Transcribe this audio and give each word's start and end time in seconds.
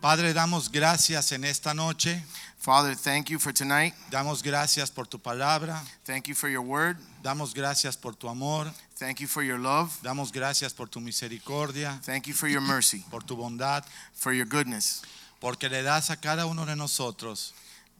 Padre, 0.00 0.32
damos 0.32 0.70
gracias 0.70 1.30
en 1.32 1.44
esta 1.44 1.74
noche. 1.74 2.22
Father, 2.58 2.96
thank 2.96 3.28
you 3.28 3.38
for 3.38 3.52
tonight. 3.52 3.94
Damos 4.10 4.42
gracias 4.42 4.90
por 4.90 5.06
tu 5.06 5.18
palabra. 5.18 5.82
Thank 6.06 6.26
you 6.26 6.34
for 6.34 6.48
your 6.48 6.62
word. 6.62 6.96
Damos 7.22 7.52
gracias 7.54 7.96
por 7.96 8.14
tu 8.14 8.28
amor. 8.28 8.72
Thank 8.98 9.20
you 9.20 9.26
for 9.28 9.42
your 9.42 9.58
love. 9.58 9.90
Damos 10.02 10.32
gracias 10.32 10.72
por 10.72 10.88
tu 10.88 11.00
misericordia, 11.00 12.00
Thank 12.04 12.26
you 12.26 12.34
for 12.34 12.48
your 12.48 12.62
mercy, 12.62 13.04
por 13.10 13.22
tu 13.22 13.36
bondad, 13.36 13.84
for 14.14 14.32
your 14.32 14.46
goodness, 14.46 15.02
porque 15.38 15.68
le 15.68 15.82
das 15.82 16.10
a 16.10 16.16
cada 16.16 16.46
uno 16.46 16.64
de 16.64 16.76
nosotros 16.76 17.52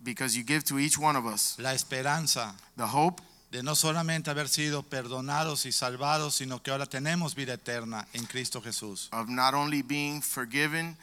because 0.02 0.34
you 0.34 0.42
give 0.42 0.64
to 0.64 0.78
each 0.78 0.98
one 0.98 1.16
of 1.16 1.26
us 1.26 1.56
la 1.58 1.74
esperanza 1.74 2.54
the 2.78 2.86
hope 2.86 3.20
de 3.50 3.62
no 3.62 3.74
solamente 3.74 4.30
haber 4.30 4.48
sido 4.48 4.82
perdonados 4.82 5.66
y 5.66 5.72
salvados, 5.72 6.36
sino 6.36 6.62
que 6.62 6.70
ahora 6.70 6.86
tenemos 6.86 7.34
vida 7.34 7.54
eterna 7.54 8.06
en 8.14 8.24
Cristo 8.24 8.62
Jesús. 8.62 9.08
of 9.12 9.28
not 9.28 9.52
only 9.54 9.82
being 9.82 10.22
forgiven, 10.22 10.96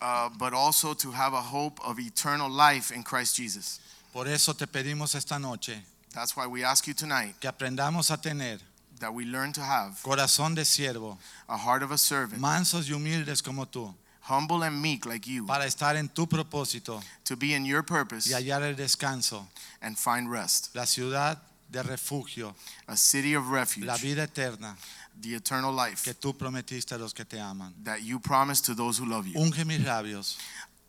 uh, 0.00 0.28
but 0.38 0.52
also 0.52 0.94
to 0.94 1.10
have 1.10 1.32
a 1.32 1.40
hope 1.40 1.80
of 1.84 1.98
eternal 1.98 2.48
life 2.48 2.90
in 2.90 3.02
Christ 3.02 3.36
Jesus. 3.36 3.80
Por 4.12 4.26
eso 4.26 4.52
te 4.54 4.66
pedimos 4.66 5.14
esta 5.14 5.38
noche 5.38 5.82
That's 6.12 6.36
why 6.36 6.46
we 6.46 6.64
ask 6.64 6.86
you 6.88 6.94
tonight 6.94 7.34
que 7.40 7.48
aprendamos 7.48 8.10
a 8.12 8.16
tener 8.16 8.58
that 8.98 9.14
we 9.14 9.24
learn 9.24 9.52
to 9.52 9.60
have 9.60 10.00
corazón 10.02 10.54
de 10.54 10.62
siervo, 10.62 11.18
a 11.48 11.56
heart 11.56 11.82
of 11.82 11.92
a 11.92 11.98
servant, 11.98 12.40
mansos 12.40 12.88
y 12.88 12.94
humildes 12.94 13.42
como 13.42 13.66
tú, 13.66 13.94
humble 14.22 14.62
and 14.64 14.82
meek 14.82 15.06
like 15.06 15.26
you, 15.26 15.46
para 15.46 15.64
estar 15.64 15.96
en 15.96 16.08
tu 16.08 16.26
propósito 16.26 17.00
to 17.24 17.36
be 17.36 17.54
in 17.54 17.64
your 17.64 17.82
purpose 17.82 18.26
y 18.26 18.32
hallar 18.32 18.62
el 18.62 18.74
descanso, 18.74 19.46
and 19.80 19.96
find 19.96 20.28
rest, 20.28 20.74
la 20.74 20.82
ciudad 20.82 21.38
de 21.70 21.82
refugio, 21.84 22.56
a 22.88 22.96
city 22.96 23.34
of 23.34 23.48
refuge, 23.48 23.86
la 23.86 23.96
vida 23.96 24.24
eterna 24.24 24.76
the 25.20 25.34
eternal 25.34 25.72
life 25.72 26.02
que 26.04 26.14
tú 26.14 26.36
prometiste 26.36 26.92
a 26.94 26.98
los 26.98 27.12
que 27.12 27.24
te 27.24 27.38
aman. 27.38 27.74
that 27.84 28.02
you 28.02 28.18
promise 28.18 28.60
to 28.60 28.74
those 28.74 28.98
who 28.98 29.06
love 29.06 29.26
you. 29.26 29.34
Unge 29.38 29.64
mis 29.64 29.80
labios 29.80 30.36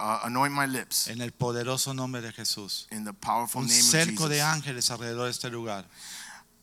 Uh, 0.03 0.21
anoint 0.23 0.51
my 0.51 0.65
lips 0.65 1.07
en 1.09 1.21
el 1.21 1.29
poderoso 1.29 1.93
nombre 1.93 2.21
de 2.21 2.31
Jesús. 2.31 2.87
in 2.91 3.03
the 3.03 3.13
powerful 3.13 3.61
Un 3.61 3.67
name 3.67 3.79
of 3.79 3.85
cerco 3.85 4.27
de 4.27 4.35
Jesus. 4.39 4.41
ángeles 4.55 4.89
alrededor 4.89 5.25
de 5.25 5.29
este 5.29 5.51
lugar. 5.51 5.85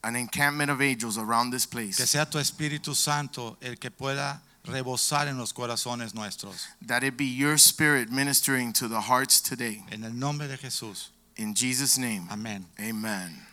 An 0.02 0.16
encampment 0.16 0.70
of 0.72 0.80
angels 0.80 1.16
around 1.16 1.52
this 1.52 1.64
Que 1.66 1.70
place. 1.92 2.04
sea 2.08 2.24
tu 2.26 2.38
Espíritu 2.38 2.96
Santo 2.96 3.56
el 3.60 3.76
que 3.76 3.90
pueda 3.92 4.42
rebosar 4.64 5.28
en 5.28 5.38
los 5.38 5.52
corazones 5.52 6.14
nuestros. 6.14 6.66
That 6.84 7.04
it 7.04 7.16
be 7.16 7.26
your 7.26 7.58
spirit 7.58 8.10
ministering 8.10 8.72
to 8.72 8.88
the 8.88 9.02
hearts 9.02 9.40
today. 9.40 9.84
En 9.92 10.02
el 10.02 10.12
nombre 10.18 10.48
de 10.48 10.56
Jesús. 10.56 11.10
In 11.36 11.54
Jesus' 11.54 11.96
name. 11.96 12.26
Amén. 12.30 12.66
Amen. 12.80 13.46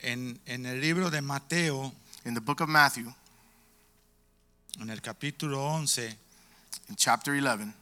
En, 0.00 0.38
en 0.46 0.64
el 0.66 0.80
libro 0.80 1.10
de 1.10 1.20
Mateo, 1.22 1.92
In 2.24 2.34
the 2.34 2.40
book 2.40 2.60
of 2.60 2.68
Matthew, 2.68 3.12
en 4.80 4.90
el 4.90 5.00
capítulo 5.00 5.62
11, 5.76 6.16
in 6.88 6.96
chapter 6.96 7.34
11, 7.34 7.72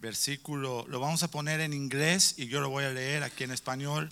versículo, 0.00 0.86
lo 0.88 1.00
vamos 1.00 1.22
a 1.22 1.28
poner 1.28 1.60
en 1.60 1.72
inglés 1.72 2.34
y 2.38 2.46
yo 2.46 2.60
lo 2.60 2.70
voy 2.70 2.84
a 2.84 2.90
leer 2.90 3.22
aquí 3.22 3.44
en 3.44 3.50
español 3.50 4.10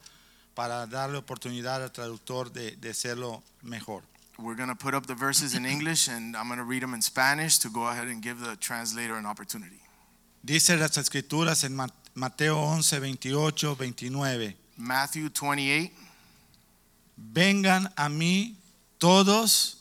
para 0.54 0.86
darle 0.86 1.18
oportunidad 1.18 1.82
al 1.82 1.92
traductor 1.92 2.52
de, 2.52 2.76
de 2.76 2.90
hacerlo 2.90 3.42
mejor. 3.62 4.02
we're 4.42 4.54
going 4.54 4.68
to 4.68 4.74
put 4.74 4.94
up 4.94 5.06
the 5.06 5.14
verses 5.14 5.54
in 5.54 5.66
English 5.66 6.08
and 6.08 6.36
I'm 6.36 6.48
going 6.48 6.58
to 6.58 6.64
read 6.64 6.82
them 6.82 6.94
in 6.94 7.02
Spanish 7.02 7.58
to 7.58 7.68
go 7.68 7.88
ahead 7.88 8.08
and 8.08 8.22
give 8.22 8.40
the 8.40 8.56
translator 8.56 9.16
an 9.16 9.26
opportunity. 9.26 9.80
Dice 10.42 10.76
las 10.78 10.96
escrituras 10.96 11.64
en 11.64 11.76
Mateo 12.14 12.56
11, 12.56 12.98
28, 12.98 13.74
29. 13.74 14.56
Matthew 14.78 15.28
28, 15.28 15.92
Vengan 17.16 17.92
a 17.96 18.08
mí 18.08 18.56
todos 19.00 19.78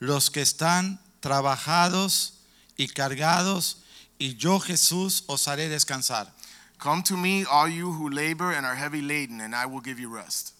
los 0.00 0.30
que 0.30 0.40
están 0.40 0.98
trabajados 1.20 2.32
y 2.76 2.88
cargados, 2.88 3.82
y 4.18 4.34
yo 4.34 4.58
Jesús 4.58 5.22
os 5.26 5.46
haré 5.46 5.68
descansar. 5.68 6.32
Come 6.78 7.02
to 7.04 7.16
me, 7.16 7.44
all 7.44 7.68
you 7.68 7.92
who 7.92 8.10
labor 8.10 8.52
and 8.52 8.66
are 8.66 8.74
heavy 8.74 9.02
laden, 9.02 9.40
and 9.40 9.54
I 9.54 9.66
will 9.66 9.82
give 9.82 10.00
you 10.00 10.12
rest. 10.12 10.52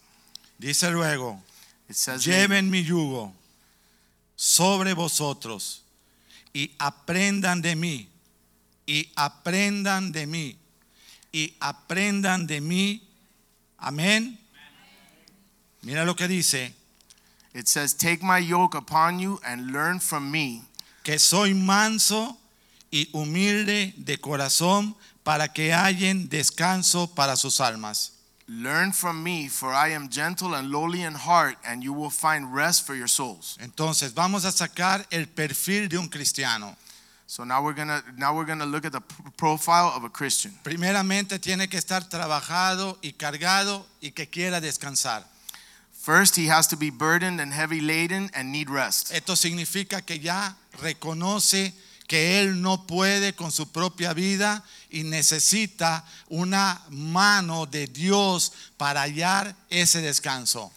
Dice 0.59 0.89
luego, 0.91 1.41
It 1.89 1.95
says, 1.95 2.25
lleven 2.25 2.69
mi 2.69 2.83
yugo 2.83 3.33
sobre 4.35 4.93
vosotros 4.93 5.83
y 6.53 6.71
aprendan 6.79 7.61
de 7.61 7.75
mí, 7.75 8.07
y 8.85 9.09
aprendan 9.15 10.11
de 10.11 10.27
mí, 10.27 10.57
y 11.31 11.55
aprendan 11.59 12.45
de 12.45 12.61
mí. 12.61 13.01
Amén. 13.77 14.39
Mira 15.81 16.03
lo 16.03 16.15
que 16.15 16.27
dice, 16.27 16.73
it 17.57 17.67
says, 17.67 17.93
Take 17.93 18.21
my 18.21 18.37
yoke 18.37 18.75
upon 18.75 19.19
you 19.19 19.39
and 19.45 19.71
learn 19.71 19.99
from 19.99 20.29
me, 20.29 20.61
que 21.03 21.17
soy 21.17 21.53
manso 21.53 22.37
y 22.91 23.07
humilde 23.13 23.93
de 23.97 24.17
corazón 24.17 24.95
para 25.23 25.47
que 25.47 25.73
hallen 25.73 26.29
descanso 26.29 27.13
para 27.15 27.35
sus 27.35 27.59
almas. 27.59 28.11
Learn 28.47 28.93
from 28.93 29.21
me, 29.23 29.49
for 29.49 29.73
I 29.73 29.89
am 29.89 30.07
gentle 30.07 30.53
and 30.53 30.71
lowly 30.71 31.01
in 31.01 31.13
heart, 31.13 31.57
and 31.65 31.83
you 31.83 31.91
will 31.91 32.11
find 32.11 32.53
rest 32.53 32.85
for 32.85 32.95
your 32.95 33.09
souls. 33.09 33.57
Entonces 33.59 34.13
vamos 34.13 34.45
a 34.45 34.51
sacar 34.51 35.05
el 35.11 35.25
perfil 35.25 35.89
de 35.89 35.97
un 35.97 36.07
cristiano. 36.07 36.77
So 37.25 37.43
now 37.43 37.61
we're 37.61 37.73
gonna 37.73 38.01
now 38.15 38.33
we're 38.33 38.45
gonna 38.45 38.65
look 38.65 38.85
at 38.85 38.93
the 38.93 39.01
profile 39.35 39.91
of 39.93 40.05
a 40.05 40.09
Christian. 40.09 40.53
Primeramente 40.63 41.39
tiene 41.39 41.67
que 41.67 41.77
estar 41.77 42.07
trabajado 42.07 42.97
y 43.01 43.13
cargado 43.13 43.85
y 43.99 44.11
que 44.11 44.27
quiera 44.27 44.61
descansar. 44.61 45.25
First, 46.07 46.37
he 46.37 46.45
has 46.45 46.67
to 46.67 46.77
be 46.77 46.89
burdened 46.89 47.41
and 47.41 47.51
heavy 47.51 47.81
laden 47.81 48.29
and 48.33 48.49
need 48.49 48.69
rest. 48.69 49.11
Esto 49.13 49.35
significa 49.35 50.01
que 50.05 50.17
ya 50.17 50.55
reconoce 50.81 51.73
que 52.07 52.39
él 52.39 52.61
no 52.61 52.87
puede 52.87 53.35
con 53.35 53.51
su 53.51 53.65
propia 53.73 54.13
vida 54.13 54.63
y 54.89 55.03
necesita 55.03 56.05
una 56.29 56.81
mano 56.91 57.65
de 57.65 57.87
Dios 57.87 58.53
para 58.77 59.01
hallar 59.01 59.53
ese 59.69 59.99
descanso. 59.99 60.71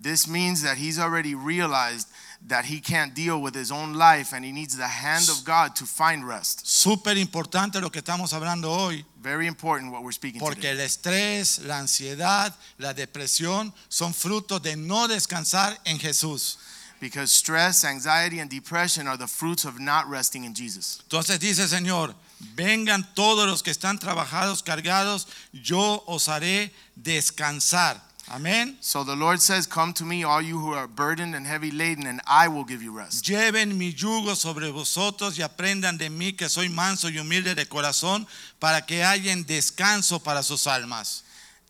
This 0.00 0.28
means 0.28 0.62
that 0.62 0.76
he's 0.78 1.00
already 1.00 1.34
realized 1.34 2.06
that 2.48 2.64
he 2.64 2.80
can't 2.80 3.14
deal 3.14 3.40
with 3.40 3.54
his 3.54 3.70
own 3.70 3.94
life 3.94 4.32
and 4.34 4.44
he 4.44 4.52
needs 4.52 4.76
the 4.76 4.88
hand 4.88 5.28
of 5.28 5.44
God 5.44 5.74
to 5.76 5.86
find 5.86 6.26
rest. 6.26 6.62
Súper 6.66 7.16
importante 7.16 7.80
lo 7.80 7.90
que 7.90 8.00
estamos 8.02 8.32
hablando 8.32 8.70
hoy, 8.70 9.04
Very 9.22 9.46
important 9.46 9.92
what 9.92 10.02
we're 10.02 10.12
speaking 10.12 10.40
porque 10.40 10.62
today. 10.62 10.72
el 10.72 10.80
estrés, 10.80 11.60
la 11.64 11.78
ansiedad, 11.78 12.52
la 12.78 12.92
depresión 12.92 13.72
son 13.88 14.12
frutos 14.12 14.60
de 14.62 14.74
no 14.76 15.06
descansar 15.06 15.78
en 15.84 15.98
Jesús. 15.98 16.58
Because 17.00 17.32
stress, 17.32 17.84
anxiety, 17.84 18.38
and 18.38 18.48
depression 18.48 19.08
are 19.08 19.16
the 19.16 19.26
fruits 19.26 19.64
of 19.64 19.80
not 19.80 20.08
resting 20.08 20.44
in 20.44 20.54
Jesus. 20.54 21.00
Entonces 21.08 21.38
dice 21.40 21.66
Señor, 21.68 22.14
vengan 22.54 23.04
todos 23.14 23.48
los 23.48 23.62
que 23.62 23.70
están 23.72 23.98
trabajados, 23.98 24.62
cargados, 24.62 25.26
yo 25.52 26.02
os 26.06 26.28
haré 26.28 26.72
descansar. 26.94 28.00
Amén. 28.32 28.76
So 28.80 29.04
the 29.04 29.14
Lord 29.14 29.42
says, 29.42 29.66
Come 29.66 29.92
to 29.92 30.06
me, 30.06 30.24
all 30.24 30.40
you 30.40 30.58
who 30.58 30.72
are 30.72 30.88
burdened 30.88 31.34
and 31.34 31.46
heavy 31.46 31.70
laden, 31.70 32.06
and 32.06 32.22
I 32.26 32.48
will 32.48 32.64
give 32.64 32.82
you 32.82 32.90
rest. 32.90 33.26
Lleven 33.26 33.76
mi 33.76 33.92
yugo 33.92 34.34
sobre 34.34 34.70
vosotros 34.70 35.38
y 35.38 35.42
aprendan 35.42 35.98
de 35.98 36.08
mí 36.08 36.32
que 36.34 36.48
soy 36.48 36.70
manso 36.70 37.08
y 37.08 37.18
humilde 37.18 37.54
de 37.54 37.66
corazón 37.66 38.26
para 38.58 38.80
que 38.86 39.02
hallen 39.02 39.44
descanso 39.44 40.18
para 40.18 40.42
sus 40.42 40.66
almas. 40.66 41.24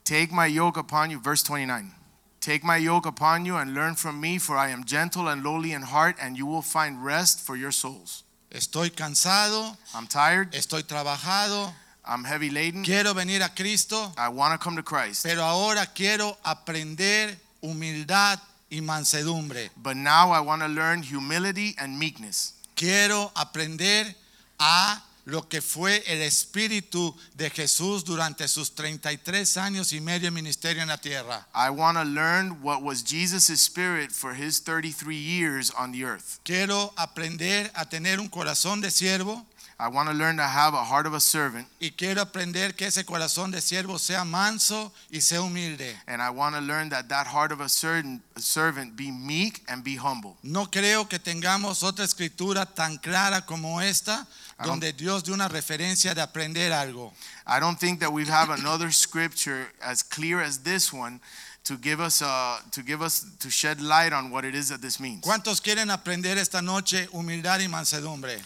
Take 0.05 0.31
my 0.31 0.47
yoke 0.47 0.77
upon 0.77 1.11
you, 1.11 1.19
verse 1.19 1.43
29. 1.43 1.93
Take 2.41 2.63
my 2.63 2.77
yoke 2.77 3.07
upon 3.07 3.45
you 3.45 3.57
and 3.57 3.75
learn 3.75 3.97
from 3.97 4.21
me, 4.21 4.39
for 4.39 4.57
I 4.57 4.71
am 4.71 4.85
gentle 4.85 5.29
and 5.29 5.43
lowly 5.43 5.73
in 5.73 5.83
heart, 5.83 6.17
and 6.21 6.39
you 6.39 6.47
will 6.47 6.63
find 6.63 7.05
rest 7.05 7.41
for 7.41 7.57
your 7.57 7.73
souls. 7.73 8.23
Estoy 8.53 8.91
cansado, 8.91 9.77
I'm 9.95 10.07
tired, 10.07 10.53
estoy 10.53 10.85
trabajado, 10.85 11.73
I'm 12.05 12.25
heavy 12.25 12.51
laden. 12.51 12.83
quiero 12.85 13.15
venir 13.15 13.43
a 13.43 13.49
Cristo, 13.55 14.13
I 14.19 14.29
want 14.29 14.53
to 14.53 14.59
come 14.63 14.77
to 14.77 14.83
Christ. 14.83 15.23
pero 15.25 15.43
ahora 15.45 15.87
quiero 15.95 16.37
aprender 16.45 17.37
humildad 17.63 18.41
y 18.71 18.81
mansedumbre. 18.81 19.71
But 19.77 19.97
now 19.97 20.31
I 20.33 20.41
want 20.41 20.63
to 20.63 20.69
learn 20.69 21.03
humility 21.03 21.75
and 21.79 21.99
meekness. 21.99 22.55
Quiero 22.75 23.31
aprender 23.37 24.15
a 24.59 25.03
lo 25.25 25.43
que 25.49 25.61
fue 25.61 26.03
el 26.09 26.21
espíritu 26.23 27.15
de 27.37 27.49
Jesús 27.51 28.05
durante 28.05 28.49
sus 28.49 28.75
33 28.75 29.57
años 29.57 29.93
y 29.93 30.01
medio 30.01 30.27
de 30.27 30.31
ministerio 30.33 30.83
en 30.83 30.89
la 30.89 30.97
tierra. 30.99 31.47
I 31.55 31.71
want 31.71 31.97
to 31.97 32.03
learn 32.05 32.61
what 32.63 32.83
was 32.83 33.05
Jesus' 33.05 33.61
spirit 33.61 34.11
for 34.11 34.35
his 34.35 34.59
33 34.61 35.15
years 35.15 35.71
on 35.79 35.93
the 35.93 36.05
earth. 36.05 36.41
Quiero 36.45 36.93
aprender 36.97 37.71
a 37.75 37.85
tener 37.85 38.19
un 38.19 38.29
corazón 38.29 38.81
de 38.81 38.91
siervo, 38.91 39.47
I 39.79 39.89
want 39.89 40.09
to 40.09 40.15
learn 40.15 40.37
to 40.37 40.45
have 40.47 40.75
a 40.75 40.85
heart 40.85 41.07
of 41.07 41.15
a 41.15 41.21
servant, 41.21 41.67
y 41.81 41.91
quiero 41.97 42.23
aprender 42.23 42.75
que 42.77 42.87
ese 42.87 43.05
corazón 43.05 43.51
de 43.51 43.61
siervo 43.61 43.99
sea 43.99 44.25
manso 44.25 44.93
y 45.11 45.21
sea 45.21 45.41
humilde. 45.41 45.97
and 46.07 46.23
I 46.23 46.31
want 46.31 46.55
to 46.55 46.61
learn 46.61 46.91
that 46.91 47.09
that 47.09 47.27
heart 47.27 47.51
of 47.53 47.61
a 47.61 47.69
servant, 47.69 48.23
servant 48.37 48.97
be 48.97 49.11
meek 49.11 49.63
and 49.69 49.83
be 49.83 49.97
humble. 49.97 50.37
No 50.43 50.67
creo 50.67 51.09
que 51.09 51.19
tengamos 51.19 51.83
otra 51.83 52.05
escritura 52.05 52.67
tan 52.67 52.99
clara 52.99 53.41
como 53.45 53.81
esta, 53.81 54.27
I 54.59 54.65
don't- 54.65 54.81
donde 54.81 54.93
Dios 54.93 55.25
dio 55.25 55.35
una 55.35 55.49
referencia 55.49 56.15
de 56.15 56.21
aprender 56.23 56.73
algo. 56.73 57.13
I 57.47 57.59
don't 57.59 57.79
think 57.79 57.99
that 58.01 58.13
we 58.13 58.25
have 58.27 58.51
another 58.51 58.93
scripture 58.93 59.67
as 59.83 60.03
clear 60.05 60.41
as 60.41 60.59
this 60.63 60.93
one 60.93 61.21
to 61.65 61.77
give 61.77 62.01
us 62.01 62.23
uh, 62.23 62.61
to 62.73 62.83
give 62.83 63.03
us 63.03 63.25
to 63.41 63.51
shed 63.51 63.81
light 63.81 64.13
on 64.13 64.31
what 64.31 64.45
it 64.45 64.55
is 64.55 64.69
that 64.69 64.81
this 64.81 65.01
means. 65.01 65.23
¿Cuántos 65.23 65.61
quieren 65.61 65.91
aprender 65.91 66.37
esta 66.39 66.61
noche 66.63 67.09
humildad 67.13 67.61
y 67.61 67.69
mansedumbre? 67.69 68.41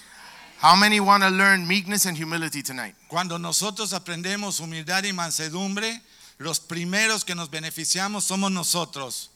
How 0.58 0.75
many 0.75 1.00
want 1.00 1.23
to 1.23 1.29
learn 1.29 1.67
meekness 1.67 2.06
and 2.06 2.17
humility 2.17 2.62
tonight? 2.62 2.94
Cuando 3.08 3.37
nosotros 3.37 3.93
aprendemos 3.93 4.58
humildad 4.58 5.05
y 5.05 5.12
mansedumbre, 5.12 6.00
los 6.38 6.58
primeros 6.61 7.25
que 7.25 7.35
nos 7.35 7.49
beneficiamos 7.49 8.23
somos 8.23 8.50
nosotros. 8.50 9.29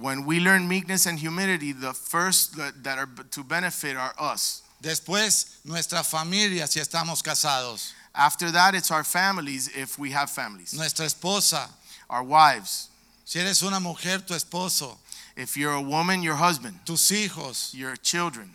When 0.00 0.26
we 0.26 0.40
learn 0.40 0.68
meekness 0.68 1.06
and 1.06 1.18
humility, 1.18 1.72
the 1.72 1.94
first 1.94 2.56
that, 2.56 2.82
that 2.84 2.98
are 2.98 3.08
to 3.30 3.44
benefit 3.44 3.96
are 3.96 4.12
us. 4.18 4.62
Después, 4.82 5.64
nuestra 5.64 6.04
familia 6.04 6.66
si 6.66 6.80
estamos 6.80 7.22
casados, 7.22 7.92
After 8.14 8.50
that, 8.50 8.74
it's 8.74 8.90
our 8.90 9.04
families 9.04 9.68
if 9.76 9.96
we 9.96 10.10
have 10.10 10.28
families, 10.28 10.74
nuestra 10.74 11.06
esposa, 11.06 11.68
our 12.10 12.24
wives. 12.24 12.88
si 13.24 13.38
eres 13.38 13.62
una 13.62 13.78
mujer, 13.78 14.18
tu 14.26 14.34
esposo, 14.34 14.98
If 15.36 15.56
you're 15.56 15.74
a 15.74 15.80
woman, 15.80 16.22
your 16.22 16.34
husband, 16.34 16.80
tus 16.84 17.12
hijos, 17.12 17.72
your 17.72 17.94
children, 17.94 18.50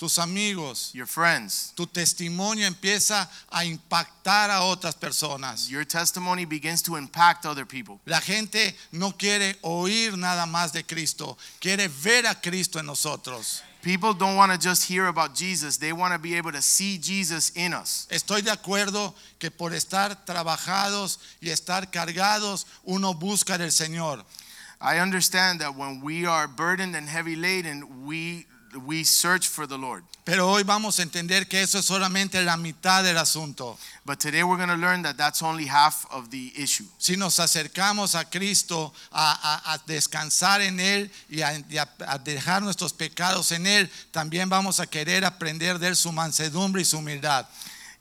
tus 0.00 0.18
amigos. 0.18 0.90
your 0.94 1.06
friends. 1.06 1.74
Tu 1.76 1.86
testimonio 1.86 2.66
empieza 2.66 3.28
a 3.50 3.66
impactar 3.66 4.50
a 4.50 4.62
otras 4.62 4.94
personas. 4.94 5.68
Your 5.68 5.84
testimony 5.84 6.46
begins 6.46 6.80
to 6.80 6.96
impact 6.96 7.44
other 7.44 7.66
people. 7.66 8.00
La 8.06 8.18
gente 8.18 8.74
no 8.92 9.12
quiere 9.12 9.58
oír 9.60 10.16
nada 10.16 10.46
más 10.46 10.72
de 10.72 10.84
Cristo, 10.84 11.36
quiere 11.60 11.88
ver 11.88 12.26
a 12.26 12.34
Cristo 12.34 12.78
en 12.78 12.86
nosotros. 12.86 13.62
People 13.82 14.14
don't 14.14 14.36
want 14.36 14.50
to 14.50 14.58
just 14.58 14.84
hear 14.88 15.06
about 15.06 15.34
Jesus, 15.34 15.76
they 15.76 15.92
want 15.92 16.14
to 16.14 16.18
be 16.18 16.34
able 16.34 16.52
to 16.52 16.62
see 16.62 16.96
Jesus 16.96 17.50
in 17.54 17.74
us. 17.74 18.06
Estoy 18.10 18.40
de 18.40 18.50
acuerdo 18.50 19.12
que 19.38 19.50
por 19.50 19.74
estar 19.74 20.24
trabajados 20.24 21.18
y 21.42 21.50
estar 21.50 21.90
cargados, 21.90 22.64
uno 22.84 23.12
busca 23.12 23.58
del 23.58 23.70
Señor. 23.70 24.24
I 24.80 24.98
understand 25.00 25.60
that 25.60 25.76
when 25.76 26.00
we 26.00 26.24
are 26.24 26.48
burdened 26.48 26.96
and 26.96 27.06
heavy 27.06 27.36
laden, 27.36 28.06
we 28.06 28.46
we 28.86 29.02
search 29.04 29.46
for 29.48 29.66
the 29.66 29.76
Lord. 29.78 30.04
Pero 30.24 30.48
hoy 30.48 30.62
vamos 30.62 30.98
a 30.98 31.02
entender 31.02 31.48
que 31.48 31.60
eso 31.62 31.78
es 31.78 31.86
solamente 31.86 32.42
la 32.44 32.56
mitad 32.56 33.02
del 33.02 33.16
asunto. 33.18 33.76
But 34.04 34.20
today 34.20 34.44
we're 34.44 34.56
going 34.56 34.68
to 34.68 34.76
learn 34.76 35.02
that 35.02 35.16
that's 35.16 35.42
only 35.42 35.66
half 35.66 36.06
of 36.10 36.30
the 36.30 36.52
issue. 36.56 36.84
Si 36.98 37.16
nos 37.16 37.38
acercamos 37.38 38.14
a 38.14 38.24
Cristo 38.30 38.92
a, 39.12 39.62
a- 39.64 39.74
a 39.74 39.78
descansar 39.86 40.60
en 40.60 40.78
Él 40.78 41.10
y, 41.28 41.40
a, 41.42 41.58
y 41.68 41.78
a- 41.78 42.18
dejar 42.18 42.62
nuestros 42.62 42.92
pecados 42.92 43.50
en 43.52 43.66
Él, 43.66 43.90
también 44.12 44.48
vamos 44.48 44.78
a 44.78 44.86
querer 44.86 45.24
aprender 45.24 45.78
de 45.78 45.88
Él 45.88 45.96
su 45.96 46.12
mansedumbre 46.12 46.82
y 46.82 46.84
su 46.84 46.98
humildad. 46.98 47.46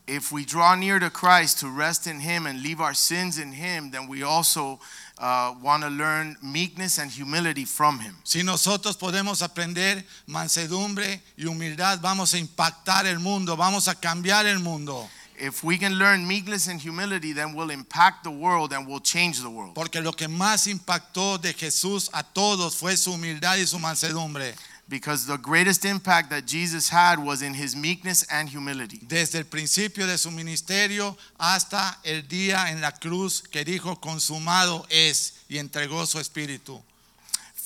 If 0.07 0.31
we 0.31 0.43
draw 0.43 0.75
near 0.75 0.99
to 0.99 1.11
Christ 1.11 1.59
to 1.59 1.69
rest 1.69 2.07
in 2.07 2.19
Him 2.19 2.47
and 2.47 2.63
leave 2.63 2.81
our 2.81 2.95
sins 2.95 3.37
in 3.37 3.53
Him, 3.53 3.91
then 3.91 4.07
we 4.07 4.23
also 4.23 4.79
uh, 5.19 5.53
want 5.61 5.83
to 5.83 5.89
learn 5.89 6.37
meekness 6.41 6.97
and 6.97 7.11
humility 7.11 7.65
from 7.65 7.99
Him. 7.99 8.15
Si 8.23 8.41
nosotros 8.43 8.97
podemos 8.97 9.41
aprender 9.41 10.03
mansedumbre 10.27 11.21
y 11.37 11.45
humildad, 11.45 11.99
vamos 12.01 12.33
a 12.33 12.37
impactar 12.37 13.05
el 13.05 13.19
mundo, 13.19 13.57
vamos 13.57 13.87
a 13.87 13.95
cambiar 13.95 14.45
el 14.45 14.59
mundo. 14.59 15.07
If 15.41 15.63
we 15.63 15.77
can 15.77 15.97
learn 15.97 16.27
meekness 16.27 16.67
and 16.67 16.81
humility, 16.81 17.31
then 17.31 17.53
we'll 17.53 17.69
impact 17.69 18.25
the 18.25 18.31
world 18.31 18.73
and 18.73 18.85
we'll 18.85 18.99
change 18.99 19.41
the 19.41 19.49
world. 19.49 19.73
Porque 19.73 20.01
lo 20.01 20.11
que 20.11 20.27
más 20.27 20.67
impactó 20.67 21.37
de 21.37 21.53
Jesús 21.53 22.09
a 22.11 22.23
todos 22.23 22.75
fue 22.75 22.97
su 22.97 23.13
humildad 23.13 23.57
y 23.57 23.65
su 23.65 23.79
mansedumbre. 23.79 24.53
Because 24.89 25.27
the 25.27 25.37
greatest 25.37 25.85
impact 25.85 26.31
that 26.31 26.47
Jesus 26.47 26.89
had 26.89 27.19
was 27.19 27.43
in 27.43 27.53
His 27.53 27.75
meekness 27.75 28.25
and 28.31 28.49
humility. 28.49 28.99
Desde 29.07 29.37
el 29.37 29.45
principio 29.45 30.07
de 30.07 30.17
su 30.17 30.31
ministerio 30.31 31.15
hasta 31.37 31.99
el 32.03 32.23
día 32.27 32.71
en 32.71 32.81
la 32.81 32.91
cruz 32.91 33.41
que 33.41 33.63
dijo 33.63 34.01
consumado 34.01 34.85
es 34.89 35.35
y 35.47 35.59
entregó 35.59 36.05
su 36.07 36.19
espíritu. 36.19 36.81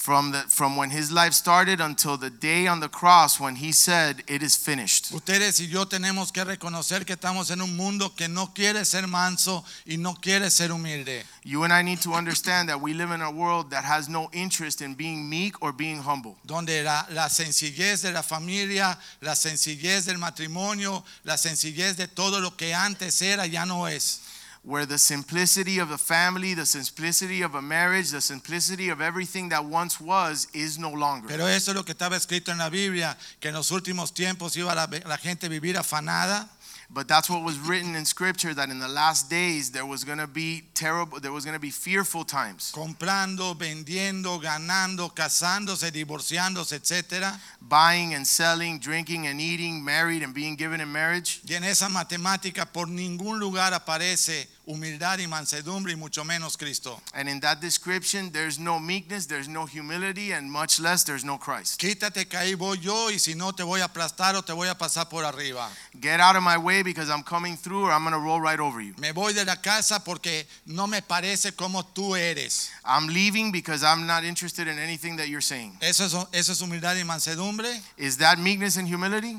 From, 0.04 0.34
the, 0.34 0.40
from 0.50 0.76
when 0.76 0.90
His 0.90 1.14
life 1.14 1.32
started 1.32 1.80
until 1.80 2.18
the 2.18 2.30
day 2.30 2.68
on 2.68 2.82
the 2.82 2.90
cross 2.90 3.40
when 3.40 3.56
He 3.56 3.72
said, 3.72 4.22
It 4.28 4.44
is 4.44 4.58
finished. 4.58 5.14
Ustedes 5.14 5.62
y 5.62 5.68
yo 5.68 5.86
tenemos 5.86 6.34
que 6.34 6.44
reconocer 6.44 7.06
que 7.06 7.16
estamos 7.16 7.52
en 7.52 7.62
un 7.62 7.78
mundo 7.78 8.14
que 8.14 8.28
no 8.28 8.48
quiere 8.54 8.84
ser 8.84 9.08
manso 9.08 9.64
y 9.88 9.96
no 9.96 10.16
quiere 10.16 10.50
ser 10.52 10.74
humilde. 10.74 11.24
You 11.46 11.64
and 11.64 11.72
I 11.72 11.84
need 11.84 12.02
to 12.02 12.16
understand 12.16 12.68
that 12.68 12.82
we 12.82 12.94
live 12.94 13.12
in 13.12 13.22
a 13.22 13.32
world 13.32 13.70
that 13.70 13.86
has 13.86 14.10
no 14.10 14.30
interest 14.34 14.82
in 14.82 14.94
being 14.94 15.30
meek 15.30 15.64
or 15.64 15.72
being 15.72 16.02
humble. 16.02 16.36
donde 16.44 16.84
la, 16.84 17.06
la 17.12 17.30
sencillez 17.30 18.02
de 18.02 18.12
la 18.12 18.24
familia, 18.24 19.00
la 19.22 19.36
sencillez 19.36 20.04
del 20.04 20.18
matrimonio, 20.18 21.06
la 21.24 21.38
sencillez 21.38 21.96
de 21.96 22.10
todo 22.10 22.42
lo 22.42 22.58
que 22.58 22.74
antes 22.74 23.22
era 23.22 23.46
ya 23.48 23.66
no 23.66 23.88
es. 23.88 24.20
Where 24.65 24.86
the 24.86 24.98
simplicity 24.98 25.80
of 25.80 25.89
the 25.89 25.98
family, 25.98 26.54
the 26.54 26.65
simplicity 26.65 27.42
of 27.42 27.54
a 27.56 27.62
marriage, 27.62 28.12
the 28.12 28.21
simplicity 28.21 28.89
of 28.89 29.01
everything 29.01 29.50
that 29.50 29.65
once 29.65 30.00
was 30.00 30.48
is 30.54 30.80
no 30.80 30.89
longer. 30.89 31.27
Pero 31.27 31.48
eso 31.48 31.71
es 31.71 31.75
lo 31.75 31.83
que 31.83 31.92
estaba 31.94 32.15
escrito 32.15 32.50
en 32.51 32.60
la 32.60 32.69
Biblia, 32.69 33.18
que 33.42 33.50
en 33.50 33.56
los 33.56 33.71
últimos 33.71 34.13
tiempos 34.13 34.56
iba 34.56 34.74
la, 34.74 34.88
la 35.06 35.18
gente 35.18 35.48
a 35.48 35.50
vivir 35.50 35.77
afanada, 35.77 36.50
But 36.94 37.07
that's 37.07 37.28
what 37.28 37.44
was 37.44 37.57
written 37.57 37.95
in 37.95 38.06
scripture 38.06 38.54
that 38.54 38.69
in 38.69 38.80
the 38.80 38.88
last 38.88 39.30
days 39.30 39.72
there 39.72 39.86
was 39.86 40.04
going 40.04 40.19
to 40.19 40.28
be 40.28 40.63
terrible 40.75 41.19
there 41.19 41.31
was 41.31 41.44
going 41.44 41.56
to 41.56 41.60
be 41.60 41.72
fearful 41.72 42.24
times. 42.24 42.72
comprando, 42.72 43.56
vendiendo, 43.56 44.40
ganando, 44.40 45.10
casándose, 45.13 45.92
divorciándose, 45.92 46.74
etcétera. 46.74 47.40
Buying 47.62 48.13
and 48.13 48.28
selling, 48.28 48.80
drinking 48.80 49.25
and 49.25 49.42
eating, 49.42 49.84
married 49.84 50.22
and 50.22 50.34
being 50.34 50.56
given 50.56 50.81
in 50.81 50.92
marriage. 50.92 51.42
Y 51.50 51.56
en 51.56 51.63
esa 51.63 51.90
matemática 51.90 52.66
por 52.72 52.88
ningún 52.88 53.40
lugar 53.40 53.74
aparece 53.74 54.48
humildad 54.65 55.19
y 55.19 55.27
mansedumbre 55.27 55.94
y 55.94 55.95
mucho 55.95 56.24
menos 56.24 56.57
Cristo. 56.57 57.01
And 57.13 57.27
in 57.27 57.39
that 57.42 57.60
description 57.60 58.31
there's 58.31 58.57
no 58.57 58.80
meekness, 58.80 59.27
there's 59.27 59.48
no 59.48 59.65
humility 59.65 60.31
and 60.31 60.50
much 60.50 60.80
less 60.80 61.04
there's 61.04 61.25
no 61.25 61.38
Christ. 61.38 61.80
Quítate 61.80 62.27
que 62.27 62.38
ahí 62.38 62.56
voy 62.56 62.77
yo 62.80 63.10
y 63.10 63.19
si 63.19 63.36
no 63.36 63.51
te 63.51 63.63
voy 63.63 63.81
a 63.81 63.86
aplastar 63.86 64.36
o 64.36 64.42
te 64.42 64.54
voy 64.54 64.69
a 64.69 64.77
pasar 64.77 65.10
por 65.10 65.25
arriba. 65.25 65.69
Get 66.00 66.19
out 66.19 66.36
of 66.36 66.44
my 66.44 66.57
way 66.57 66.83
because 66.83 67.10
I'm 67.10 67.24
coming 67.24 67.57
through 67.57 67.86
or 67.86 67.92
I'm 67.92 68.04
going 68.04 68.13
to 68.13 68.19
roll 68.19 68.39
right 68.39 68.60
over 68.60 68.81
you. 68.81 68.94
Me 68.98 69.12
voy 69.12 69.33
de 69.33 69.44
la 69.45 69.57
casa 69.57 70.04
porque 70.04 70.45
no 70.66 70.88
me 70.88 71.02
parece 71.02 71.56
como 71.56 71.83
tú 71.83 72.16
eres. 72.16 72.71
I'm 72.85 73.07
leaving 73.07 73.52
because 73.52 73.83
I'm 73.83 74.07
not 74.07 74.23
interested 74.23 74.68
in 74.68 74.80
anything 74.80 75.18
that 75.18 75.28
you're 75.28 75.42
saying. 75.42 75.78
Eso 75.81 76.06
es, 76.06 76.14
eso 76.31 76.52
es 76.54 76.61
humildad 76.61 76.95
y 76.95 77.04
mansedumbre. 77.04 77.81
Is 77.97 78.18
that 78.18 78.40
meekness 78.40 78.78
and 78.78 78.88
humility? 78.88 79.38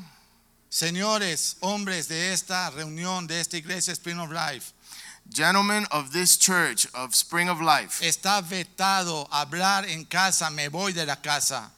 Señores, 0.75 1.56
hombres 1.60 2.08
de 2.08 2.32
esta 2.32 2.68
reunión, 2.70 3.28
de 3.28 3.38
esta 3.38 3.56
iglesia 3.56 3.92
Spring 3.92 4.18
of 4.18 4.32
Life, 4.32 4.74
Gentlemen 5.33 5.87
of 5.90 6.12
this 6.12 6.37
church 6.37 6.87
of 6.95 7.14
Spring 7.14 7.49
of 7.49 7.61
Life, 7.61 8.00
está 8.02 8.40
vetado 8.43 9.26
hablar 9.31 9.87
en 9.88 10.04
casa, 10.04 10.50
me 10.50 10.69
voy 10.69 10.93
de 10.93 11.07
la 11.07 11.16
casa. 11.16 11.71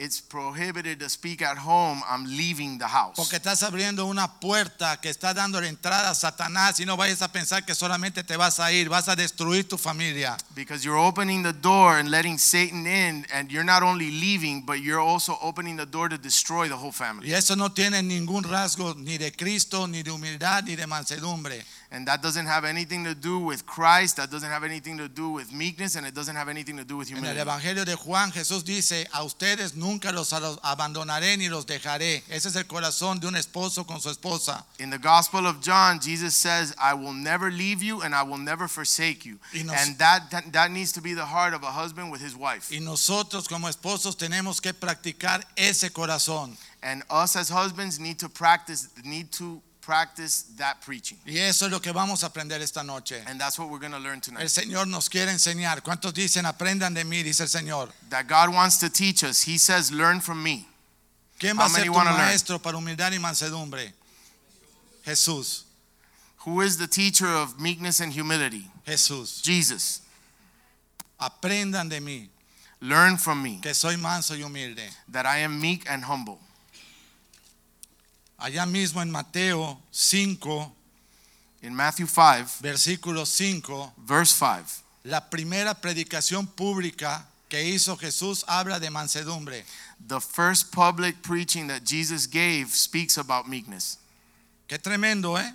it's 0.00 0.18
prohibited 0.18 0.98
to 0.98 1.08
speak 1.10 1.42
at 1.42 1.58
home. 1.58 2.02
I'm 2.08 2.24
leaving 2.24 2.78
the 2.78 2.86
house. 2.86 3.16
Porque 3.16 3.36
estás 3.36 3.62
abriendo 3.62 4.06
una 4.06 4.40
puerta 4.40 4.98
que 5.00 5.10
está 5.10 5.34
dando 5.34 5.60
la 5.60 5.68
entrada 5.68 6.10
a 6.10 6.14
Satanás 6.14 6.80
y 6.80 6.86
no 6.86 6.96
vayas 6.96 7.20
a 7.20 7.30
pensar 7.30 7.64
que 7.66 7.74
solamente 7.74 8.24
te 8.24 8.36
vas 8.36 8.60
a 8.60 8.72
ir, 8.72 8.88
vas 8.88 9.08
a 9.08 9.14
destruir 9.14 9.68
tu 9.68 9.76
familia. 9.76 10.38
Because 10.54 10.84
you're 10.84 10.98
opening 10.98 11.42
the 11.42 11.52
door 11.52 11.98
and 11.98 12.10
letting 12.10 12.38
Satan 12.38 12.86
in, 12.86 13.26
and 13.32 13.50
you're 13.50 13.64
not 13.64 13.82
only 13.82 14.10
leaving, 14.10 14.64
but 14.64 14.80
you're 14.80 15.00
also 15.00 15.36
opening 15.42 15.76
the 15.76 15.86
door 15.86 16.08
to 16.08 16.16
destroy 16.16 16.66
the 16.66 16.76
whole 16.76 16.92
family. 16.92 17.28
Y 17.28 17.34
eso 17.34 17.54
no 17.54 17.68
tiene 17.68 18.02
ningún 18.02 18.44
rasgo 18.44 18.94
ni 18.96 19.18
de 19.18 19.32
Cristo, 19.32 19.86
ni 19.86 20.02
de 20.02 20.10
humildad, 20.10 20.64
ni 20.64 20.76
de 20.76 20.86
mansedumbre. 20.86 21.62
And 21.92 22.06
that 22.06 22.22
doesn't 22.22 22.46
have 22.46 22.64
anything 22.64 23.02
to 23.04 23.16
do 23.16 23.40
with 23.40 23.66
Christ, 23.66 24.16
that 24.18 24.30
doesn't 24.30 24.48
have 24.48 24.62
anything 24.62 24.96
to 24.98 25.08
do 25.08 25.30
with 25.30 25.52
meekness, 25.52 25.96
and 25.96 26.06
it 26.06 26.14
doesn't 26.14 26.36
have 26.36 26.48
anything 26.48 26.76
to 26.76 26.84
do 26.84 26.96
with 26.96 27.10
En 27.10 27.16
el 27.16 27.22
humility. 27.24 27.40
Evangelio 27.40 27.84
de 27.84 27.96
Juan 27.96 28.30
Jesús 28.30 28.64
dice, 28.64 29.08
a 29.12 29.24
ustedes 29.24 29.74
nunca 29.74 30.12
los 30.12 30.32
abandonaré 30.32 31.36
ni 31.36 31.48
los 31.48 31.66
dejaré. 31.66 32.22
Ese 32.28 32.46
es 32.48 32.54
el 32.54 32.64
corazón 32.68 33.18
de 33.18 33.26
un 33.26 33.34
esposo 33.34 33.84
con 33.84 34.00
su 34.00 34.08
esposa. 34.08 34.64
In 34.78 34.90
the 34.90 34.98
Gospel 34.98 35.46
of 35.46 35.60
John, 35.60 35.98
Jesus 36.00 36.36
says, 36.36 36.72
I 36.78 36.94
will 36.94 37.12
never 37.12 37.50
leave 37.50 37.82
you 37.82 38.02
and 38.02 38.14
I 38.14 38.22
will 38.22 38.38
never 38.38 38.68
forsake 38.68 39.24
you. 39.26 39.40
Nos- 39.52 39.74
And 39.76 39.98
that, 39.98 40.30
that, 40.30 40.52
that 40.52 40.70
needs 40.70 40.92
to 40.92 41.00
be 41.00 41.14
the 41.14 41.26
heart 41.26 41.54
of 41.54 41.64
a 41.64 41.72
husband 41.72 42.12
with 42.12 42.20
his 42.20 42.36
wife. 42.36 42.70
Y 42.70 42.78
nosotros 42.78 43.48
como 43.48 43.68
esposos 43.68 44.16
tenemos 44.16 44.60
que 44.62 44.72
practicar 44.72 45.42
ese 45.56 45.90
corazón. 45.90 46.56
And 46.84 47.02
us 47.10 47.34
as 47.34 47.50
husbands 47.50 47.98
need 47.98 48.18
to 48.20 48.28
practice, 48.28 48.88
need 49.04 49.32
to 49.32 49.60
practice 49.80 50.44
that 50.58 50.80
preaching. 50.84 51.18
Y 51.26 51.38
eso 51.38 51.66
es 51.66 51.72
lo 51.72 51.80
que 51.80 51.92
vamos 51.92 52.22
a 52.22 52.26
aprender 52.28 52.60
esta 52.60 52.82
noche. 52.82 53.22
And 53.26 53.40
that's 53.40 53.58
what 53.58 53.68
we're 53.70 53.78
going 53.78 53.92
to 53.92 53.98
learn 53.98 54.20
tonight. 54.20 54.42
El. 54.42 54.48
Señor 54.48 54.86
nos 54.86 55.08
quiere 55.08 55.30
enseñar. 55.30 55.82
¿Cuántos 55.82 56.12
dicen 56.14 56.44
aprendan 56.46 56.94
de 56.94 57.04
mí? 57.04 57.22
Dice 57.22 57.40
el 57.42 57.48
Señor. 57.48 57.90
That 58.10 58.26
God 58.28 58.54
wants 58.54 58.78
to 58.78 58.88
teach 58.90 59.22
us. 59.24 59.42
He 59.42 59.58
says, 59.58 59.90
learn 59.90 60.20
from 60.20 60.42
me. 60.42 60.66
¿Quién 61.38 61.56
va 61.56 61.62
How 61.62 61.66
a 61.66 61.70
ser 61.70 61.84
tu 61.86 61.92
wanna 61.92 62.10
learn? 62.12 62.60
para 62.60 62.76
humildad 62.76 63.12
y 63.12 63.18
mansedumbre? 63.18 63.92
Jesús, 65.06 65.64
Who 66.46 66.62
is 66.62 66.78
the 66.78 66.86
teacher 66.86 67.28
of 67.28 67.58
meekness 67.60 68.00
and 68.00 68.12
humility? 68.12 68.70
Jesús. 68.86 69.42
Jesus. 69.42 70.00
Aprendan 71.18 71.88
de 71.88 72.00
mí, 72.00 72.28
Learn 72.82 73.18
from 73.18 73.42
me 73.42 73.60
que 73.60 73.74
soy 73.74 73.96
manso 73.96 74.34
y 74.34 74.40
humilde. 74.42 74.88
that 75.08 75.26
I 75.26 75.38
am 75.38 75.60
meek 75.60 75.84
and 75.90 76.02
humble. 76.04 76.38
Allá 78.40 78.64
mismo 78.64 79.02
en 79.02 79.10
Mateo 79.10 79.78
5, 79.90 80.76
In 81.62 81.74
Matthew 81.74 82.06
5, 82.06 82.60
versículo 82.62 83.26
5, 83.26 83.92
verse 83.98 84.34
5, 84.34 84.82
la 85.04 85.28
primera 85.28 85.74
predicación 85.74 86.46
pública 86.46 87.26
que 87.50 87.62
hizo 87.62 87.98
Jesús 87.98 88.44
habla 88.48 88.80
de 88.80 88.88
mansedumbre. 88.88 89.64
the 90.06 90.20
first 90.20 90.72
public 90.72 91.22
preaching 91.22 91.66
that 91.66 91.84
Jesus 91.84 92.26
gave 92.26 92.70
speaks 92.70 93.18
about 93.18 93.46
meekness. 93.46 93.98
Qué 94.68 94.78
tremendo, 94.78 95.36
¿eh? 95.36 95.52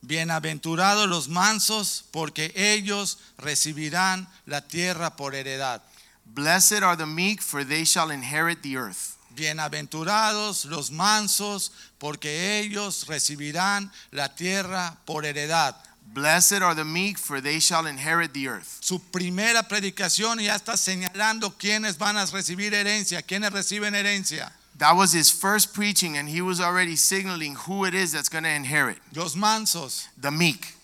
Bienaventurados 0.00 1.08
los 1.08 1.28
mansos, 1.28 2.04
porque 2.12 2.52
ellos 2.54 3.18
recibirán 3.38 4.28
la 4.46 4.60
tierra 4.60 5.16
por 5.16 5.34
heredad. 5.34 5.82
Blessed 6.24 6.84
are 6.84 6.94
the 6.94 7.06
meek, 7.06 7.42
for 7.42 7.64
they 7.64 7.84
shall 7.84 8.10
inherit 8.10 8.62
the 8.62 8.76
earth. 8.76 9.17
Bienaventurados 9.36 10.64
los 10.64 10.90
mansos, 10.90 11.72
porque 11.98 12.58
ellos 12.60 13.06
recibirán 13.06 13.90
la 14.10 14.34
tierra 14.34 14.96
por 15.04 15.24
heredad. 15.24 15.76
Blessed 16.14 16.62
are 16.62 16.74
the 16.74 16.84
meek, 16.84 17.18
for 17.18 17.40
they 17.40 17.60
shall 17.60 17.86
inherit 17.86 18.32
the 18.32 18.48
earth. 18.48 18.78
Su 18.80 18.98
primera 18.98 19.62
predicación 19.68 20.40
ya 20.40 20.54
está 20.56 20.76
señalando 20.76 21.54
quiénes 21.58 21.98
van 21.98 22.16
a 22.16 22.24
recibir 22.24 22.72
herencia, 22.72 23.20
quiénes 23.22 23.52
reciben 23.52 23.94
herencia. 23.94 24.50
That 24.78 24.96
was 24.96 25.12
his 25.12 25.30
first 25.30 25.74
preaching, 25.74 26.16
and 26.16 26.28
he 26.28 26.40
was 26.40 26.60
already 26.60 26.96
signaling 26.96 27.56
who 27.56 27.84
it 27.84 27.94
is 27.94 28.12
that's 28.12 28.28
going 28.30 28.44
to 28.44 28.50
inherit 28.50 28.98
Los 29.14 29.34
mansos. 29.34 30.08
the 30.16 30.30
meek. 30.30 30.74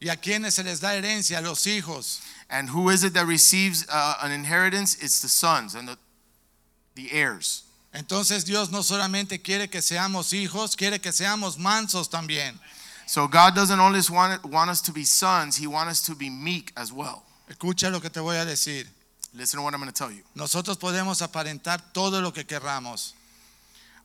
¿Y 0.00 0.08
a 0.08 0.16
quiénes 0.16 0.54
se 0.54 0.62
les 0.62 0.80
da 0.80 0.94
herencia? 0.94 1.42
Los 1.42 1.66
hijos. 1.66 2.20
And 2.48 2.70
who 2.70 2.88
is 2.88 3.04
it 3.04 3.12
that 3.14 3.26
receives 3.26 3.84
uh, 3.90 4.14
an 4.22 4.30
inheritance? 4.32 4.96
It's 5.02 5.20
the 5.20 5.28
sons 5.28 5.74
and 5.74 5.88
the, 5.88 5.98
the 6.98 7.12
heirs. 7.12 7.62
Entonces 7.94 8.44
Dios 8.44 8.70
no 8.70 8.82
solamente 8.82 9.40
quiere 9.40 9.68
que 9.68 9.80
seamos 9.80 10.32
hijos, 10.32 10.76
quiere 10.76 11.00
que 11.00 11.12
seamos 11.12 11.58
mansos 11.58 12.10
también. 12.10 12.58
So 13.06 13.26
God 13.26 13.54
doesn't 13.54 13.80
only 13.80 14.00
want, 14.10 14.44
want 14.44 14.70
us 14.70 14.82
to 14.82 14.92
be 14.92 15.04
sons, 15.04 15.56
He 15.56 15.66
wants 15.66 15.92
us 15.92 16.06
to 16.06 16.14
be 16.14 16.28
meek 16.28 16.72
as 16.76 16.92
well. 16.92 17.22
Escucha 17.48 17.90
lo 17.90 18.00
que 18.00 18.10
te 18.10 18.20
voy 18.20 18.36
a 18.36 18.44
decir. 18.44 18.86
Listen 19.34 19.58
to 19.58 19.64
what 19.64 19.72
I'm 19.72 19.80
going 19.80 19.90
to 19.90 19.96
tell 19.96 20.10
you. 20.10 20.22
Nosotros 20.34 20.76
podemos 20.76 21.22
aparentar 21.22 21.80
todo 21.92 22.20
lo 22.20 22.32
que 22.32 22.44
querramos. 22.44 23.14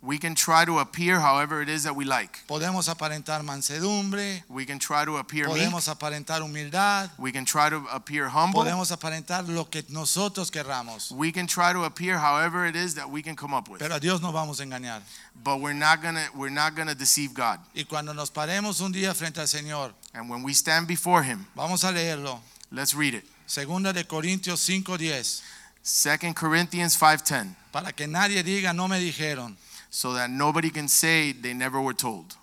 We 0.05 0.17
can 0.19 0.35
try 0.35 0.65
to 0.65 0.79
appear 0.79 1.17
however 1.21 1.61
it 1.61 1.69
is 1.69 1.83
that 1.83 1.95
we 1.95 2.03
like. 2.03 2.45
Podemos 2.45 2.89
aparentar 2.89 3.41
mansedumbre, 3.41 4.43
We 4.49 4.65
can 4.65 4.77
try 4.77 5.05
to 5.05 5.15
appear 5.17 5.47
meek. 5.47 5.55
podemos 5.69 5.87
aparentar 5.87 6.41
humildad, 6.41 7.09
We 7.17 7.31
can 7.31 7.45
try 7.45 7.69
to 7.69 7.85
appear 7.89 8.27
humble. 8.27 8.59
podemos 8.65 8.91
aparentar 8.91 9.47
lo 9.47 9.63
que 9.69 9.83
nosotros 9.87 10.51
querramos. 10.51 11.09
We 11.11 11.31
can 11.31 11.47
try 11.47 11.71
to 11.71 11.85
appear 11.85 12.17
however 12.19 12.65
it 12.65 12.75
is 12.75 12.95
that 12.95 13.09
we 13.09 13.21
can 13.23 13.37
come 13.37 13.53
up 13.53 13.69
with. 13.69 13.79
Pero 13.79 13.95
a 13.95 13.99
Dios 14.01 14.21
no 14.21 14.33
vamos 14.33 14.59
a 14.59 14.63
engañar. 14.65 15.01
But 15.41 15.61
we're 15.61 15.71
not 15.73 16.01
gonna 16.01 16.27
we're 16.35 16.49
not 16.53 16.75
gonna 16.75 16.95
deceive 16.95 17.33
God. 17.33 17.59
Y 17.73 17.85
cuando 17.85 18.13
nos 18.13 18.29
paremos 18.29 18.81
un 18.81 18.91
día 18.91 19.13
frente 19.15 19.39
al 19.39 19.47
Señor, 19.47 19.93
And 20.13 20.29
when 20.29 20.43
we 20.43 20.53
stand 20.53 20.85
before 20.85 21.23
Him, 21.23 21.45
vamos 21.55 21.85
a 21.85 21.93
leerlo. 21.93 22.41
let's 22.71 22.93
read 22.93 23.13
it. 23.13 23.23
Segunda 23.47 23.93
de 23.93 24.03
Corintios 24.03 24.59
5:10, 24.59 25.41
2 25.81 26.33
Corinthians 26.35 26.97
5:10, 26.97 27.55
para 27.71 27.93
que 27.93 28.05
nadie 28.05 28.43
diga 28.43 28.73
no 28.75 28.89
me 28.89 28.99
dijeron. 28.99 29.55
So 29.93 30.11
that 30.13 30.27
nobody 30.27 30.71
can 30.71 30.87
say 30.87 31.31
they 31.33 31.53
never 31.53 31.79
were 31.79 31.93
told. 31.93 32.35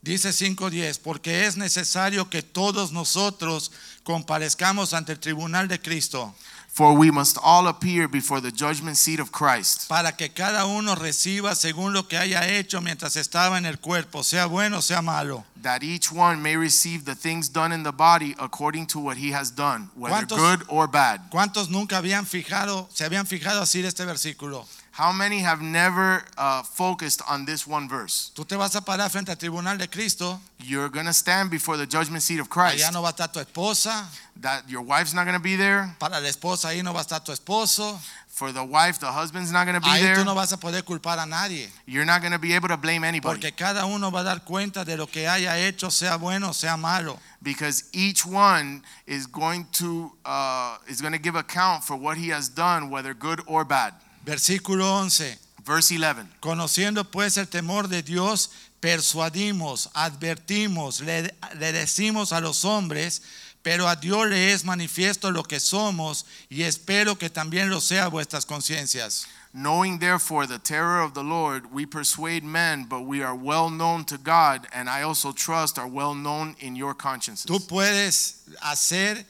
Dice 0.00 0.32
5:10, 0.32 0.98
porque 0.98 1.44
es 1.44 1.58
necesario 1.58 2.30
que 2.30 2.40
todos 2.40 2.92
nosotros 2.92 3.70
comparezcamos 4.04 4.94
ante 4.94 5.12
el 5.12 5.18
tribunal 5.18 5.68
de 5.68 5.78
Cristo, 5.78 6.34
For 6.78 6.96
we 6.96 7.10
must 7.10 7.38
all 7.42 7.66
appear 7.66 8.06
before 8.06 8.40
the 8.40 8.52
judgment 8.52 8.96
seat 8.98 9.18
of 9.18 9.32
Christ, 9.32 9.88
para 9.88 10.12
que 10.12 10.28
cada 10.28 10.64
uno 10.64 10.94
reciba 10.94 11.56
según 11.56 11.92
lo 11.92 12.06
que 12.06 12.16
haya 12.16 12.46
hecho 12.46 12.80
mientras 12.80 13.16
estaba 13.16 13.58
en 13.58 13.66
el 13.66 13.80
cuerpo, 13.80 14.22
sea 14.22 14.46
bueno 14.46 14.78
o 14.78 14.80
sea 14.80 15.02
malo. 15.02 15.44
that 15.60 15.82
each 15.82 16.12
one 16.12 16.40
may 16.40 16.56
receive 16.56 17.04
the 17.04 17.16
things 17.16 17.48
done 17.48 17.72
in 17.72 17.82
the 17.82 17.90
body 17.90 18.36
according 18.38 18.86
to 18.86 19.00
what 19.00 19.16
he 19.16 19.32
has 19.32 19.50
done, 19.50 19.90
whether 19.96 20.24
good 20.24 20.62
or 20.68 20.86
bad. 20.86 21.20
¿Cuántos 21.30 21.68
nunca 21.68 21.96
habían 21.96 22.26
fijado, 22.26 22.88
se 22.94 23.04
habían 23.04 23.26
fijado 23.26 23.60
así 23.60 23.84
este 23.84 24.04
versículo? 24.04 24.64
How 24.98 25.12
many 25.12 25.38
have 25.42 25.62
never 25.62 26.24
uh, 26.36 26.64
focused 26.64 27.22
on 27.28 27.44
this 27.44 27.68
one 27.68 27.88
verse? 27.88 28.32
Tú 28.34 28.44
te 28.44 28.56
vas 28.56 28.74
a 28.74 28.80
parar 28.80 29.08
frente 29.08 29.30
al 29.30 29.36
tribunal 29.36 29.78
de 29.78 29.86
Cristo, 29.86 30.40
You're 30.58 30.88
going 30.88 31.06
to 31.06 31.12
stand 31.12 31.50
before 31.50 31.76
the 31.76 31.86
judgment 31.86 32.20
seat 32.20 32.40
of 32.40 32.48
Christ. 32.50 32.82
allá 32.84 32.92
no 32.92 33.02
va 33.02 33.10
a 33.10 33.12
estar 33.12 33.32
tu 33.32 33.38
esposa, 33.38 34.06
That 34.40 34.68
your 34.68 34.82
wife's 34.82 35.14
not 35.14 35.24
going 35.24 35.36
to 35.36 35.42
be 35.42 35.54
there. 35.54 35.94
para 36.00 36.20
la 36.20 36.28
esposa 36.28 36.70
ahí 36.70 36.82
no 36.82 36.92
va 36.92 36.98
a 36.98 37.04
estar 37.04 37.22
tu 37.24 37.30
esposo, 37.30 37.96
For 38.26 38.50
the 38.52 38.64
wife, 38.64 38.98
the 38.98 39.06
husband's 39.12 39.52
not 39.52 39.66
going 39.66 39.74
to 39.76 39.80
be 39.80 39.88
ahí 39.88 40.00
there. 40.00 40.16
tú 40.16 40.24
no 40.24 40.34
vas 40.34 40.50
a 40.52 40.56
poder 40.56 40.82
culpar 40.82 41.20
a 41.20 41.26
nadie, 41.26 41.68
You're 41.86 42.04
not 42.04 42.20
going 42.20 42.32
to 42.32 42.38
be 42.40 42.52
able 42.56 42.66
to 42.68 42.76
blame 42.76 43.04
anybody 43.04 43.38
porque 43.40 43.54
cada 43.56 43.86
uno 43.86 44.10
va 44.10 44.22
a 44.22 44.24
dar 44.24 44.40
cuenta 44.44 44.84
de 44.84 44.96
lo 44.96 45.06
que 45.06 45.28
haya 45.28 45.56
hecho, 45.58 45.92
sea 45.92 46.16
bueno 46.16 46.52
sea 46.52 46.76
malo. 46.76 47.20
because 47.40 47.84
each 47.92 48.26
one 48.26 48.82
is 49.06 49.28
going 49.28 49.64
to 49.74 50.10
uh, 50.24 50.78
is 50.88 51.00
going 51.00 51.12
to 51.12 51.20
give 51.20 51.36
account 51.36 51.84
for 51.84 51.94
what 51.96 52.16
he 52.18 52.30
has 52.30 52.48
done, 52.48 52.90
whether 52.90 53.14
good 53.14 53.40
or 53.46 53.64
bad. 53.64 53.94
Versículo 54.28 54.94
11. 54.98 55.38
Verse 55.64 55.96
11. 55.96 56.26
Conociendo 56.40 57.10
pues 57.10 57.38
el 57.38 57.48
temor 57.48 57.88
de 57.88 58.02
Dios, 58.02 58.50
persuadimos, 58.78 59.88
advertimos, 59.94 61.00
le, 61.00 61.34
le 61.58 61.72
decimos 61.72 62.34
a 62.34 62.40
los 62.40 62.66
hombres, 62.66 63.22
pero 63.62 63.88
a 63.88 63.96
Dios 63.96 64.28
le 64.28 64.52
es 64.52 64.66
manifiesto 64.66 65.30
lo 65.30 65.42
que 65.44 65.58
somos 65.60 66.26
y 66.50 66.64
espero 66.64 67.16
que 67.16 67.30
también 67.30 67.70
lo 67.70 67.80
sea 67.80 68.08
vuestras 68.08 68.44
conciencias. 68.44 69.26
Knowing 69.54 69.98
therefore 69.98 70.46
the 70.46 70.58
terror 70.58 71.00
of 71.00 71.14
the 71.14 71.22
Lord, 71.22 71.64
we 71.72 71.86
persuade 71.86 72.44
men, 72.44 72.84
but 72.84 73.06
we 73.06 73.22
are 73.22 73.34
well 73.34 73.70
known 73.70 74.04
to 74.04 74.18
God, 74.18 74.68
and 74.74 74.90
I 74.90 75.04
also 75.04 75.32
trust 75.32 75.78
are 75.78 75.88
well 75.88 76.14
known 76.14 76.54
in 76.60 76.76
your 76.76 76.94
consciences. 76.94 77.46
Tú 77.46 77.66
puedes 77.66 78.44
hacer 78.60 79.24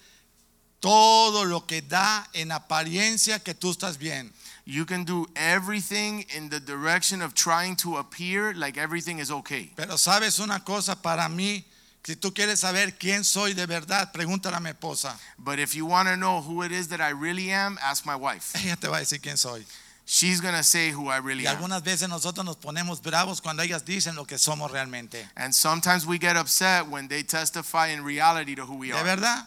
todo 0.81 1.45
lo 1.45 1.67
que 1.67 1.83
da 1.83 2.29
en 2.35 2.51
apariencia 2.51 3.39
que 3.39 3.55
tú 3.55 3.71
estás 3.71 3.97
bien. 3.97 4.33
You 4.71 4.85
can 4.85 5.05
do 5.05 5.27
everything 5.35 6.27
in 6.37 6.51
the 6.51 6.61
direction 6.61 7.23
of 7.23 7.33
trying 7.33 7.75
to 7.77 7.97
appear 7.97 8.53
like 8.55 8.77
everything 8.77 9.19
is 9.19 9.31
okay. 9.31 9.71
Pero 9.75 9.97
sabes 9.97 10.39
una 10.41 10.61
cosa 10.63 10.95
para 10.95 11.27
mí, 11.31 11.65
si 12.05 12.17
tú 12.17 12.35
quieres 12.35 12.61
saber 12.61 12.99
quién 12.99 13.25
soy 13.25 13.55
de 13.55 13.65
verdad, 13.67 14.13
pregúntale 14.13 14.57
a 14.57 14.61
mi 14.61 14.69
esposa. 14.71 15.17
But 15.39 15.59
if 15.59 15.75
you 15.75 15.87
want 15.87 16.09
to 16.09 16.17
know 16.17 16.43
who 16.43 16.63
it 16.65 16.71
is 16.73 16.89
that 16.89 17.01
I 17.01 17.11
really 17.11 17.51
am, 17.51 17.79
ask 17.83 18.05
my 18.05 18.15
wife. 18.15 18.53
Ella 18.63 18.77
te 18.77 18.89
va 18.89 18.97
a 18.99 19.01
decir 19.01 19.21
quién 19.23 19.39
soy. 19.39 19.65
She's 20.05 20.39
going 20.43 20.55
to 20.55 20.63
say 20.63 20.91
who 20.91 21.09
I 21.09 21.17
really 21.19 21.45
Y 21.45 21.51
am. 21.51 21.57
algunas 21.57 21.83
veces 21.83 22.09
nosotros 22.11 22.45
nos 22.45 22.57
ponemos 22.57 23.01
bravos 23.03 23.41
cuando 23.41 23.63
ellas 23.63 23.85
dicen 23.87 24.17
lo 24.17 24.27
que 24.27 24.37
somos 24.37 24.71
realmente. 24.71 25.27
And 25.37 25.55
sometimes 25.55 26.05
we 26.07 26.19
get 26.19 26.37
upset 26.37 26.87
when 26.89 27.09
they 27.09 27.23
testify 27.23 27.89
in 27.89 28.05
reality 28.05 28.55
to 28.55 28.67
who 28.67 28.77
we 28.77 28.89
De 28.89 28.95
are. 28.99 29.05
verdad, 29.05 29.47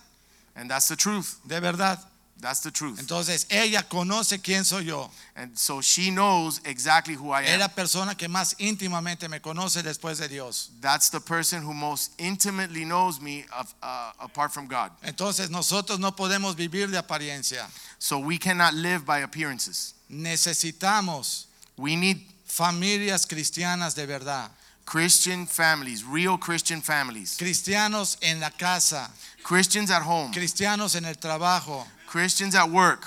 And 0.56 0.70
that's 0.70 0.88
the 0.88 0.96
truth. 0.96 1.38
de 1.48 1.60
verdad. 1.62 2.00
That's 2.42 2.62
the 2.62 2.72
truth. 2.72 3.00
Entonces 3.00 3.46
ella 3.50 3.84
conoce 3.88 4.42
quién 4.42 4.66
soy 4.66 4.86
yo. 4.86 5.12
And 5.36 5.56
so 5.58 5.80
she 5.82 6.10
knows 6.10 6.60
exactly 6.66 7.14
who 7.14 7.32
I 7.32 7.44
Es 7.44 7.54
am. 7.54 7.60
la 7.60 7.68
persona 7.68 8.16
que 8.16 8.28
más 8.28 8.56
íntimamente 8.58 9.30
me 9.30 9.40
conoce 9.40 9.84
después 9.84 10.18
de 10.18 10.28
Dios. 10.28 10.72
That's 10.82 11.10
the 11.12 11.20
person 11.22 11.62
who 11.64 11.74
most 11.74 12.12
intimately 12.20 12.84
knows 12.84 13.22
me 13.22 13.46
of, 13.56 13.74
uh, 13.84 14.12
apart 14.20 14.52
from 14.52 14.68
God. 14.68 14.92
Entonces 15.04 15.50
nosotros 15.52 16.00
no 16.00 16.12
podemos 16.16 16.56
vivir 16.56 16.90
de 16.90 16.98
apariencia. 16.98 17.68
So 18.00 18.18
we 18.18 18.38
cannot 18.40 18.74
live 18.74 19.06
by 19.06 19.20
appearances. 19.20 19.94
Necesitamos 20.10 21.46
We 21.78 21.96
need 21.96 22.22
familias 22.46 23.26
cristianas 23.26 23.96
de 23.96 24.06
verdad. 24.06 24.50
Christian 24.86 25.48
families, 25.48 26.04
real 26.04 26.38
Christian 26.38 26.82
families. 26.82 27.38
Cristianos 27.38 28.18
en 28.22 28.40
la 28.40 28.50
casa, 28.52 29.10
Christians 29.44 29.90
at 29.90 30.04
home, 30.04 30.32
cristianos 30.34 30.96
en 30.96 31.06
el 31.06 31.16
trabajo, 31.18 31.88
Christians 32.12 32.56
at 32.56 32.70
work, 32.70 33.06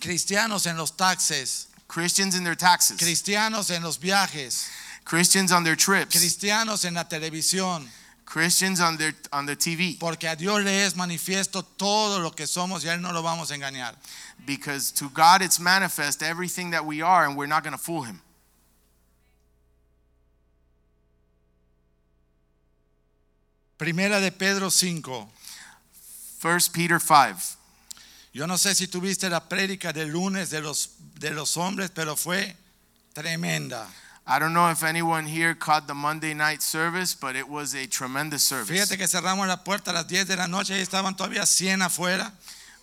cristianos 0.00 0.66
en 0.66 0.78
los 0.78 0.90
taxes, 0.90 1.66
Christians 1.88 2.34
in 2.34 2.42
their 2.42 2.54
taxes, 2.54 2.96
cristianos 2.96 3.70
en 3.70 3.82
los 3.82 3.98
viajes, 3.98 4.70
Christians 5.04 5.52
on 5.52 5.62
their 5.62 5.76
trips, 5.76 6.16
cristianos 6.16 6.86
en 6.86 6.94
la 6.94 7.04
televisión. 7.04 7.86
Christians 8.24 8.80
on 8.80 8.96
their 8.96 9.12
on 9.30 9.44
their 9.44 9.56
TV. 9.56 9.98
Porque 10.00 10.24
a 10.24 10.34
Dios 10.34 10.64
le 10.64 10.86
es 10.86 10.94
manifiesto 10.94 11.66
todo 11.76 12.18
lo 12.18 12.30
que 12.30 12.46
somos 12.46 12.82
y 12.82 12.88
a 12.88 12.94
Él 12.94 13.02
no 13.02 13.12
lo 13.12 13.22
vamos 13.22 13.50
a 13.50 13.54
engañar. 13.56 13.94
Because 14.46 14.90
to 14.90 15.10
God 15.10 15.42
it's 15.42 15.60
manifest 15.60 16.22
everything 16.22 16.70
that 16.70 16.86
we 16.86 17.02
are, 17.02 17.26
and 17.26 17.36
we're 17.36 17.46
not 17.46 17.62
going 17.62 17.76
to 17.76 17.78
fool 17.78 18.04
Him. 18.04 18.22
Primera 23.76 24.18
de 24.18 24.30
Pedro 24.30 24.70
5. 24.70 25.28
1 26.40 26.60
Peter 26.72 26.98
5. 26.98 27.55
Yo 28.36 28.46
no 28.46 28.58
sé 28.58 28.74
si 28.74 28.86
tuviste 28.86 29.30
la 29.30 29.48
prédica 29.48 29.94
del 29.94 30.10
lunes 30.10 30.50
de 30.50 30.60
los, 30.60 30.90
de 31.18 31.30
los 31.30 31.56
hombres, 31.56 31.90
pero 31.94 32.16
fue 32.16 32.54
tremenda. 33.14 33.88
I 34.26 34.38
don't 34.38 34.52
know 34.52 34.70
if 34.70 34.82
anyone 34.82 35.26
here 35.26 35.54
caught 35.54 35.86
the 35.86 35.94
Monday 35.94 36.34
night 36.34 36.60
service, 36.60 37.16
but 37.18 37.34
it 37.34 37.48
was 37.48 37.74
a 37.74 37.86
tremendous 37.86 38.42
service. 38.42 38.70
Fíjate 38.70 38.98
que 38.98 39.08
cerramos 39.08 39.48
la 39.48 39.64
puerta 39.64 39.90
a 39.90 39.94
las 39.94 40.06
10 40.06 40.28
de 40.28 40.36
la 40.36 40.48
noche 40.48 40.76
y 40.76 40.82
estaban 40.82 41.16
todavía 41.16 41.46
100 41.46 41.80
afuera. 41.80 42.30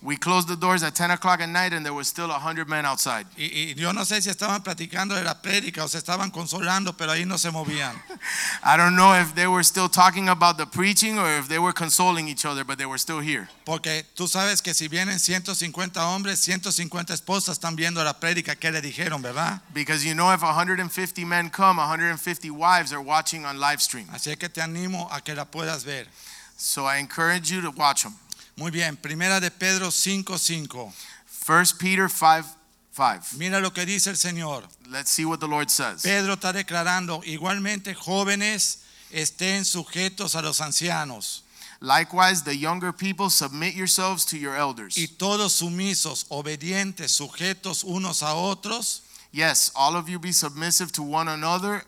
We 0.04 0.18
closed 0.18 0.48
the 0.48 0.56
doors 0.56 0.82
at 0.82 0.94
10 0.94 1.12
o'clock 1.12 1.40
at 1.40 1.48
night 1.48 1.72
and 1.72 1.82
there 1.82 1.94
was 1.94 2.08
still 2.08 2.28
100 2.28 2.68
men 2.68 2.84
outside. 2.84 3.26
Y, 3.38 3.44
y 3.44 3.74
yo 3.74 3.90
no 3.92 4.02
sé 4.02 4.20
si 4.20 4.28
estaban 4.28 4.62
platicando 4.62 5.14
de 5.14 5.24
la 5.24 5.40
prédica 5.40 5.82
o 5.82 5.88
se 5.88 5.96
estaban 5.96 6.30
consolando, 6.30 6.94
pero 6.94 7.12
ahí 7.12 7.24
no 7.24 7.38
se 7.38 7.50
movían. 7.50 7.96
I 8.62 8.76
don't 8.76 8.96
know 8.96 9.14
if 9.14 9.34
they 9.34 9.46
were 9.46 9.64
still 9.64 9.88
talking 9.88 10.28
about 10.28 10.58
the 10.58 10.66
preaching 10.66 11.18
or 11.18 11.30
if 11.38 11.48
they 11.48 11.58
were 11.58 11.72
consoling 11.72 12.28
each 12.28 12.44
other, 12.44 12.64
but 12.64 12.76
they 12.76 12.84
were 12.84 12.98
still 12.98 13.20
here. 13.20 13.48
Porque 13.64 14.04
tú 14.14 14.28
sabes 14.28 14.60
que 14.60 14.74
si 14.74 14.88
vienen 14.88 15.18
150 15.18 15.98
hombres, 15.98 16.38
150 16.40 17.14
esposas 17.14 17.58
están 17.58 17.74
viendo 17.74 18.04
la 18.04 18.20
prédica 18.20 18.56
que 18.56 18.70
le 18.70 18.82
dijeron, 18.82 19.22
¿verdad? 19.22 19.62
Because 19.72 20.04
you 20.04 20.12
know, 20.12 20.30
if 20.34 20.42
150 20.42 21.24
men 21.24 21.48
come, 21.48 21.78
150 21.78 22.50
wives 22.50 22.92
are 22.92 23.00
watching 23.00 23.46
on 23.46 23.58
live 23.58 23.80
stream. 23.80 24.06
Así 24.12 24.36
que 24.36 24.50
te 24.50 24.60
animo 24.60 25.08
a 25.10 25.22
que 25.22 25.34
la 25.34 25.46
puedas 25.46 25.82
ver. 25.82 26.06
So 26.56 26.84
I 26.84 26.98
encourage 26.98 27.50
you 27.50 27.62
to 27.62 27.70
watch 27.70 28.04
them. 28.04 28.14
Muy 28.56 28.70
bien, 28.70 28.96
primera 28.96 29.40
de 29.40 29.50
Pedro 29.50 29.90
5:5. 29.90 30.92
1 31.46 31.78
Peter 31.78 32.08
5 32.08 32.44
5. 32.96 33.36
Mira 33.36 33.58
lo 33.60 33.72
que 33.72 33.84
dice 33.84 34.10
el 34.10 34.16
Señor. 34.16 34.68
Let's 34.88 35.10
see 35.10 35.24
what 35.24 35.40
the 35.40 35.48
Lord 35.48 35.68
says. 35.70 36.02
Pedro 36.02 36.34
está 36.34 36.52
declarando, 36.52 37.20
igualmente 37.24 37.94
jóvenes 37.94 38.78
estén 39.10 39.64
sujetos 39.64 40.34
a 40.36 40.42
los 40.42 40.60
ancianos 40.60 41.42
Likewise, 41.80 42.44
the 42.44 42.56
younger 42.56 42.92
people, 42.94 43.28
submit 43.28 43.74
yourselves 43.74 44.24
to 44.24 44.38
your 44.38 44.54
elders. 44.56 44.96
y 44.96 45.06
todos 45.08 45.52
sumisos, 45.52 46.24
obedientes, 46.30 47.12
sujetos 47.12 47.82
unos 47.84 48.22
a 48.22 48.34
otros, 48.34 49.02
Yes, 49.32 49.72
all 49.74 49.96
of 49.96 50.08
you 50.08 50.18
be 50.20 50.32
submissive 50.32 50.92
to 50.92 51.02
one 51.02 51.28
another 51.28 51.84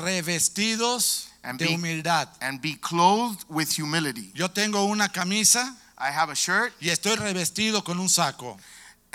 revestidos 0.00 1.26
And 1.42 1.58
de 1.58 1.66
be- 1.66 1.72
humildad. 1.74 2.28
and 2.40 2.60
be 2.62 2.76
clothed 2.76 3.44
with 3.48 3.72
humility. 3.76 4.30
Yo 4.34 4.48
tengo 4.48 4.84
una 4.84 5.08
camisa 5.08 5.76
I 6.06 6.10
have 6.12 6.30
a 6.30 6.34
shirt 6.34 6.72
y 6.80 6.90
estoy 6.90 7.16
revestido 7.16 7.82
con 7.82 7.98
un 7.98 8.08
saco. 8.08 8.58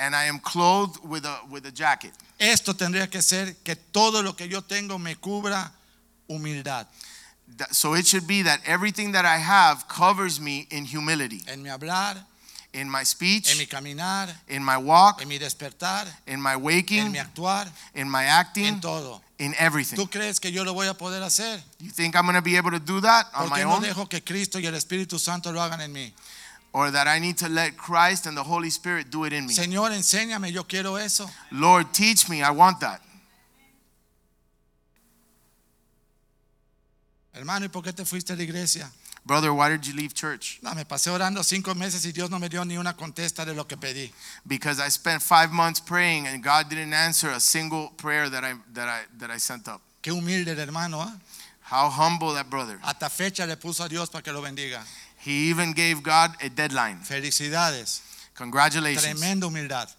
and 0.02 0.16
I 0.16 0.26
am 0.30 0.40
clothed 0.40 0.98
with 1.04 1.26
a 1.26 1.42
with 1.50 1.66
a 1.66 1.72
jacket. 1.72 2.14
Esto 2.40 2.74
tendría 2.74 3.10
que 3.10 3.22
ser 3.22 3.56
que 3.64 3.76
todo 3.76 4.22
lo 4.24 4.34
que 4.34 4.48
yo 4.48 4.62
tengo 4.62 4.98
me 4.98 5.16
cubra 5.16 5.72
humildad 6.30 6.88
So 7.72 7.96
it 7.96 8.06
should 8.08 8.26
be 8.28 8.44
that 8.44 8.62
everything 8.66 9.12
that 9.14 9.26
I 9.26 9.38
have 9.40 9.88
covers 9.88 10.40
me 10.40 10.68
in 10.72 10.86
humility. 10.86 11.42
en 11.48 11.62
mi 11.64 11.70
hablar, 11.70 12.16
In 12.72 12.88
my 12.90 13.04
speech, 13.04 13.52
en 13.52 13.58
mi 13.58 13.66
caminar, 13.66 14.30
in 14.48 14.64
my 14.64 14.78
walk, 14.78 15.22
en 15.24 15.28
mi 15.28 15.40
despertar, 15.40 16.06
in 16.28 16.40
my 16.40 16.56
waking, 16.56 17.08
en 17.08 17.12
mi 17.12 17.18
actuar, 17.18 17.68
in 17.96 18.08
my 18.08 18.24
acting, 18.26 18.66
en 18.76 18.80
todo. 18.80 19.22
in 19.40 19.56
everything. 19.58 19.96
¿Tú 19.98 20.08
crees 20.08 20.40
que 20.40 20.52
yo 20.52 20.64
lo 20.64 20.74
voy 20.76 20.86
a 20.88 20.94
poder 20.94 21.24
hacer? 21.24 21.60
You 21.80 21.90
think 21.92 22.16
I'm 22.16 22.26
going 22.26 22.36
to 22.36 22.44
be 22.44 22.56
able 22.58 22.70
to 22.72 22.80
do 22.80 23.02
that 23.02 23.26
on 23.34 23.50
¿Por 23.50 23.58
my 23.58 23.64
no 23.64 23.74
own? 23.78 23.82
dejo 23.84 24.08
que 24.08 24.22
Cristo 24.24 24.60
y 24.60 24.68
el 24.68 24.76
Espíritu 24.76 25.18
Santo 25.18 25.52
lo 25.52 25.60
hagan 25.64 25.82
en 25.82 25.92
mí? 25.92 26.14
Or 26.72 26.92
that 26.92 27.08
I 27.08 27.20
need 27.20 27.38
to 27.40 27.50
let 27.50 27.78
Christ 27.78 28.28
and 28.28 28.38
the 28.38 28.44
Holy 28.44 28.70
Spirit 28.70 29.10
do 29.10 29.24
it 29.24 29.34
in 29.34 29.48
me? 29.48 29.54
Señor, 29.54 29.92
enséñame, 29.92 30.52
yo 30.52 30.64
quiero 30.64 30.98
eso. 30.98 31.28
Lord, 31.52 31.94
teach 31.94 32.30
me. 32.30 32.44
I 32.44 32.52
want 32.52 32.80
that. 32.82 33.02
Hermano, 37.34 37.66
¿y 37.66 37.70
por 37.70 37.82
qué 37.82 37.94
te 37.94 38.04
fuiste 38.04 38.34
a 38.34 38.36
la 38.36 38.44
iglesia? 38.44 38.92
Brother, 39.26 39.54
why 39.54 39.70
did 39.70 39.86
you 39.86 39.94
leave 39.94 40.14
church? 40.14 40.60
No, 40.62 40.74
me 40.74 40.84
pasé 40.86 41.12
orando 41.12 41.44
cinco 41.44 41.74
meses 41.76 42.06
y 42.06 42.12
Dios 42.12 42.30
no 42.30 42.40
me 42.40 42.50
dio 42.50 42.64
ni 42.64 42.78
una 42.78 42.94
contesta 42.94 43.46
de 43.46 43.54
lo 43.54 43.66
que 43.66 43.78
pedí. 43.78 44.12
Because 44.48 44.80
I 44.80 44.90
spent 44.90 45.22
five 45.22 45.52
months 45.52 45.80
praying 45.80 46.28
and 46.28 46.44
God 46.44 46.70
didn't 46.70 46.94
answer 46.94 47.30
a 47.30 47.40
single 47.40 47.92
prayer 47.98 48.30
that 48.30 48.44
I 48.44 48.54
that 48.74 48.88
I 48.88 49.06
that 49.20 49.30
I 49.30 49.38
sent 49.38 49.68
up. 49.68 49.82
Qué 50.02 50.12
humilde 50.12 50.52
el 50.52 50.60
hermano, 50.60 51.02
¿ah? 51.02 51.20
How 51.62 51.90
humble 51.90 52.34
that 52.34 52.50
brother. 52.50 52.80
Hasta 52.82 53.10
fecha 53.10 53.46
le 53.46 53.56
puso 53.56 53.84
a 53.84 53.88
Dios 53.88 54.10
para 54.10 54.24
que 54.24 54.32
lo 54.32 54.42
bendiga. 54.42 54.84
He 55.20 55.50
even 55.50 55.74
gave 55.74 56.02
God 56.02 56.36
a 56.42 56.50
deadline. 56.50 57.00
Felicidades. 57.04 58.02
Congratulations. 58.36 59.20
Tremenda 59.20 59.48
humildad. 59.48 59.90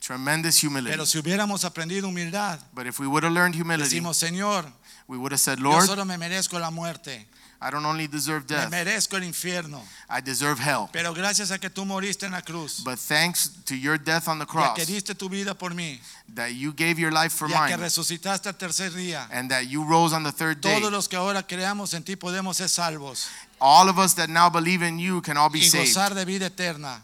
Tremendous 0.00 0.60
humility. 0.60 0.90
Pero 0.90 1.06
si 1.06 1.18
hubiéramos 1.18 1.64
aprendido 1.64 2.08
humildad, 2.08 2.60
But 2.74 2.86
if 2.86 2.98
we 2.98 3.06
would 3.06 3.24
have 3.24 3.32
learned 3.32 3.54
humility, 3.54 4.00
decimos, 4.00 4.16
Señor, 4.16 4.64
we 5.06 5.16
would 5.16 5.32
have 5.32 5.40
said, 5.40 5.58
yo 5.58 5.70
Lord, 5.70 5.86
solo 5.86 6.04
me 6.04 6.16
merezco 6.16 6.58
la 6.58 6.70
muerte, 6.70 7.26
I 7.64 7.70
don't 7.70 7.86
only 7.86 8.08
deserve 8.08 8.42
me 8.50 8.56
death, 8.56 8.70
merezco 8.70 9.16
el 9.16 9.22
infierno, 9.22 9.80
I 10.10 10.20
deserve 10.20 10.58
hell. 10.60 10.88
pero 10.92 11.14
gracias 11.14 11.52
a 11.52 11.58
que 11.58 11.70
tú 11.70 11.84
moriste 11.84 12.26
en 12.26 12.32
la 12.32 12.42
cruz, 12.42 12.82
But 12.84 12.98
thanks 12.98 13.50
to 13.66 13.76
your 13.76 13.98
death 13.98 14.26
on 14.26 14.40
the 14.40 14.46
cross, 14.46 14.74
que 14.74 14.84
diste 14.84 15.14
tu 15.14 15.28
vida 15.28 15.54
por 15.54 15.72
mí, 15.74 16.00
that 16.34 16.48
you 16.54 16.72
gave 16.72 16.94
your 16.98 17.12
life 17.12 17.32
for 17.32 17.48
y 17.48 17.54
a 17.54 17.66
que 17.68 17.76
mine, 17.76 17.76
resucitaste 17.76 18.48
al 18.48 18.56
tercer 18.56 18.92
día, 18.92 19.28
and 19.30 19.48
that 19.50 19.68
you 19.68 19.84
rose 19.84 20.12
on 20.12 20.24
the 20.24 20.32
third 20.32 20.60
day, 20.60 20.80
todos 20.80 20.90
los 20.90 21.08
que 21.08 21.16
ahora 21.16 21.46
creamos 21.46 21.94
en 21.94 22.02
ti 22.02 22.16
podemos 22.16 22.56
ser 22.56 22.68
salvos. 22.68 23.28
All 23.60 23.88
of 23.88 23.96
us 23.98 24.14
that 24.14 24.28
now 24.28 24.50
believe 24.50 24.82
in 24.82 24.98
you 24.98 25.22
can 25.22 25.36
all 25.36 25.48
be 25.48 25.60
y 25.60 25.68
saved. 25.68 25.86
gozar 25.86 26.14
de 26.14 26.24
vida 26.24 26.46
eterna. 26.46 27.00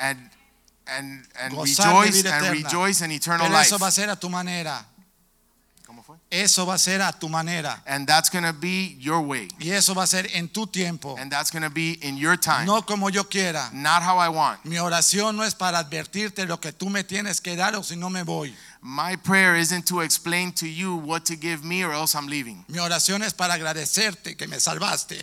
and 0.00 0.30
and 0.86 1.26
and 1.38 1.54
Gozar 1.54 1.92
rejoice 2.04 2.24
and 2.24 2.50
rejoice 2.50 3.00
in 3.04 3.12
eternal 3.12 3.46
Pero 3.46 3.58
life. 3.58 3.66
eso 3.66 3.78
va 3.78 3.88
a 3.88 3.90
ser 3.92 4.08
a 4.10 4.16
tu 4.16 4.28
manera. 4.28 4.84
Eso 6.32 6.64
va 6.64 6.74
a 6.74 6.78
ser 6.78 7.00
a 7.02 7.10
tu 7.12 7.28
manera. 7.28 7.82
And 7.86 8.06
that's 8.06 8.30
going 8.30 8.44
to 8.44 8.52
be 8.52 8.96
your 9.00 9.20
way, 9.20 9.48
Y 9.58 9.70
eso 9.72 9.94
va 9.94 10.04
a 10.04 10.06
ser 10.06 10.28
en 10.32 10.48
tu 10.48 10.66
tiempo. 10.66 11.16
and 11.18 11.30
that's 11.30 11.50
going 11.50 11.64
to 11.64 11.70
be 11.70 11.94
in 12.02 12.16
your 12.16 12.36
time, 12.36 12.66
No 12.66 12.82
como 12.82 13.08
yo 13.08 13.24
quiera. 13.24 13.68
not 13.72 14.02
how 14.02 14.16
I 14.16 14.28
want. 14.28 14.64
Mi 14.64 14.76
oración 14.76 15.36
no 15.36 15.42
es 15.42 15.54
para 15.54 15.78
advertirte 15.78 16.46
lo 16.46 16.58
que 16.58 16.70
tú 16.72 16.88
me 16.88 17.02
tienes 17.02 17.40
que 17.40 17.56
dar 17.56 17.74
o 17.74 17.82
si 17.82 17.96
no 17.96 18.08
me 18.10 18.22
voy. 18.22 18.54
My 18.80 19.16
prayer 19.16 19.56
isn't 19.56 19.86
to 19.88 20.02
explain 20.02 20.52
to 20.52 20.66
you 20.68 20.94
what 20.96 21.24
to 21.26 21.34
give 21.36 21.64
me 21.64 21.82
or 21.82 21.92
else 21.92 22.14
I'm 22.14 22.28
leaving. 22.28 22.64
Mi 22.68 22.78
oración 22.78 23.22
es 23.24 23.34
para 23.34 23.54
agradecerte 23.54 24.36
que 24.36 24.46
me 24.46 24.58
salvaste. 24.60 25.20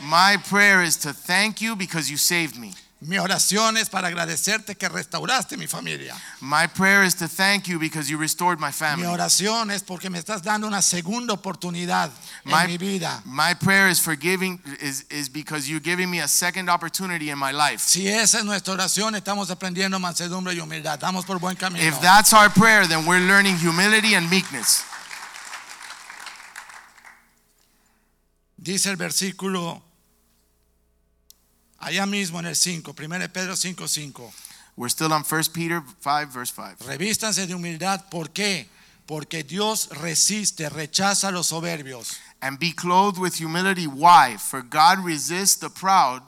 My 0.00 0.38
prayer 0.48 0.82
is 0.82 0.96
to 0.98 1.12
thank 1.12 1.60
you 1.60 1.76
because 1.76 2.10
you 2.10 2.16
saved 2.16 2.56
me. 2.58 2.72
Mi 3.00 3.16
oración 3.18 3.76
es 3.76 3.88
para 3.88 4.08
agradecerte 4.08 4.74
que 4.74 4.88
restauraste 4.88 5.56
mi 5.56 5.68
familia. 5.68 6.16
My 6.40 6.66
prayer 6.66 7.04
is 7.04 7.14
to 7.18 7.28
thank 7.28 7.68
you 7.68 7.78
because 7.78 8.10
you 8.10 8.18
restored 8.18 8.58
my 8.58 8.66
Mi 8.66 8.72
family. 8.72 9.06
oración 9.06 9.70
es 9.70 9.84
porque 9.84 10.10
me 10.10 10.18
estás 10.18 10.42
dando 10.42 10.66
una 10.66 10.82
segunda 10.82 11.32
oportunidad 11.32 12.10
en 12.44 12.50
My, 12.50 12.66
mi 12.66 12.76
vida. 12.76 13.22
my 13.24 13.54
prayer 13.54 13.88
is 13.88 14.00
forgiving 14.00 14.60
is, 14.80 15.04
is 15.10 15.28
because 15.28 15.68
you're 15.70 15.78
giving 15.80 16.10
me 16.10 16.18
a 16.20 16.26
second 16.26 16.68
opportunity 16.68 17.30
in 17.30 17.38
my 17.38 17.52
life. 17.52 17.78
Si 17.78 18.08
esa 18.08 18.38
es 18.40 18.44
nuestra 18.44 18.74
oración, 18.74 19.14
estamos 19.14 19.48
aprendiendo 19.50 20.00
mansedumbre 20.00 20.54
y 20.54 20.58
humildad. 20.60 20.94
Estamos 20.94 21.24
por 21.24 21.38
buen 21.38 21.54
camino. 21.54 21.84
If 21.86 22.00
that's 22.00 22.32
our 22.32 22.50
prayer, 22.50 22.88
then 22.88 23.06
we're 23.06 23.20
learning 23.24 23.58
humility 23.58 24.14
and 24.16 24.28
meekness. 24.28 24.82
Dice 28.56 28.86
el 28.90 28.96
versículo 28.96 29.82
allá 31.78 32.06
mismo 32.06 32.40
en 32.40 32.46
el 32.46 32.56
5, 32.56 32.94
1 32.98 33.28
Pedro 33.32 33.56
5, 33.56 33.88
5. 33.88 34.32
We're 34.76 34.90
still 34.90 35.12
on 35.12 35.24
1 35.24 35.52
Peter 35.52 35.82
5, 36.00 36.32
verse 36.32 36.52
5. 36.54 36.84
Revístanse 36.86 37.46
de 37.46 37.54
humildad. 37.54 38.08
¿Por 38.10 38.30
qué? 38.30 38.68
Porque 39.06 39.42
Dios 39.42 39.88
resiste, 39.90 40.68
rechaza 40.68 41.28
a 41.28 41.30
los 41.32 41.48
soberbios, 41.48 42.18
And 42.40 42.58
be 42.60 42.72
clothed 42.72 43.18
with 43.18 43.34
humility. 43.40 43.86
Why? 43.86 44.36
For 44.38 44.62
God 44.62 45.04
resists 45.04 45.56
the 45.56 45.70
proud, 45.70 46.22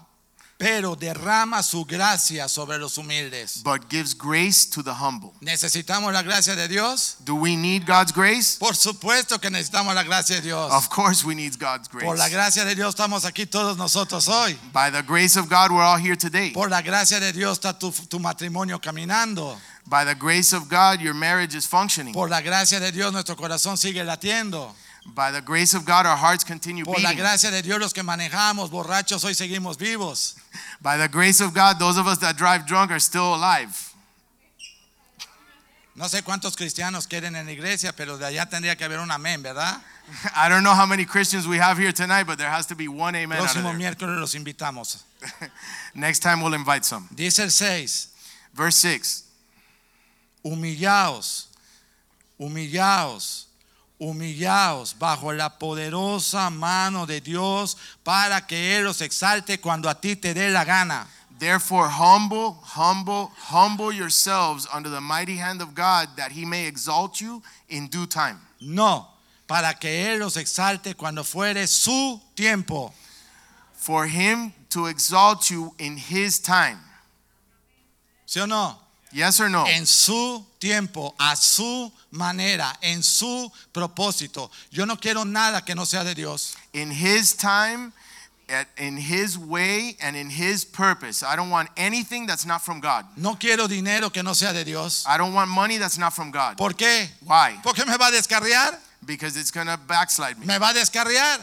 pero 0.61 0.95
derrama 0.95 1.63
su 1.63 1.87
gracia 1.87 2.47
sobre 2.49 2.77
los 2.79 2.99
humildes. 2.99 3.63
but 3.65 3.89
gives 3.89 4.15
grace 4.15 4.67
to 4.69 4.83
the 4.83 4.93
humble. 4.93 5.33
¿Necesitamos 5.41 6.13
la 6.13 6.23
gracia 6.23 6.55
de 6.55 6.69
Dios? 6.69 7.17
Do 7.25 7.35
we 7.35 7.57
need 7.57 7.87
God's 7.87 8.13
grace? 8.13 8.59
Por 8.59 8.77
supuesto 8.77 9.41
que 9.41 9.49
necesitamos 9.49 9.95
la 9.95 10.03
gracia 10.03 10.37
de 10.37 10.43
Dios. 10.43 10.71
Of 10.71 10.91
course, 10.91 11.25
we 11.25 11.35
need 11.35 11.59
God's 11.59 11.89
Por 11.89 12.19
la 12.19 12.29
grace. 12.29 12.31
gracia 12.35 12.65
de 12.67 12.75
Dios 12.75 12.91
estamos 12.95 13.25
aquí 13.25 13.47
todos 13.47 13.79
nosotros 13.79 14.29
hoy. 14.29 14.59
By 14.73 14.91
the 14.91 15.03
grace 15.03 15.39
of 15.39 15.49
God, 15.49 15.71
we're 15.71 15.83
all 15.83 15.99
here 15.99 16.15
today. 16.17 16.51
Por 16.53 16.69
la 16.69 16.83
gracia 16.83 17.19
de 17.19 17.33
Dios 17.33 17.59
está 17.59 17.79
tu, 17.79 17.91
tu 17.91 18.19
matrimonio 18.21 18.79
caminando. 18.79 19.59
By 19.87 20.05
the 20.05 20.15
grace 20.15 20.53
of 20.55 20.69
God, 20.69 21.01
your 21.01 21.15
marriage 21.15 21.57
is 21.57 21.67
functioning. 21.67 22.13
Por 22.13 22.29
la 22.29 22.43
gracia 22.43 22.79
de 22.79 22.93
Dios 22.93 23.13
nuestro 23.13 23.35
corazón 23.35 23.79
sigue 23.79 24.05
latiendo. 24.05 24.75
By 25.07 25.31
the 25.31 25.41
grace 25.41 25.75
of 25.75 25.85
God, 25.87 26.07
our 26.07 26.17
hearts 26.17 26.45
continue 26.45 26.85
Por 26.85 26.95
la 27.01 27.11
beating. 27.11 27.19
gracia 27.19 27.51
de 27.51 27.63
Dios 27.63 27.81
los 27.81 27.93
que 27.93 28.03
manejamos 28.03 28.71
borrachos 28.71 29.25
hoy 29.25 29.35
seguimos 29.35 29.77
vivos. 29.79 30.37
By 30.83 30.99
the 30.99 31.09
grace 31.09 31.41
of 31.41 31.55
God, 31.55 31.79
those 31.79 31.97
of 31.99 32.07
us 32.07 32.19
that 32.19 32.37
drive 32.37 32.67
drunk 32.67 32.91
are 32.91 33.01
still 33.01 33.35
alive. 33.35 33.87
No 35.97 36.07
sé 36.09 36.23
cuántos 36.23 36.57
cristianos 36.57 37.07
quieren 37.07 37.35
en 37.37 37.47
la 37.47 37.53
iglesia, 37.53 37.93
pero 37.93 38.17
de 38.17 38.25
allá 38.27 38.47
tendría 38.49 38.77
que 38.77 38.85
haber 38.85 39.01
un 39.01 39.11
amén, 39.11 39.43
¿verdad? 39.43 39.81
I 40.35 40.49
don't 40.49 40.63
know 40.63 40.75
how 40.75 40.87
many 40.87 41.05
Christians 41.05 41.47
we 41.47 41.59
have 41.59 41.77
here 41.79 41.93
tonight, 41.93 42.27
but 42.27 42.39
there 42.39 42.49
has 42.51 42.67
to 42.67 42.75
be 42.75 42.87
one 42.89 43.15
amen. 43.17 43.39
out 43.39 43.45
of 43.45 43.51
Próximo 43.53 43.71
there. 43.71 43.79
miércoles 43.79 44.19
los 44.19 44.35
invitamos. 44.35 45.03
Next 45.95 46.21
time 46.21 46.41
we'll 46.43 46.55
invite 46.55 46.85
some. 46.85 47.09
Dice 47.15 47.41
el 47.41 47.51
6, 47.51 48.09
Verse 48.55 48.77
6. 48.77 49.25
humillaos, 50.45 51.49
humillaos, 52.39 53.47
humillaos 54.01 54.97
bajo 54.99 55.33
la 55.33 55.59
poderosa 55.59 56.51
mano 56.51 57.07
de 57.07 57.21
Dios 57.21 57.77
para 58.03 58.47
que 58.47 58.77
Él 58.77 58.87
os 58.87 59.01
exalte 59.03 59.61
cuando 59.61 59.89
a 59.89 60.01
ti 60.01 60.17
te 60.17 60.35
dé 60.35 60.51
la 60.51 60.65
gana. 60.65 61.07
Therefore, 61.39 61.89
humble, 61.89 62.59
humble, 62.77 63.31
humble 63.37 63.93
yourselves 63.93 64.67
under 64.75 64.91
the 64.91 65.01
mighty 65.01 65.37
hand 65.37 65.63
of 65.63 65.75
God, 65.75 66.17
that 66.17 66.33
he 66.33 66.45
may 66.45 66.67
exalt 66.67 67.19
you 67.19 67.43
in 67.71 67.89
due 67.89 68.07
time. 68.07 68.39
No, 68.61 69.07
para 69.47 69.73
que 69.73 69.89
Él 69.89 70.19
los 70.19 70.37
exalte 70.37 70.95
cuando 70.95 71.25
fuere 71.25 71.67
su 71.67 72.21
tiempo. 72.37 72.93
For 73.73 74.07
him 74.07 74.53
to 74.69 74.87
exalt 74.87 75.51
you 75.51 75.75
in 75.79 75.97
his 75.97 76.41
time. 76.41 76.79
¿Sí 78.27 78.43
o 78.43 78.47
no? 78.47 78.79
Yes 79.13 79.41
or 79.41 79.51
no? 79.51 79.67
En 79.67 79.87
su 79.87 80.45
tiempo, 80.59 81.15
a 81.19 81.35
su 81.37 81.93
manera, 82.11 82.77
en 82.83 83.03
su 83.03 83.51
propósito. 83.73 84.51
Yo 84.71 84.87
no 84.87 84.97
quiero 84.97 85.25
nada 85.25 85.65
que 85.65 85.75
no 85.75 85.85
sea 85.85 86.05
de 86.05 86.15
Dios. 86.15 86.57
in 86.73 86.91
his 86.91 87.33
time, 87.35 87.93
at, 88.49 88.69
in 88.79 88.97
his 88.97 89.39
way, 89.39 89.97
and 90.03 90.17
in 90.17 90.29
his 90.31 90.65
purpose. 90.65 91.23
I 91.23 91.37
don't 91.37 91.51
want 91.51 91.69
anything 91.77 92.27
that's 92.27 92.45
not 92.47 92.63
from 92.63 92.81
God. 92.81 93.05
No 93.17 93.35
quiero 93.35 93.67
dinero 93.69 94.11
que 94.11 94.23
no 94.23 94.33
sea 94.33 94.53
de 94.53 94.65
Dios. 94.65 95.05
I 95.09 95.17
don't 95.17 95.33
want 95.33 95.51
money 95.51 95.79
that's 95.79 95.99
not 95.99 96.13
from 96.13 96.31
God. 96.31 96.57
¿Por 96.57 96.73
qué? 96.73 97.09
Why? 97.25 97.59
Porque 97.63 97.85
me 97.87 97.97
va 97.97 98.09
a 98.09 98.13
descarriar. 98.13 98.79
Because 99.05 99.37
it's 99.37 99.51
going 99.51 99.67
to 99.67 99.79
backslide 99.79 100.39
me. 100.39 100.47
Me 100.47 100.59
va 100.59 100.71
a 100.71 100.75
descarriar. 100.75 101.41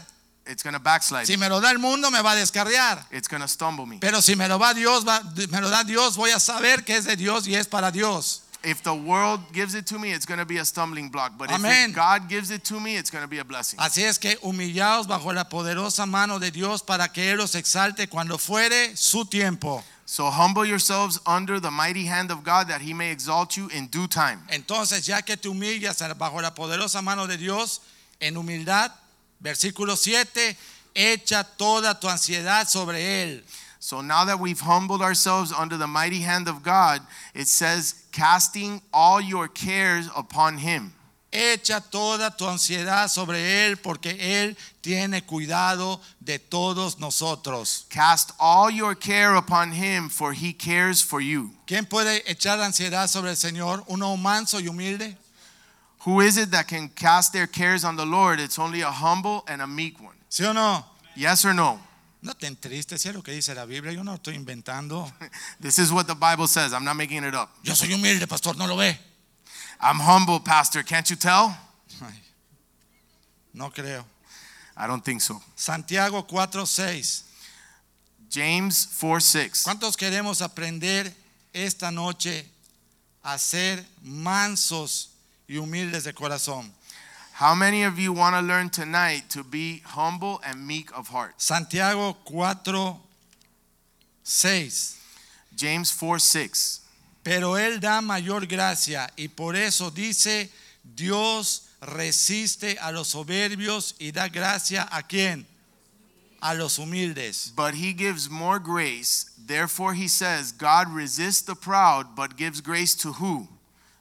It's 0.49 0.63
going 0.63 0.73
to 0.73 0.79
backslide 0.79 1.25
Si 1.27 1.35
me. 1.37 1.47
lo 1.49 1.59
da 1.59 1.71
el 1.71 1.79
mundo, 1.79 2.09
me 2.11 2.21
va 2.21 2.31
a 2.31 2.35
descarriar. 2.35 3.05
It's 3.11 3.27
going 3.27 3.41
to 3.41 3.47
stumble 3.47 3.85
me. 3.85 3.97
Pero 3.99 4.21
si 4.21 4.35
me 4.35 4.47
lo 4.47 4.57
va 4.57 4.73
Dios, 4.73 5.05
va- 5.05 5.21
me 5.51 5.61
lo 5.61 5.69
da 5.69 5.83
Dios, 5.83 6.15
voy 6.15 6.31
a 6.31 6.39
saber 6.39 6.83
que 6.85 6.95
es 6.95 7.05
de 7.05 7.15
Dios 7.15 7.47
y 7.47 7.55
es 7.55 7.67
para 7.67 7.91
Dios. 7.91 8.41
If 8.63 8.81
the 8.81 8.93
world 8.93 9.41
gives 9.53 9.75
it 9.75 9.85
to 9.87 9.99
me, 9.99 10.11
it's 10.11 10.25
going 10.25 10.39
to 10.39 10.45
be 10.45 10.57
a 10.57 10.65
stumbling 10.65 11.09
block. 11.09 11.37
But 11.37 11.51
Amen. 11.51 11.91
if 11.91 11.95
God 11.95 12.27
gives 12.27 12.49
it 12.49 12.63
to 12.65 12.79
me, 12.79 12.97
it's 12.97 13.11
going 13.11 13.21
to 13.23 13.27
be 13.29 13.37
a 13.39 13.45
blessing. 13.45 13.79
Así 13.79 14.03
es 14.03 14.17
que 14.17 14.35
humillaos 14.41 15.07
bajo 15.07 15.31
la 15.33 15.45
poderosa 15.47 16.05
mano 16.07 16.39
de 16.39 16.49
Dios 16.51 16.81
para 16.81 17.07
que 17.07 17.31
Él 17.31 17.39
os 17.39 17.53
exalte 17.55 18.07
cuando 18.09 18.37
fuere 18.37 18.95
su 18.97 19.25
tiempo. 19.25 19.83
So 20.05 20.31
humble 20.31 20.65
yourselves 20.65 21.19
under 21.25 21.59
the 21.59 21.69
mighty 21.69 22.05
hand 22.07 22.31
of 22.31 22.43
God 22.43 22.67
that 22.69 22.81
he 22.81 22.93
may 22.93 23.11
exalt 23.11 23.55
you 23.57 23.67
in 23.69 23.87
due 23.87 24.07
time. 24.07 24.39
Entonces, 24.49 25.05
ya 25.05 25.21
que 25.21 25.35
te 25.37 25.49
humillas 25.49 25.99
bajo 26.17 26.41
la 26.41 26.55
poderosa 26.55 27.01
mano 27.03 27.27
de 27.27 27.37
Dios, 27.37 27.81
en 28.19 28.35
humildad, 28.37 28.91
versículo 29.39 29.95
7, 29.95 30.57
echa 30.93 31.43
toda 31.43 31.99
tu 31.99 32.07
ansiedad 32.07 32.67
sobre 32.67 33.23
Él. 33.23 33.43
So 33.79 34.01
now 34.01 34.25
that 34.25 34.39
we've 34.39 34.59
humbled 34.59 35.01
ourselves 35.01 35.53
under 35.53 35.77
the 35.77 35.87
mighty 35.87 36.19
hand 36.19 36.47
of 36.47 36.63
God, 36.63 37.01
it 37.33 37.47
says, 37.47 38.05
casting 38.11 38.81
all 38.91 39.21
your 39.21 39.47
cares 39.47 40.09
upon 40.15 40.57
him. 40.57 40.93
Echa 41.31 41.81
toda 41.91 42.31
tu 42.35 42.45
ansiedad 42.45 43.09
sobre 43.09 43.37
Él 43.37 43.77
porque 43.77 44.17
Él 44.19 44.57
tiene 44.81 45.21
cuidado 45.21 46.01
de 46.19 46.39
todos 46.39 46.99
nosotros. 46.99 47.85
Cast 47.89 48.31
all 48.39 48.71
your 48.71 48.95
care 48.95 49.35
upon 49.35 49.71
him, 49.71 50.09
for 50.09 50.33
he 50.33 50.53
cares 50.53 51.01
for 51.01 51.21
you. 51.21 51.51
¿Quién 51.67 51.85
puede 51.85 52.23
echar 52.31 52.59
ansiedad 52.61 53.07
sobre 53.07 53.31
el 53.31 53.37
Señor? 53.37 53.83
¿Uno 53.87 54.15
manso 54.17 54.59
y 54.59 54.67
humilde? 54.67 55.17
Who 56.07 56.21
is 56.21 56.37
it 56.37 56.51
that 56.51 56.69
can 56.69 56.87
cast 56.87 57.33
their 57.33 57.47
cares 57.47 57.83
on 57.83 57.97
the 57.97 58.05
Lord? 58.05 58.39
It's 58.39 58.57
only 58.57 58.79
a 58.79 58.89
humble 58.89 59.43
and 59.45 59.61
a 59.61 59.67
meek 59.67 60.01
one. 60.01 60.15
¿Sí 60.29 60.45
o 60.45 60.53
no? 60.53 60.85
Yes 61.17 61.43
or 61.43 61.53
no? 61.53 61.81
No 62.21 62.31
te 62.31 62.47
entristeces, 62.47 63.05
es 63.05 63.13
lo 63.13 63.21
que 63.21 63.33
dice 63.33 63.53
la 63.53 63.65
Biblia, 63.65 63.91
yo 63.91 64.03
no 64.03 64.15
estoy 64.15 64.35
inventando. 64.35 65.11
This 65.59 65.79
is 65.79 65.91
what 65.91 66.07
the 66.07 66.15
Bible 66.15 66.47
says. 66.47 66.71
I'm 66.71 66.85
not 66.85 66.95
making 66.95 67.25
it 67.25 67.35
up. 67.35 67.49
Yo 67.61 67.73
soy 67.73 67.89
humilde, 67.89 68.25
pastor, 68.25 68.55
no 68.55 68.67
lo 68.67 68.77
ve. 68.77 68.97
I'm 69.81 69.99
humble, 69.99 70.39
Pastor. 70.39 70.81
Can't 70.81 71.09
you 71.09 71.17
tell? 71.17 71.53
Ay, 72.01 72.21
no 73.53 73.69
creo. 73.69 74.05
I 74.77 74.87
don't 74.87 75.03
think 75.03 75.19
so. 75.19 75.41
Santiago 75.57 76.25
4:6. 76.25 77.23
James 78.29 78.87
4 78.97 79.19
6. 79.19 79.63
¿Cuántos 79.65 79.97
queremos 79.97 80.41
aprender 80.41 81.13
esta 81.51 81.91
noche 81.91 82.45
a 83.23 83.37
ser 83.37 83.85
mansos 84.01 85.16
y 85.47 85.57
humildes 85.57 86.03
de 86.03 86.13
corazón? 86.13 86.71
How 87.33 87.53
many 87.53 87.83
of 87.83 87.99
you 87.99 88.13
want 88.13 88.35
to 88.35 88.41
learn 88.41 88.69
tonight 88.69 89.29
to 89.29 89.43
be 89.43 89.81
humble 89.85 90.41
and 90.43 90.65
meek 90.65 90.89
of 90.97 91.09
heart? 91.09 91.39
Santiago 91.39 92.17
4, 92.25 92.99
6. 94.23 94.97
James 95.55 95.91
4 95.91 96.19
6. 96.19 96.81
Pero 97.23 97.57
Él 97.57 97.79
da 97.79 98.01
mayor 98.01 98.45
gracia 98.45 99.09
y 99.17 99.27
por 99.27 99.55
eso 99.55 99.89
dice, 99.91 100.49
Dios 100.83 101.67
resiste 101.81 102.77
a 102.81 102.91
los 102.91 103.09
soberbios 103.09 103.95
y 103.99 104.11
da 104.11 104.29
gracia 104.29 104.87
a 104.91 105.03
quién? 105.03 105.45
A 106.41 106.53
los 106.53 106.77
humildes. 106.77 107.51
But 107.55 107.73
he 107.73 107.93
gives 107.93 108.29
more 108.29 108.59
grace. 108.59 109.31
Therefore, 109.37 109.93
he 109.93 110.07
says, 110.07 110.51
God 110.51 110.89
resists 110.89 111.41
the 111.41 111.55
proud, 111.55 112.15
but 112.15 112.37
gives 112.37 112.61
grace 112.61 112.95
to 112.95 113.13
who? 113.13 113.47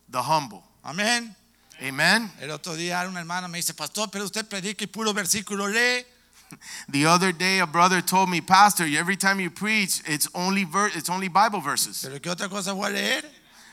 The 0.09 0.22
humble. 0.22 0.65
Amén. 0.87 1.35
Amen. 1.81 2.31
El 2.40 2.53
otro 2.53 2.77
día 2.77 3.05
una 3.09 3.18
hermana 3.18 3.49
me 3.49 3.59
dice, 3.59 3.75
pastor, 3.75 4.09
pero 4.09 4.25
usted 4.25 4.46
predica 4.46 4.85
y 4.85 4.87
puro 4.87 5.12
versículo 5.12 5.66
lee. 5.66 6.07
The 6.88 7.05
other 7.07 7.33
day, 7.37 7.59
a 7.59 7.66
brother 7.66 8.01
told 8.01 8.29
me, 8.29 8.40
Pastor, 8.40 8.87
every 8.87 9.16
time 9.16 9.40
you 9.40 9.51
preach, 9.51 10.01
it's 10.07 10.29
only 10.33 10.64
ver- 10.64 10.92
it's 10.94 11.11
only 11.11 11.27
Bible 11.27 11.61
verses. 11.61 12.03
Pero 12.03 12.20
¿qué 12.20 12.31
otra 12.31 12.49
cosa 12.49 12.72
voy 12.72 12.87
a 12.87 12.90
leer? 12.90 13.25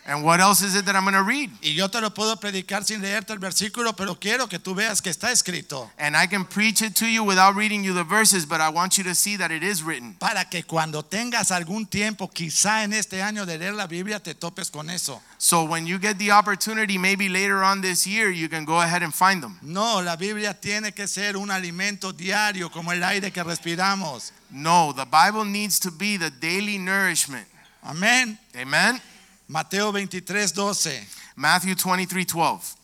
And 0.05 0.23
what 0.25 0.41
else 0.41 0.61
is 0.61 0.75
it 0.75 0.85
that 0.85 0.95
I'm 0.95 1.03
going 1.03 1.13
to 1.13 1.23
read? 1.23 1.49
Y 1.61 1.75
yo 1.75 1.87
te 1.87 2.01
lo 2.01 2.09
puedo 2.09 2.35
predicar 2.35 2.83
sin 2.83 3.01
leerte 3.01 3.31
el 3.31 3.39
versículo, 3.39 3.95
pero 3.95 4.15
quiero 4.15 4.47
que 4.47 4.59
tú 4.59 4.75
veas 4.75 5.01
que 5.01 5.09
está 5.09 5.31
escrito. 5.31 5.89
And 5.97 6.17
I 6.17 6.27
can 6.27 6.43
preach 6.43 6.81
it 6.81 6.93
to 6.97 7.07
you 7.07 7.23
without 7.23 7.55
reading 7.55 7.85
you 7.85 7.93
the 7.93 8.03
verses, 8.03 8.45
but 8.45 8.59
I 8.59 8.69
want 8.69 8.97
you 8.97 9.03
to 9.05 9.15
see 9.15 9.37
that 9.37 9.49
it 9.49 9.63
is 9.63 9.81
written. 9.81 10.15
Para 10.19 10.43
que 10.45 10.63
cuando 10.63 11.03
tengas 11.03 11.51
algún 11.51 11.85
tiempo, 11.85 12.27
quizá 12.27 12.83
en 12.83 12.91
este 12.91 13.21
año 13.21 13.45
de 13.45 13.57
leer 13.57 13.75
la 13.75 13.87
Biblia, 13.87 14.19
te 14.19 14.33
topes 14.33 14.69
con 14.69 14.89
eso. 14.89 15.21
So 15.37 15.63
when 15.63 15.87
you 15.87 15.99
get 15.99 16.17
the 16.17 16.31
opportunity, 16.31 16.97
maybe 16.97 17.29
later 17.29 17.63
on 17.63 17.79
this 17.81 18.05
year, 18.05 18.29
you 18.29 18.49
can 18.49 18.65
go 18.65 18.81
ahead 18.81 19.03
and 19.03 19.13
find 19.13 19.41
them. 19.41 19.57
No, 19.61 20.01
la 20.01 20.17
Biblia 20.17 20.53
tiene 20.53 20.91
que 20.91 21.07
ser 21.07 21.37
un 21.37 21.49
alimento 21.49 22.11
diario 22.11 22.69
como 22.69 22.91
el 22.91 23.03
aire 23.03 23.31
que 23.31 23.41
respiramos. 23.41 24.31
No, 24.51 24.91
the 24.91 25.05
Bible 25.05 25.45
needs 25.45 25.79
to 25.79 25.91
be 25.91 26.17
the 26.17 26.29
daily 26.29 26.77
nourishment. 26.77 27.47
Amén. 27.85 28.37
Amen. 28.55 29.01
Mateo 29.47 29.91
23, 29.91 30.51
12. 30.53 31.07
Matthew 31.35 31.75
23 31.75 32.25
12. 32.25 32.75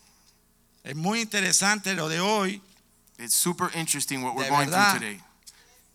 Es 0.84 0.96
muy 0.96 1.22
interesante 1.22 1.94
lo 1.96 2.08
de 2.10 2.20
hoy 2.20 2.62
It's 3.18 3.36
super 3.36 3.70
interesting 3.76 4.22
what 4.24 4.34
we're 4.36 4.44
De 4.46 4.50
going 4.50 4.70
verdad. 4.70 4.92
through 4.98 5.00
today. 5.02 5.22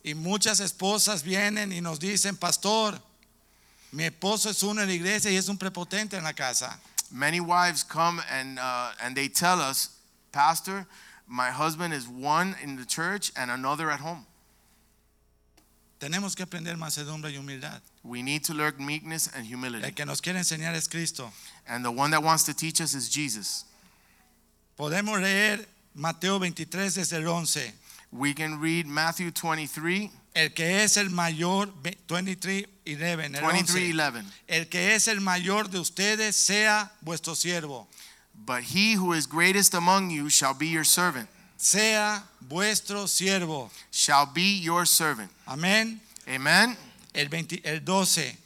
y 0.05 0.15
muchas 0.15 0.61
esposas 0.61 1.23
vienen 1.23 1.73
y 1.73 1.81
nos 1.81 1.99
dicen, 1.99 2.37
pastor, 2.37 3.01
mi 3.93 4.05
esposo 4.05 4.51
es 4.51 4.63
uno 4.63 4.83
en 4.83 4.89
la 4.89 4.95
iglesia 4.95 5.31
y 5.31 5.37
es 5.37 5.49
un 5.49 5.57
prepotente 5.57 6.17
en 6.19 6.25
la 6.25 6.35
casa. 6.35 6.79
Many 7.11 7.41
wives 7.41 7.83
come 7.83 8.21
and 8.31 8.59
uh, 8.59 8.93
and 9.03 9.17
they 9.17 9.29
tell 9.29 9.61
us, 9.61 9.89
Pastor, 10.33 10.87
my 11.27 11.51
husband 11.51 11.95
is 11.95 12.07
one 12.07 12.55
in 12.63 12.77
the 12.77 12.85
church 12.85 13.33
and 13.37 13.51
another 13.51 13.91
at 13.91 14.01
home. 14.01 14.27
Tenemos 16.05 16.37
que 16.37 16.43
aprender 16.43 16.77
mansedumbre 16.77 17.31
y 17.31 17.39
humildad. 17.39 17.81
We 18.03 18.23
need 18.23 18.43
to 18.45 18.53
learn 18.53 18.75
meekness 18.85 19.29
and 19.29 19.47
El 19.47 19.55
humility. 19.55 19.91
que 19.93 20.05
nos 20.05 20.21
quiere 20.21 20.39
enseñar 20.39 20.75
es 20.75 20.87
Cristo. 20.87 21.33
And 21.67 21.83
the 21.83 21.91
one 21.91 22.11
that 22.11 22.23
wants 22.23 22.45
to 22.45 22.53
teach 22.53 22.83
us 22.83 22.93
is 22.93 23.09
Jesus. 23.09 23.65
Podemos 24.77 25.19
leer 25.19 25.67
Mateo 25.95 26.39
23 26.39 26.97
desde 26.97 27.17
el 27.17 27.27
11. 27.27 27.73
We 28.13 28.35
can 28.35 28.61
read 28.61 28.85
Matthew 28.85 29.33
23, 29.33 30.11
El 30.35 30.51
que 30.53 30.83
es 30.85 30.99
el 30.99 31.09
mayor, 31.09 31.73
23, 31.83 32.07
11, 32.07 32.67
23 32.85 33.33
11. 33.33 33.95
11. 33.95 34.25
El 34.47 34.69
que 34.69 34.95
es 34.95 35.09
el 35.09 35.23
mayor 35.23 35.71
de 35.71 35.79
ustedes 35.79 36.37
sea 36.37 36.93
vuestro 37.01 37.35
siervo, 37.35 37.89
But 38.35 38.65
he 38.65 38.97
who 38.97 39.15
is 39.15 39.27
greatest 39.27 39.73
among 39.73 40.11
you 40.11 40.29
shall 40.29 40.53
be 40.53 40.67
your 40.67 40.85
servant, 40.85 41.31
sea 41.65 42.25
vuestro 42.41 43.07
siervo. 43.09 43.71
shall 43.91 44.27
be 44.27 44.61
your 44.61 44.87
servant. 44.87 45.31
Amén. 45.47 46.01
Amen. 46.29 46.77
El, 47.15 47.29
20 47.29 47.63
el 47.65 47.81
12. 47.85 48.37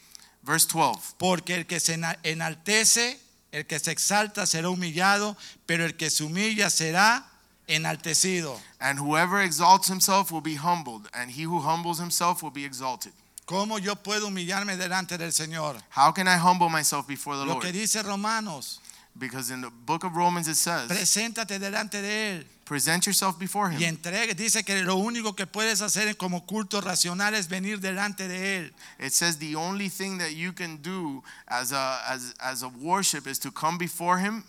Verse 0.42 0.66
12. 0.66 1.14
Porque 1.18 1.54
el 1.56 1.66
que 1.66 1.80
se 1.80 1.94
ena- 1.94 2.16
enaltece, 2.22 3.18
el 3.52 3.66
que 3.66 3.78
se 3.78 3.90
exalta 3.90 4.46
será 4.46 4.70
humillado, 4.70 5.36
pero 5.66 5.84
el 5.84 5.96
que 5.96 6.10
se 6.10 6.22
humilla 6.24 6.70
será 6.70 7.26
enaltecido. 7.66 8.58
And 8.80 8.98
whoever 9.00 9.40
exalts 9.40 9.88
himself 9.88 10.30
will 10.30 10.40
be 10.42 10.56
humbled, 10.56 11.08
and 11.12 11.30
he 11.30 11.44
who 11.44 11.60
humbles 11.60 11.98
himself 11.98 12.42
will 12.42 12.52
be 12.52 12.64
exalted. 12.64 13.12
¿Cómo 13.46 13.78
yo 13.78 13.96
puedo 13.96 14.28
humillarme 14.28 14.76
delante 14.76 15.16
del 15.18 15.32
Señor? 15.32 15.76
How 15.96 16.12
can 16.12 16.28
I 16.28 16.36
humble 16.36 16.68
myself 16.68 17.06
before 17.06 17.36
the 17.36 17.44
Lo 17.44 17.54
Lord? 17.54 17.62
que 17.64 17.72
dice 17.72 18.02
Romanos, 18.02 18.80
Because 19.18 19.50
in 19.50 19.62
the 19.62 19.70
book 19.70 20.04
of 20.04 20.14
Romans 20.14 20.46
it 20.48 20.54
says, 20.56 20.86
preséntate 20.88 21.58
delante 21.58 22.00
de 22.02 22.36
Él. 22.36 22.46
Present 22.68 23.06
yourself 23.06 23.38
before 23.38 23.70
Y 23.72 23.76
him. 23.78 23.94
entregue, 23.96 24.34
dice 24.34 24.62
que 24.62 24.82
lo 24.84 24.96
único 24.96 25.34
que 25.34 25.46
puedes 25.46 25.80
hacer 25.80 26.14
como 26.18 26.44
culto 26.44 26.80
racional 26.82 27.34
es 27.34 27.48
venir 27.48 27.80
delante 27.80 28.28
de 28.28 28.58
Él. 28.58 28.72
It 28.98 29.12
says 29.14 29.38
the 29.38 29.56
only 29.56 29.88
thing 29.88 30.18
that 30.18 30.34
you 30.34 30.52
can 30.52 30.76
do 30.82 31.22
as 31.48 31.72
a 31.72 31.98
as 32.06 32.34
as 32.38 32.62
a 32.62 32.68
worship 32.68 33.26
is 33.26 33.38
to 33.38 33.50
come 33.50 33.78
before 33.78 34.18
him 34.18 34.44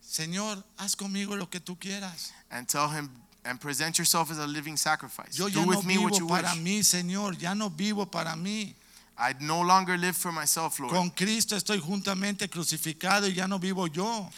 Señor, 0.00 0.62
haz 0.78 0.94
conmigo 0.94 1.36
lo 1.36 1.46
que 1.50 1.58
tú 1.60 1.76
quieras. 1.78 2.32
and 2.50 2.68
tell 2.68 2.88
him 2.88 3.10
and 3.44 3.60
present 3.60 3.98
yourself 3.98 4.30
as 4.30 4.38
a 4.38 4.46
living 4.46 4.76
sacrifice. 4.76 5.36
Yo 5.36 5.48
do 5.48 5.58
ya 5.60 5.64
no 5.64 5.68
with 5.68 5.84
me 5.84 5.98
what 5.98 6.16
you 6.18 6.26
para 6.28 6.52
wish. 6.52 6.60
mí, 6.62 6.84
Señor, 6.84 7.36
ya 7.36 7.54
no 7.54 7.68
vivo 7.70 8.06
para 8.06 8.36
mí. 8.36 8.74
I 9.18 9.34
no 9.40 9.62
longer 9.62 9.96
live 9.96 10.14
for 10.16 10.30
myself, 10.30 10.78
Lord. 10.78 10.92
Con 10.92 11.10
Cristo 11.10 11.56
estoy 11.56 11.80
juntamente 11.80 12.48
crucificado 12.48 13.26
y 13.26 13.32
ya 13.34 13.48
no 13.48 13.58
vivo 13.58 13.86
yo. 13.88 14.28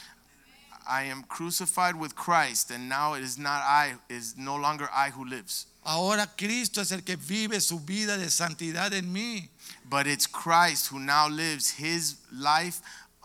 I 0.89 1.05
am 1.05 1.23
crucified 1.25 1.95
with 1.97 2.17
Christ, 2.17 2.71
and 2.71 2.89
now 2.89 3.15
it 3.15 3.23
is 3.23 3.39
not 3.39 3.63
I, 3.63 3.95
it 4.09 4.15
is 4.15 4.37
no 4.37 4.57
longer 4.57 4.89
I 4.93 5.11
who 5.11 5.25
lives. 5.25 5.67
Ahora 5.85 6.27
Cristo 6.37 6.81
es 6.81 6.93
el 6.93 7.03
que 7.03 7.17
vive 7.17 7.61
su 7.61 7.79
vida 7.79 8.17
de 8.17 8.31
santidad 8.31 8.93
en 8.93 9.13
mí. 9.13 9.49
But 9.89 10.07
it's 10.07 10.27
Christ 10.27 10.89
who 10.89 10.99
now 10.99 11.29
lives 11.29 11.71
his 11.71 12.17
life 12.33 12.81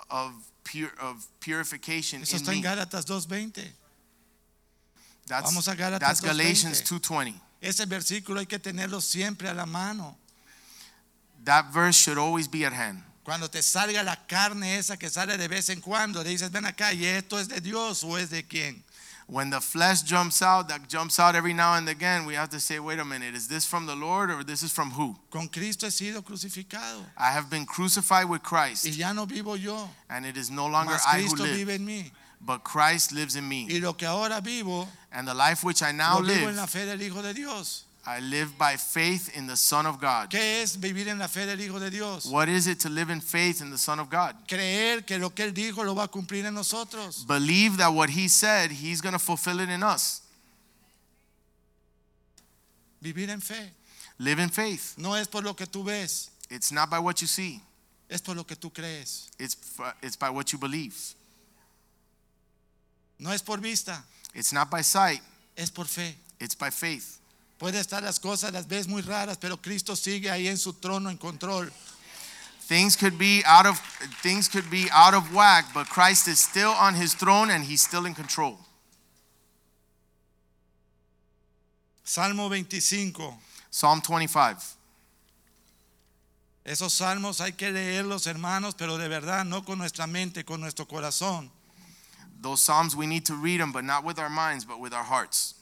of 0.09 0.33
pure 0.63 0.91
of 1.01 1.25
purification 1.39 2.21
Eso 2.21 2.37
in 2.37 2.43
está 2.43 2.49
en 2.49 2.61
me. 2.61 2.63
Gálatas 2.63 3.05
2.20. 3.05 3.63
That's, 5.27 5.45
Vamos 5.45 5.67
a 5.67 5.75
Gálatas 5.75 5.99
that's 5.99 6.21
2:20. 6.21 6.25
Galatians 6.25 6.81
2:20. 6.83 7.33
Ese 7.61 7.85
versículo 7.85 8.39
hay 8.39 8.45
que 8.45 8.59
tenerlo 8.59 8.99
siempre 9.01 9.47
a 9.47 9.53
la 9.53 9.65
mano. 9.65 10.17
That 11.45 11.71
verse 11.73 11.97
should 11.97 12.17
always 12.17 12.47
be 12.47 12.65
at 12.65 12.73
hand. 12.73 13.03
Cuando 13.23 13.49
te 13.49 13.61
salga 13.61 14.03
la 14.03 14.17
carne 14.27 14.77
esa 14.77 14.97
que 14.97 15.09
sale 15.09 15.37
de 15.37 15.47
vez 15.47 15.69
en 15.69 15.79
cuando, 15.79 16.23
le 16.23 16.29
dices, 16.29 16.51
ven 16.51 16.65
acá, 16.65 16.93
¿y 16.93 17.05
esto 17.05 17.39
es 17.39 17.47
de 17.47 17.61
Dios 17.61 18.03
o 18.03 18.17
es 18.17 18.29
de 18.29 18.43
quién? 18.43 18.83
When 19.27 19.49
the 19.49 19.61
flesh 19.61 20.03
jumps 20.03 20.41
out, 20.41 20.67
that 20.67 20.89
jumps 20.89 21.17
out 21.17 21.33
every 21.33 21.53
now 21.53 21.75
and 21.75 21.87
again, 21.87 22.25
we 22.25 22.35
have 22.35 22.49
to 22.49 22.59
say, 22.59 22.79
wait 22.79 22.99
a 22.99 23.05
minute, 23.05 23.33
is 23.33 23.47
this 23.47 23.65
from 23.65 23.85
the 23.85 23.95
Lord 23.95 24.29
or 24.29 24.43
this 24.43 24.61
is 24.63 24.73
from 24.73 24.91
who? 24.91 25.15
Con 25.31 25.47
Cristo 25.47 25.87
he 25.87 25.91
sido 25.91 26.21
crucificado. 26.21 27.05
I 27.17 27.31
have 27.31 27.49
been 27.49 27.65
crucified 27.65 28.27
with 28.27 28.41
Y 28.41 28.49
Christ, 28.49 28.85
ya 28.87 29.13
no 29.13 29.25
vivo 29.25 29.55
yo, 29.55 29.89
and 30.09 30.25
it 30.25 30.35
is 30.35 30.51
no 30.51 30.67
longer 30.67 30.91
mas 30.91 31.05
I 31.07 31.21
who 31.21 31.29
Cristo 31.29 31.43
live, 31.43 31.55
vive 31.55 31.69
en 31.69 31.85
mí. 31.87 32.11
but 32.41 32.65
Christ 32.65 33.13
lives 33.13 33.37
in 33.37 33.47
me. 33.47 33.67
Y 33.69 33.79
lo 33.79 33.93
que 33.93 34.05
ahora 34.05 34.41
vivo, 34.41 34.87
And 35.13 35.25
the 35.25 35.33
life 35.33 35.63
which 35.63 35.81
I 35.81 35.93
now 35.93 36.19
lo 36.19 36.27
vivo 36.27 36.49
en 36.49 36.57
la 36.57 36.63
live, 36.63 36.69
fe 36.69 36.85
del 36.85 37.01
Hijo 37.01 37.21
de 37.21 37.33
Dios. 37.33 37.85
I 38.05 38.19
live 38.19 38.57
by 38.57 38.75
faith 38.75 39.29
in 39.37 39.47
the 39.47 39.55
Son 39.55 39.85
of 39.85 39.99
God. 40.01 40.29
¿Qué 40.29 40.61
es 40.61 40.75
vivir 40.77 41.07
en 41.07 41.19
la 41.19 41.27
fe 41.27 41.45
del 41.45 41.57
Hijo 41.61 41.79
de 41.79 41.89
Dios? 41.89 42.25
What 42.25 42.49
is 42.49 42.67
it 42.67 42.79
to 42.81 42.89
live 42.89 43.09
in 43.09 43.21
faith 43.21 43.61
in 43.61 43.69
the 43.71 43.77
Son 43.77 43.97
of 43.99 44.09
God? 44.09 44.35
Creer 44.47 45.05
que 45.05 45.17
lo 45.17 45.29
que 45.29 45.45
Él 45.45 45.53
dijo 45.53 45.85
lo 45.85 45.95
va 45.95 46.03
a 46.03 46.07
cumplir 46.09 46.45
en 46.45 46.53
nosotros. 46.53 47.25
Believe 47.25 47.77
that 47.77 47.93
what 47.93 48.09
He 48.09 48.27
said, 48.27 48.71
He's 48.71 48.99
going 48.99 49.13
to 49.13 49.19
fulfill 49.19 49.61
it 49.61 49.69
in 49.69 49.83
us. 49.83 50.21
Vivir 53.01 53.29
en 53.29 53.39
fe. 53.41 53.71
Live 54.19 54.39
in 54.39 54.49
faith. 54.49 54.95
No 54.97 55.13
es 55.15 55.27
por 55.27 55.41
lo 55.41 55.53
que 55.53 55.65
tú 55.65 55.83
ves, 55.85 56.29
It's 56.49 56.71
not 56.71 56.89
by 56.89 56.99
what 56.99 57.19
you 57.21 57.27
see, 57.27 57.61
es 58.09 58.21
por 58.21 58.35
lo 58.35 58.43
que 58.43 58.55
tú 58.55 58.71
crees. 58.73 59.29
it's, 59.39 59.55
it's 60.01 60.15
by 60.17 60.29
what 60.29 60.51
you 60.51 60.59
believe. 60.59 61.15
No 63.17 63.31
es 63.31 63.41
por 63.41 63.57
vista, 63.57 64.03
It's 64.35 64.51
not 64.51 64.69
by 64.69 64.81
sight, 64.81 65.21
es 65.57 65.69
por 65.71 65.85
fe. 65.85 66.15
it's 66.39 66.53
by 66.55 66.69
faith. 66.69 67.19
Puede 67.57 67.79
estar 67.79 68.03
las 68.03 68.19
cosas, 68.19 68.51
las 68.51 68.67
ves 68.67 68.87
muy 68.87 69.01
raras, 69.01 69.37
pero 69.37 69.57
Cristo 69.57 69.95
sigue 69.95 70.29
ahí 70.29 70.47
en 70.47 70.57
su 70.57 70.73
trono 70.73 71.09
en 71.09 71.17
control. 71.17 71.71
Things 72.67 72.95
could 72.95 73.17
be 73.17 73.43
out 73.45 73.65
of 73.65 73.79
things 74.21 74.47
could 74.47 74.69
be 74.69 74.89
out 74.91 75.13
of 75.13 75.33
whack, 75.33 75.73
but 75.73 75.87
Christ 75.87 76.27
is 76.27 76.39
still 76.39 76.71
on 76.71 76.95
his 76.95 77.13
throne 77.13 77.51
and 77.51 77.63
he's 77.63 77.81
still 77.81 78.05
in 78.05 78.15
control. 78.15 78.57
Salmo 82.03 82.47
25. 82.47 83.33
Psalm 83.69 84.01
25. 84.01 84.77
Esos 86.65 86.93
salmos 86.93 87.41
hay 87.41 87.51
que 87.53 87.71
leerlos, 87.71 88.25
hermanos, 88.27 88.75
pero 88.75 88.97
de 88.97 89.09
verdad, 89.09 89.43
no 89.43 89.63
con 89.63 89.77
nuestra 89.77 90.07
mente, 90.07 90.45
con 90.45 90.61
nuestro 90.61 90.85
corazón. 90.85 91.49
Those 92.41 92.61
psalms 92.61 92.95
we 92.95 93.07
need 93.07 93.25
to 93.25 93.35
read 93.35 93.59
them 93.59 93.71
but 93.71 93.83
not 93.83 94.03
with 94.05 94.19
our 94.19 94.29
minds 94.29 94.65
but 94.65 94.79
with 94.79 94.93
our 94.93 95.03
hearts. 95.03 95.55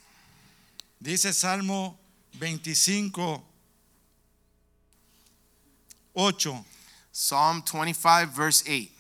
Dice 1.02 1.34
Salmo 1.34 1.98
25, 2.40 3.44
8. 6.16 6.66
Psalm 7.12 7.64
25 7.64 8.32
verse 8.36 8.64
8. 8.68 8.92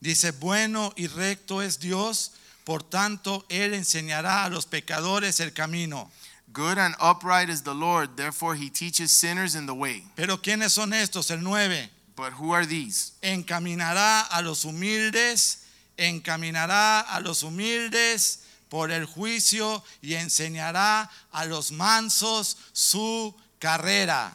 Dice, 0.00 0.32
bueno 0.32 0.92
y 0.96 1.06
recto 1.06 1.62
es 1.62 1.78
Dios, 1.78 2.32
por 2.64 2.82
tanto, 2.82 3.46
Él 3.48 3.74
enseñará 3.74 4.44
a 4.44 4.50
los 4.50 4.66
pecadores 4.66 5.38
el 5.38 5.52
camino. 5.52 6.10
Good 6.52 6.78
and 6.78 6.94
upright 7.00 7.48
is 7.48 7.62
the 7.62 7.74
Lord, 7.74 8.16
therefore 8.16 8.56
he 8.56 8.68
teaches 8.68 9.12
sinners 9.12 9.54
in 9.54 9.66
the 9.66 9.74
way. 9.74 10.04
Pero 10.16 10.38
¿quiénes 10.38 10.72
son 10.72 10.92
estos? 10.92 11.30
El 11.30 11.42
9. 11.42 11.88
But 12.16 12.32
who 12.32 12.52
are 12.52 12.66
these? 12.66 13.12
encaminará 13.22 14.22
a 14.22 14.42
los 14.42 14.64
humildes, 14.64 15.58
encaminará 15.96 17.00
a 17.00 17.20
los 17.20 17.42
humildes 17.42 18.45
por 18.68 18.90
el 18.90 19.04
juicio 19.04 19.82
y 20.02 20.14
enseñará 20.14 21.10
a 21.32 21.44
los 21.44 21.72
mansos 21.72 22.56
su 22.72 23.34
carrera. 23.58 24.32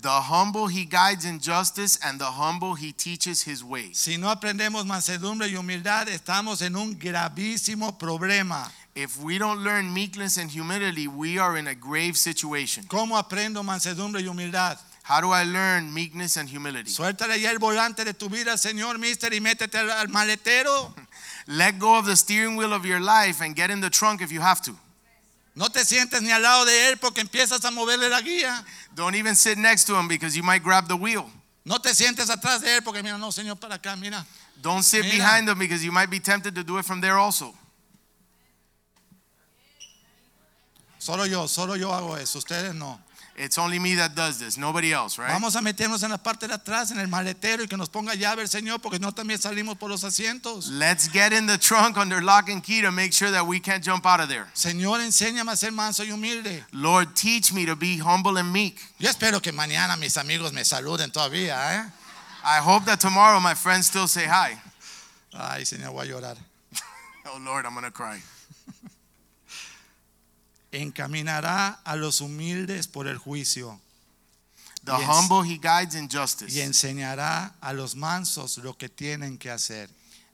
The 0.00 0.20
humble 0.20 0.68
he 0.68 0.84
guides 0.84 1.24
in 1.24 1.40
justice 1.40 1.98
and 2.02 2.18
the 2.18 2.26
humble 2.26 2.74
he 2.74 2.92
teaches 2.92 3.42
his 3.42 3.64
ways. 3.64 3.98
Si 3.98 4.18
no 4.18 4.28
aprendemos 4.28 4.84
mansedumbre 4.84 5.48
y 5.48 5.56
humildad, 5.56 6.08
estamos 6.08 6.60
en 6.60 6.76
un 6.76 6.98
gravísimo 6.98 7.98
problema. 7.98 8.70
If 8.94 9.18
we 9.18 9.38
don't 9.38 9.64
learn 9.64 9.92
meekness 9.92 10.36
and 10.36 10.50
humility, 10.50 11.08
we 11.08 11.38
are 11.38 11.56
in 11.56 11.68
a 11.68 11.74
grave 11.74 12.16
situation. 12.16 12.84
¿Cómo 12.84 13.16
aprendo 13.16 13.62
mansedumbre 13.62 14.20
y 14.20 14.28
humildad? 14.28 14.78
How 15.04 15.20
do 15.20 15.30
I 15.30 15.44
learn 15.44 15.92
meekness 15.92 16.38
and 16.38 16.48
humility? 16.48 16.90
Suéltale 16.90 17.38
ya 17.38 17.50
el 17.50 17.58
volante 17.58 18.04
de 18.04 18.14
tu 18.14 18.30
vida, 18.30 18.56
Señor, 18.56 18.98
mister, 18.98 19.34
y 19.34 19.40
métete 19.40 19.76
al, 19.76 19.90
al 19.90 20.08
maletero. 20.08 20.94
Let 21.46 21.78
go 21.78 21.98
of 21.98 22.06
the 22.06 22.16
steering 22.16 22.56
wheel 22.56 22.72
of 22.72 22.86
your 22.86 23.00
life 23.00 23.42
and 23.42 23.54
get 23.54 23.70
in 23.70 23.80
the 23.80 23.90
trunk 23.90 24.22
if 24.22 24.32
you 24.32 24.40
have 24.40 24.62
to. 24.62 24.74
No 25.54 25.68
te 25.68 25.80
sientes 25.84 26.22
ni 26.22 26.32
al 26.32 26.40
lado 26.40 26.64
de 26.64 26.88
él 26.88 26.96
porque 26.98 27.20
empiezas 27.20 27.62
a 27.66 27.70
moverle 27.70 28.08
la 28.08 28.22
guía. 28.22 28.64
Don't 28.94 29.14
even 29.14 29.34
sit 29.34 29.58
next 29.58 29.84
to 29.84 29.94
him 29.94 30.08
because 30.08 30.34
you 30.34 30.42
might 30.42 30.62
grab 30.64 30.88
the 30.88 30.96
wheel. 30.96 31.30
No 31.66 31.76
te 31.78 31.90
sientes 31.90 32.30
atrás 32.30 32.62
de 32.62 32.78
él 32.78 32.82
porque 32.82 33.02
mira, 33.02 33.18
no, 33.18 33.30
Señor, 33.30 33.60
para 33.60 33.74
acá, 33.74 33.96
mira. 33.96 34.24
Don't 34.62 34.82
sit 34.82 35.02
Mira. 35.02 35.16
behind 35.16 35.48
him 35.48 35.58
because 35.58 35.84
you 35.84 35.92
might 35.92 36.08
be 36.08 36.18
tempted 36.18 36.54
to 36.54 36.64
do 36.64 36.78
it 36.78 36.86
from 36.86 37.02
there 37.02 37.18
also. 37.18 37.54
Solo 40.98 41.24
yo, 41.24 41.46
solo 41.46 41.74
yo 41.74 41.90
hago 41.90 42.16
eso, 42.16 42.38
ustedes 42.38 42.74
no. 42.74 42.98
It's 43.36 43.58
only 43.58 43.80
me 43.80 43.96
that 43.96 44.14
does 44.14 44.38
this, 44.38 44.56
nobody 44.56 44.92
else, 44.92 45.18
right? 45.18 45.28
Vamos 45.28 45.56
a 45.56 45.60
meternos 45.60 46.04
en 46.04 46.10
la 46.10 46.18
parte 46.18 46.46
de 46.46 46.54
atrás, 46.54 46.92
en 46.92 47.00
el 47.00 47.08
maletero 47.08 47.64
y 47.64 47.66
que 47.66 47.76
nos 47.76 47.88
ponga 47.88 48.14
llave 48.14 48.42
el 48.42 48.48
Señor, 48.48 48.80
porque 48.80 49.00
no 49.00 49.10
también 49.12 49.40
salimos 49.40 49.76
por 49.76 49.90
los 49.90 50.04
asientos. 50.04 50.68
Let's 50.68 51.08
get 51.08 51.32
in 51.32 51.46
the 51.46 51.58
trunk 51.58 51.96
under 51.96 52.22
lock 52.22 52.48
and 52.48 52.62
key 52.62 52.80
to 52.82 52.92
make 52.92 53.12
sure 53.12 53.32
that 53.32 53.44
we 53.44 53.58
can't 53.58 53.82
jump 53.84 54.06
out 54.06 54.20
of 54.20 54.28
there. 54.28 54.46
Señor, 54.54 55.00
enséñame 55.00 55.50
a 55.50 55.56
ser 55.56 55.72
manso 55.72 56.04
y 56.04 56.12
humilde. 56.12 56.64
Lord, 56.70 57.14
teach 57.16 57.52
me 57.52 57.66
to 57.66 57.74
be 57.74 57.98
humble 57.98 58.38
and 58.38 58.52
meek. 58.52 58.80
Yo 59.00 59.10
espero 59.10 59.42
que 59.42 59.52
mañana 59.52 59.96
mis 59.96 60.16
amigos 60.16 60.52
me 60.52 60.64
saluden 60.64 61.10
todavía, 61.10 61.74
¿eh? 61.74 61.90
I 62.44 62.60
hope 62.60 62.84
that 62.86 63.00
tomorrow 63.00 63.40
my 63.40 63.54
friends 63.54 63.88
still 63.88 64.06
say 64.06 64.26
hi. 64.26 64.56
Ay, 65.32 65.64
Señor, 65.64 65.92
voy 65.92 66.06
a 66.06 66.10
llorar. 66.10 66.36
Oh 67.26 67.40
Lord, 67.42 67.64
I'm 67.64 67.72
going 67.72 67.84
to 67.84 67.90
cry. 67.90 68.20
Encaminará 70.74 71.80
a 71.84 71.96
los 71.96 72.20
humildes 72.20 72.86
por 72.88 73.06
el 73.06 73.16
juicio 73.18 73.80
The 74.84 74.92
Yes. 74.98 75.06
humble 75.06 75.42
he 75.44 75.56
guides 75.56 75.94
in 75.94 76.08
justice, 76.10 76.52
y 76.54 76.60
enseñará 76.60 77.54
a 77.60 77.72
los 77.72 77.94
mansos 77.96 78.58
lo 78.58 78.74
que 78.76 78.88
tienen 78.88 79.38
que 79.38 79.50
hacer. 79.50 79.88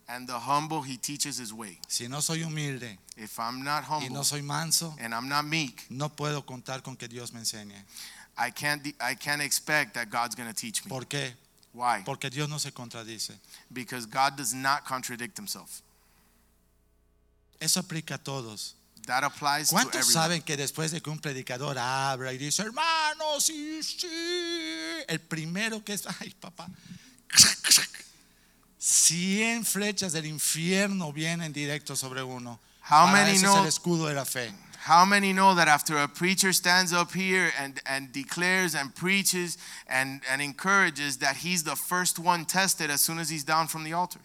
and 0.08 0.26
the 0.26 0.40
humble 0.40 0.82
he 0.82 0.96
teaches 0.96 1.38
his 1.38 1.52
way. 1.52 1.78
Si 1.86 2.08
no 2.08 2.20
soy 2.20 2.42
humilde 2.42 2.98
If 3.16 3.38
I'm 3.38 3.62
not 3.62 3.84
y 3.84 3.86
humble 3.86 4.10
no 4.10 4.22
soy 4.24 4.42
manso, 4.42 4.96
and 4.98 5.14
I'm 5.14 5.28
not 5.28 5.44
meek, 5.44 5.86
no 5.88 6.08
puedo 6.08 6.44
contar 6.44 6.82
con 6.82 6.96
que 6.96 7.06
Dios 7.06 7.32
me 7.32 7.40
enseñe. 7.40 7.84
I 8.36 8.50
can't 8.50 8.84
I 9.00 9.14
can't 9.14 9.40
expect 9.40 9.94
that 9.94 10.10
God's 10.10 10.34
going 10.34 10.48
to 10.48 10.54
teach 10.54 10.84
me. 10.84 10.88
¿Por 10.88 11.04
qué? 11.06 11.34
Why? 11.72 12.02
Porque 12.04 12.28
Dios 12.28 12.48
no 12.48 12.58
se 12.58 12.72
contradice. 12.72 13.38
Because 13.72 14.04
God 14.06 14.36
does 14.36 14.52
not 14.52 14.84
contradict 14.84 15.38
himself. 15.38 15.82
Eso 17.60 17.78
aplica 17.78 18.14
a 18.14 18.18
todos. 18.18 18.74
That 19.06 19.24
applies 19.24 19.68
to 19.70 19.74
¿Cuántos 19.76 19.94
everyone. 20.02 20.12
saben 20.12 20.42
que 20.42 20.56
después 20.56 20.90
de 20.92 21.00
que 21.00 21.10
un 21.10 21.18
predicador 21.18 21.76
habla 21.78 22.32
y 22.32 22.38
dice, 22.38 22.62
hermanos, 22.62 23.44
sí, 23.44 23.82
sí, 23.82 24.06
el 25.08 25.18
primero 25.20 25.82
que 25.82 25.94
es, 25.94 26.04
ay 26.20 26.30
papá, 26.40 26.68
cien 28.78 29.64
flechas 29.64 30.12
del 30.12 30.26
infierno 30.26 31.12
vienen 31.12 31.52
directo 31.52 31.96
sobre 31.96 32.22
uno. 32.22 32.58
How 32.82 33.06
Para 33.06 33.12
many 33.12 33.36
eso 33.36 33.46
know- 33.46 33.54
es 33.56 33.60
el 33.62 33.66
escudo 33.68 34.06
de 34.08 34.14
la 34.14 34.24
fe. 34.24 34.52
How 34.86 35.04
many 35.04 35.32
know 35.34 35.54
that 35.56 35.68
after 35.68 35.98
a 35.98 36.08
preacher 36.08 36.54
stands 36.54 36.92
up 36.94 37.12
here 37.12 37.52
and, 37.58 37.80
and 37.84 38.10
declares 38.12 38.74
and 38.74 38.94
preaches 38.94 39.58
and, 39.86 40.22
and 40.30 40.40
encourages 40.40 41.18
that 41.18 41.36
he's 41.36 41.62
the 41.64 41.76
first 41.76 42.18
one 42.18 42.46
tested 42.46 42.90
as 42.90 43.02
soon 43.02 43.18
as 43.18 43.28
he's 43.28 43.44
down 43.44 43.68
from 43.68 43.84
the 43.84 43.92
altar? 43.92 44.20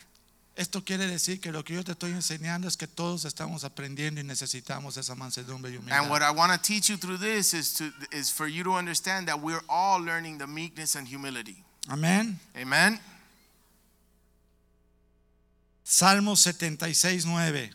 Esto 0.56 0.86
quiere 0.86 1.06
decir 1.06 1.42
que 1.42 1.52
lo 1.52 1.66
que 1.66 1.74
yo 1.74 1.84
te 1.84 1.92
estoy 1.92 2.12
enseñando 2.12 2.68
es 2.68 2.78
que 2.78 2.88
todos 2.88 3.26
estamos 3.26 3.66
aprendiendo 3.66 4.22
y 4.22 4.24
necesitamos 4.24 4.96
esa 4.96 5.14
mansedumbre 5.14 5.72
y 5.72 5.76
And 5.76 6.10
what 6.10 6.22
humildad. 6.22 6.30
I 6.30 6.32
want 6.32 6.54
to 6.54 6.58
teach 6.58 6.90
you 6.90 6.98
through 6.98 7.18
this 7.20 7.54
is 7.54 7.74
to 7.74 7.92
is 8.12 8.32
for 8.32 8.48
you 8.48 8.64
to 8.64 8.74
understand 8.74 9.28
that 9.28 9.42
we're 9.42 9.64
all 9.68 10.00
learning 10.00 10.38
the 10.38 10.48
meekness 10.48 10.96
and 10.96 11.06
humility. 11.06 11.62
Amén. 11.90 12.40
Amen. 12.56 13.00
Salmo 15.84 16.36
76, 16.36 17.26
9. 17.26 17.70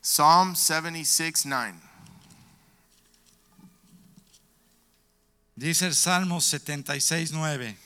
Psalm 0.00 0.54
76 0.54 1.44
9. 1.44 1.80
Dice 5.54 5.82
el 5.82 5.94
Salmo 5.94 6.40
76, 6.40 7.30
9. 7.32 7.76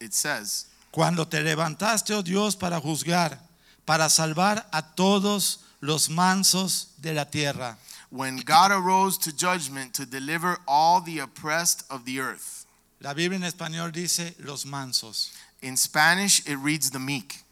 it 0.00 0.12
says, 0.12 0.66
Cuando 0.90 1.26
te 1.26 1.40
levantaste, 1.40 2.14
oh 2.14 2.22
Dios, 2.22 2.56
para 2.56 2.80
juzgar, 2.80 3.40
para 3.84 4.08
salvar 4.08 4.68
a 4.72 4.82
todos 4.94 5.60
los 5.80 6.10
mansos 6.10 6.88
de 6.98 7.14
la 7.14 7.24
tierra. 7.24 7.78
When 8.10 8.38
God 8.38 8.72
arose 8.72 9.18
to 9.18 9.30
judgment 9.30 9.94
to 9.94 10.04
deliver 10.04 10.58
all 10.66 11.00
the 11.00 11.20
oppressed 11.20 11.84
of 11.90 12.04
the 12.04 12.20
earth. 12.20 12.66
La 13.00 13.14
Biblia 13.14 13.36
en 13.36 13.44
español 13.44 13.92
dice 13.92 14.34
los 14.40 14.66
mansos. 14.66 15.30
In 15.62 15.76
Spanish, 15.76 16.40
it 16.46 16.56
reads 16.56 16.90
the 16.90 16.98
meek. 16.98 17.44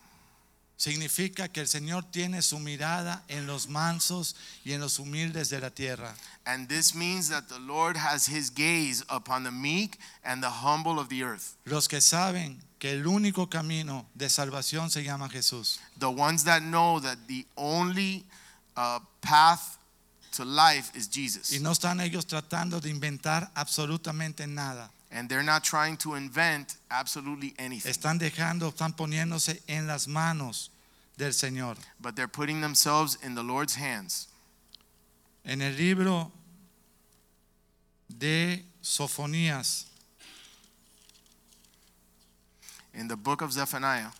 Significa 0.79 1.49
que 1.49 1.61
el 1.61 1.67
Señor 1.67 2.05
tiene 2.05 2.41
su 2.41 2.61
mirada 2.61 3.25
en 3.27 3.49
los 3.49 3.69
mansos 3.69 4.37
y 4.65 4.75
en 4.75 4.81
los 4.81 5.01
humildes 5.01 5.51
de 5.51 5.59
la 5.59 5.71
tierra. 5.71 6.15
And 6.45 6.69
this 6.69 6.95
means 6.95 7.29
that 7.31 7.49
the 7.49 7.59
Lord 7.59 7.97
has 7.97 8.29
his 8.29 8.49
gaze 8.49 9.05
upon 9.09 9.43
the 9.43 9.51
meek 9.51 9.99
and 10.23 10.41
the 10.41 10.63
humble 10.65 11.01
of 11.01 11.09
the 11.09 11.25
earth. 11.25 11.57
Los 11.65 11.89
que 11.89 12.01
saben 12.01 12.63
que 12.79 12.93
el 12.93 13.09
único 13.09 13.51
camino 13.51 14.07
de 14.15 14.31
salvación 14.31 14.89
se 14.89 15.03
llama 15.03 15.29
Jesús. 15.29 15.81
The 15.99 16.11
ones 16.11 16.45
that 16.45 16.63
know 16.63 17.01
that 17.01 17.27
the 17.27 17.45
only 17.57 18.25
uh, 18.77 19.01
path 19.21 19.79
to 20.37 20.45
life 20.45 20.93
is 20.95 21.09
Jesus. 21.09 21.53
Y 21.53 21.59
no 21.59 21.73
están 21.73 22.01
ellos 22.01 22.25
tratando 22.25 22.81
de 22.81 22.89
inventar 22.89 23.51
absolutamente 23.57 24.47
nada. 24.47 24.93
And 25.11 25.29
they're 25.29 25.43
not 25.43 25.65
trying 25.65 25.97
to 25.99 26.15
invent 26.15 26.77
absolutely 26.91 27.55
anything. 27.59 27.91
Están 27.91 28.19
dejando, 28.19 28.71
están 28.71 28.95
poniéndose 28.95 29.61
en 29.67 29.87
las 29.87 30.07
manos 30.07 30.71
del 31.17 31.33
Señor. 31.33 31.77
But 32.01 32.15
they're 32.15 32.29
putting 32.29 32.61
themselves 32.61 33.17
in 33.23 33.35
the 33.35 33.43
Lord's 33.43 33.75
hands. 33.75 34.29
En 35.45 35.63
el 35.63 35.73
libro 35.77 36.31
de 38.09 38.65
Sofonías, 38.83 39.85
In 42.95 43.07
the 43.07 43.17
book 43.17 43.43
of 43.43 43.53
Zephaniah, 43.53 44.11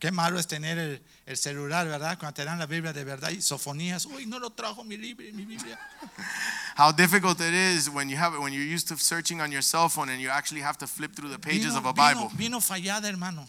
qué 0.00 0.12
malo 0.12 0.38
es 0.38 0.46
tener 0.46 0.78
el, 0.78 1.00
el 1.26 1.36
celular, 1.36 1.86
¿verdad? 1.88 2.18
Cuando 2.18 2.34
te 2.34 2.44
dan 2.44 2.58
la 2.58 2.66
Biblia 2.66 2.92
de 2.92 3.04
verdad 3.04 3.30
y 3.30 3.42
Sofonías, 3.42 4.06
uy, 4.06 4.26
no 4.26 4.38
lo 4.38 4.50
trajo 4.50 4.84
mi, 4.84 4.96
libro, 4.96 5.24
mi 5.32 5.44
Biblia. 5.44 5.76
how 6.76 6.92
difficult 6.92 7.40
it 7.40 7.52
is 7.52 7.90
when 7.90 8.08
you 8.08 8.16
have 8.16 8.32
it 8.34 8.40
when 8.40 8.52
you're 8.52 8.62
used 8.74 8.86
to 8.86 8.96
searching 8.96 9.40
on 9.40 9.50
your 9.50 9.62
cell 9.62 9.88
phone 9.88 10.08
and 10.08 10.20
you 10.20 10.30
actually 10.30 10.60
have 10.62 10.78
to 10.78 10.86
flip 10.86 11.14
through 11.16 11.28
the 11.28 11.38
pages 11.38 11.74
Vino, 11.74 11.78
of 11.78 11.86
a 11.86 11.92
vino- 11.92 12.14
Bible. 12.14 12.30
vino 12.36 12.60
fallada, 12.60 13.08
hermano. 13.08 13.44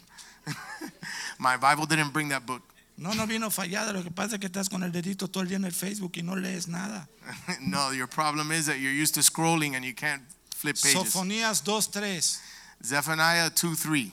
My 1.40 1.56
Bible 1.58 1.86
didn't 1.86 2.12
bring 2.12 2.30
that 2.30 2.46
book. 2.46 2.64
No, 2.98 3.14
no 3.14 3.28
vino 3.28 3.52
fallada. 3.52 3.94
Lo 3.94 4.02
que 4.02 4.10
pasa 4.10 4.36
es 4.36 4.40
que 4.40 4.48
estás 4.50 4.70
con 4.70 4.82
el 4.82 4.92
dedito 4.92 5.28
todo 5.28 5.44
el 5.44 5.50
día 5.50 5.58
en 5.58 5.66
el 5.66 5.72
Facebook 5.72 6.14
y 6.18 6.24
no 6.24 6.36
lees 6.36 6.68
nada. 6.68 7.08
no, 7.62 7.92
your 7.92 8.08
problem 8.08 8.52
is 8.52 8.66
that 8.66 8.80
you're 8.80 8.92
used 8.92 9.14
to 9.14 9.22
scrolling 9.22 9.76
and 9.76 9.86
you 9.86 9.94
can't 9.94 10.24
flip 10.50 10.76
pages. 10.82 10.96
Sofonías 10.96 11.62
2.3. 11.62 12.40
Zephaniah 12.84 13.52
2 13.52 13.76
3. 13.76 14.12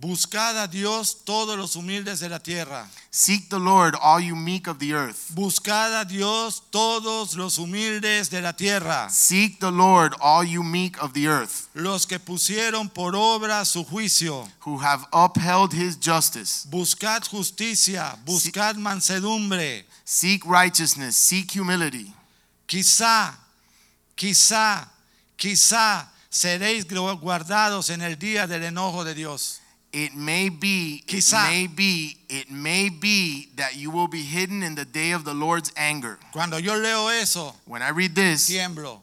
Buscad 0.00 0.56
a 0.56 0.68
Dios 0.68 1.24
todos 1.24 1.58
los 1.58 1.74
humildes 1.74 2.20
de 2.20 2.28
la 2.28 2.38
tierra. 2.38 2.88
Seek 3.10 3.48
the 3.48 3.58
Lord, 3.58 3.96
all 4.00 4.20
you 4.20 4.36
meek 4.36 4.68
of 4.68 4.78
the 4.78 4.92
earth. 4.94 5.32
Buscad 5.34 5.92
a 6.00 6.04
Dios 6.04 6.62
todos 6.70 7.34
los 7.34 7.58
humildes 7.58 8.30
de 8.30 8.40
la 8.40 8.52
tierra. 8.52 9.10
Seek 9.10 9.58
the 9.58 9.72
Lord, 9.72 10.14
all 10.20 10.44
you 10.44 10.62
meek 10.62 11.02
of 11.02 11.14
the 11.14 11.26
earth, 11.26 11.68
Los 11.74 12.06
que 12.06 12.20
pusieron 12.20 12.88
por 12.88 13.16
obra 13.16 13.64
su 13.64 13.82
juicio. 13.84 14.48
who 14.60 14.78
have 14.78 15.04
upheld 15.12 15.72
his 15.72 15.96
justice. 15.96 16.64
Buscad 16.70 17.26
justicia. 17.28 18.16
Buscad 18.24 18.76
mansedumbre. 18.76 19.84
Seek 20.04 20.46
righteousness, 20.46 21.16
seek 21.16 21.50
humility. 21.50 22.14
Quizá, 22.68 23.34
quizá, 24.16 24.86
quizá 25.36 26.06
seréis 26.30 26.86
guardados 27.20 27.90
en 27.90 28.00
el 28.02 28.16
día 28.16 28.46
del 28.46 28.62
enojo 28.62 29.02
de 29.02 29.14
Dios. 29.14 29.60
It 29.92 30.14
may 30.14 30.50
be, 30.50 31.02
it 31.08 31.32
may 31.32 31.66
be, 31.66 32.18
it 32.28 32.50
may 32.50 32.90
be 32.90 33.48
that 33.56 33.76
you 33.76 33.90
will 33.90 34.06
be 34.06 34.22
hidden 34.22 34.62
in 34.62 34.74
the 34.74 34.84
day 34.84 35.12
of 35.12 35.24
the 35.24 35.32
Lord's 35.32 35.72
anger. 35.76 36.18
Cuando 36.32 36.58
yo 36.58 36.76
leo 36.76 37.08
eso, 37.08 37.54
When 37.64 37.80
I 37.82 37.88
read 37.90 38.14
this, 38.14 38.50
tiemblo. 38.50 39.00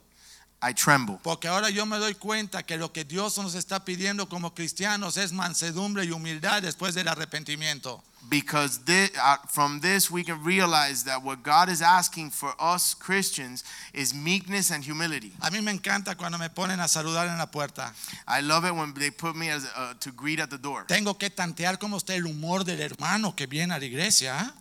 I 0.61 0.73
tremble. 0.73 1.19
Porque 1.21 1.47
ahora 1.47 1.69
yo 1.69 1.85
me 1.85 1.97
doy 1.97 2.15
cuenta 2.15 2.63
que 2.63 2.77
lo 2.77 2.91
que 2.91 3.03
Dios 3.03 3.37
nos 3.37 3.53
está 3.55 3.83
pidiendo 3.85 4.27
como 4.27 4.53
cristianos 4.55 5.17
es 5.17 5.31
mansedumbre 5.31 6.05
y 6.05 6.11
humildad 6.11 6.61
después 6.63 6.95
del 6.95 7.07
arrepentimiento. 7.07 8.03
Because 8.27 8.79
thi- 8.79 9.11
uh, 9.19 9.37
from 9.47 9.79
this, 9.81 10.09
we 10.09 10.23
can 10.23 10.43
realize 10.43 11.03
that 11.03 11.21
what 11.21 11.43
God 11.43 11.69
is 11.69 11.83
asking 11.83 12.31
for 12.31 12.55
us 12.59 12.95
Christians 12.95 13.63
is 13.93 14.15
meekness 14.15 14.71
and 14.71 14.83
humility. 14.83 15.31
A 15.41 15.51
mí 15.51 15.61
me 15.61 15.71
encanta 15.71 16.15
cuando 16.17 16.39
me 16.39 16.49
ponen 16.49 16.79
a 16.79 16.87
saludar 16.87 17.27
en 17.27 17.37
la 17.37 17.45
puerta. 17.51 17.93
I 18.27 18.41
love 18.41 18.65
it 18.65 18.73
when 18.73 18.95
they 18.95 19.11
put 19.11 19.35
me 19.35 19.49
as 19.51 19.65
uh, 19.75 19.93
to 19.99 20.11
greet 20.11 20.39
at 20.39 20.49
the 20.49 20.57
door. 20.57 20.85
Tengo 20.87 21.19
que 21.19 21.29
tantear 21.29 21.77
cómo 21.77 21.97
está 21.97 22.15
el 22.15 22.25
humor 22.25 22.63
del 22.63 22.79
hermano 22.81 23.35
que 23.35 23.45
viene 23.45 23.75
a 23.75 23.77
la 23.77 23.85
iglesia. 23.85 24.51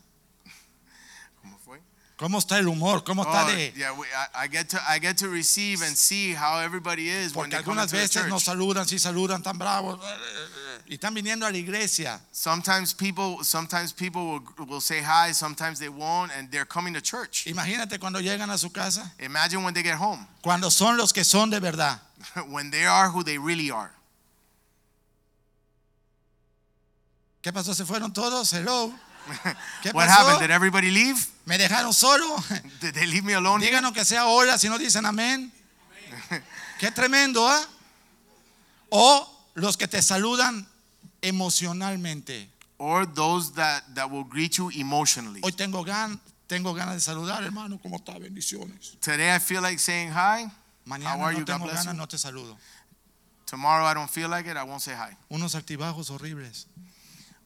¿Cómo 2.25 2.39
está 2.39 2.59
el 2.59 2.69
humor? 2.69 3.05
¿Cómo 3.05 3.23
está 3.23 3.45
Oh, 3.45 3.49
de...? 3.49 3.71
yeah, 3.77 3.93
we, 3.93 4.07
I, 4.07 4.45
I 4.45 4.49
get 4.49 4.71
to 4.71 4.79
I 4.89 4.99
get 4.99 5.19
to 5.19 5.29
receive 5.29 5.83
and 5.83 5.95
see 5.95 6.33
how 6.33 6.59
everybody 6.59 7.11
is 7.11 7.35
when 7.35 7.51
Porque 7.51 7.59
they 7.59 7.63
come 7.63 7.77
algunas 7.79 7.93
into 7.93 7.97
veces 8.03 8.29
nos 8.31 8.45
church. 8.45 8.57
saludan, 8.57 8.87
sí 8.89 8.99
saludan, 8.99 9.43
tan 9.43 9.59
bravos. 9.59 10.01
Y 10.89 10.95
están 10.95 11.13
viniendo 11.13 11.45
a 11.47 11.51
la 11.51 11.59
iglesia. 11.59 12.19
Sometimes 12.33 12.95
people 12.95 13.45
sometimes 13.45 13.93
people 13.93 14.41
will, 14.57 14.67
will 14.67 14.81
say 14.81 15.03
hi, 15.03 15.33
sometimes 15.33 15.79
they 15.79 15.91
won't, 15.91 16.33
and 16.35 16.51
they're 16.51 16.65
coming 16.65 16.95
to 16.95 17.03
church. 17.03 17.45
Imagínate 17.47 17.99
cuando 18.01 18.21
llegan 18.21 18.49
a 18.51 18.57
su 18.57 18.71
casa. 18.71 19.13
Imagine 19.19 19.63
when 19.63 19.75
they 19.75 19.83
get 19.83 19.97
home, 19.99 20.27
Cuando 20.43 20.71
son 20.71 20.97
los 20.97 21.13
que 21.13 21.25
son 21.25 21.51
de 21.51 21.61
verdad. 21.61 22.01
when 22.49 22.71
they 22.71 22.87
are 22.87 23.11
who 23.11 23.23
they 23.23 23.37
really 23.37 23.71
are. 23.71 23.91
¿Qué 27.43 27.53
pasó? 27.53 27.75
¿Se 27.75 27.85
fueron 27.85 28.15
todos? 28.15 28.51
Hello. 28.55 28.91
¿Qué 29.83 29.91
What 29.93 30.09
happened? 30.09 30.41
Did 30.41 30.51
everybody 30.51 30.91
leave? 30.91 31.17
¿Me 31.47 31.59
dejaron 31.59 31.93
solo? 31.93 32.37
Did 32.81 32.95
they 32.95 33.07
leave 33.07 33.25
me 33.25 33.35
alone? 33.35 33.61
here? 33.61 33.71
Díganos 33.71 33.93
que 33.93 34.05
sea 34.05 34.27
hola 34.27 34.59
si 34.59 34.69
no 34.69 34.79
dicen 34.79 35.07
amén. 35.07 35.53
Qué 36.79 36.91
tremendo, 36.91 37.49
¿ah? 37.49 37.67
O 38.91 39.29
los 39.55 39.77
que 39.77 39.89
te 39.89 40.03
saludan 40.03 40.67
emocionalmente. 41.23 42.49
Or 42.79 43.07
those 43.07 43.53
that, 43.55 43.83
that 43.95 44.11
will 44.11 44.25
greet 44.25 44.59
you 44.59 44.71
emotionally. 44.71 45.41
Hoy 45.43 45.53
tengo 45.53 45.85
gan, 45.85 46.21
tengo 46.47 46.75
ganas 46.75 46.95
de 46.95 47.01
saludar, 47.01 47.43
hermano, 47.45 47.79
¿cómo 47.81 47.97
está? 47.97 48.19
Bendiciones. 48.19 48.97
Today 49.01 49.35
I 49.35 49.39
feel 49.39 49.63
like 49.63 49.79
saying 49.79 50.11
hi. 50.11 50.51
Mañana 50.85 51.17
How 51.17 51.23
are 51.23 51.33
no 51.33 51.39
you? 51.39 51.45
Tengo 51.45 51.67
ganas, 51.67 51.95
no 51.95 52.07
te 52.07 52.19
saludo. 52.19 52.57
Tomorrow 53.47 53.87
I 53.87 53.95
don't 53.95 54.11
feel 54.11 54.29
like 54.29 54.47
it, 54.51 54.57
I 54.57 54.65
won't 54.65 54.83
say 54.83 54.95
hi. 54.95 55.17
Unos 55.31 55.55
altibajos 55.55 56.11
horribles. 56.11 56.67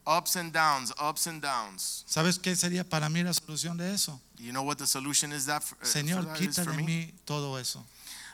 Ups 0.09 0.37
and 0.37 0.51
downs, 0.55 0.91
ups 0.99 1.27
and 1.27 1.43
downs. 1.43 2.03
¿Sabes 2.07 2.39
qué 2.39 2.57
sería 2.57 2.83
para 2.83 3.11
mí 3.11 3.23
la 3.23 3.35
solución 3.35 3.77
de 3.77 3.93
eso? 3.93 4.19
You 4.39 4.53
know 4.53 4.63
what 4.63 4.79
the 4.79 4.87
solution 4.87 5.33
is 5.33 5.45
that 5.45 5.63
for, 5.63 5.77
eh, 5.77 5.79
for 5.81 5.87
Señor, 5.87 6.25
that 6.25 6.41
is 6.41 6.57
quita 6.57 6.65
for 6.65 6.71
de 6.73 6.79
me? 6.79 6.83
mí 6.85 7.13
todo 7.27 7.57
eso 7.59 7.85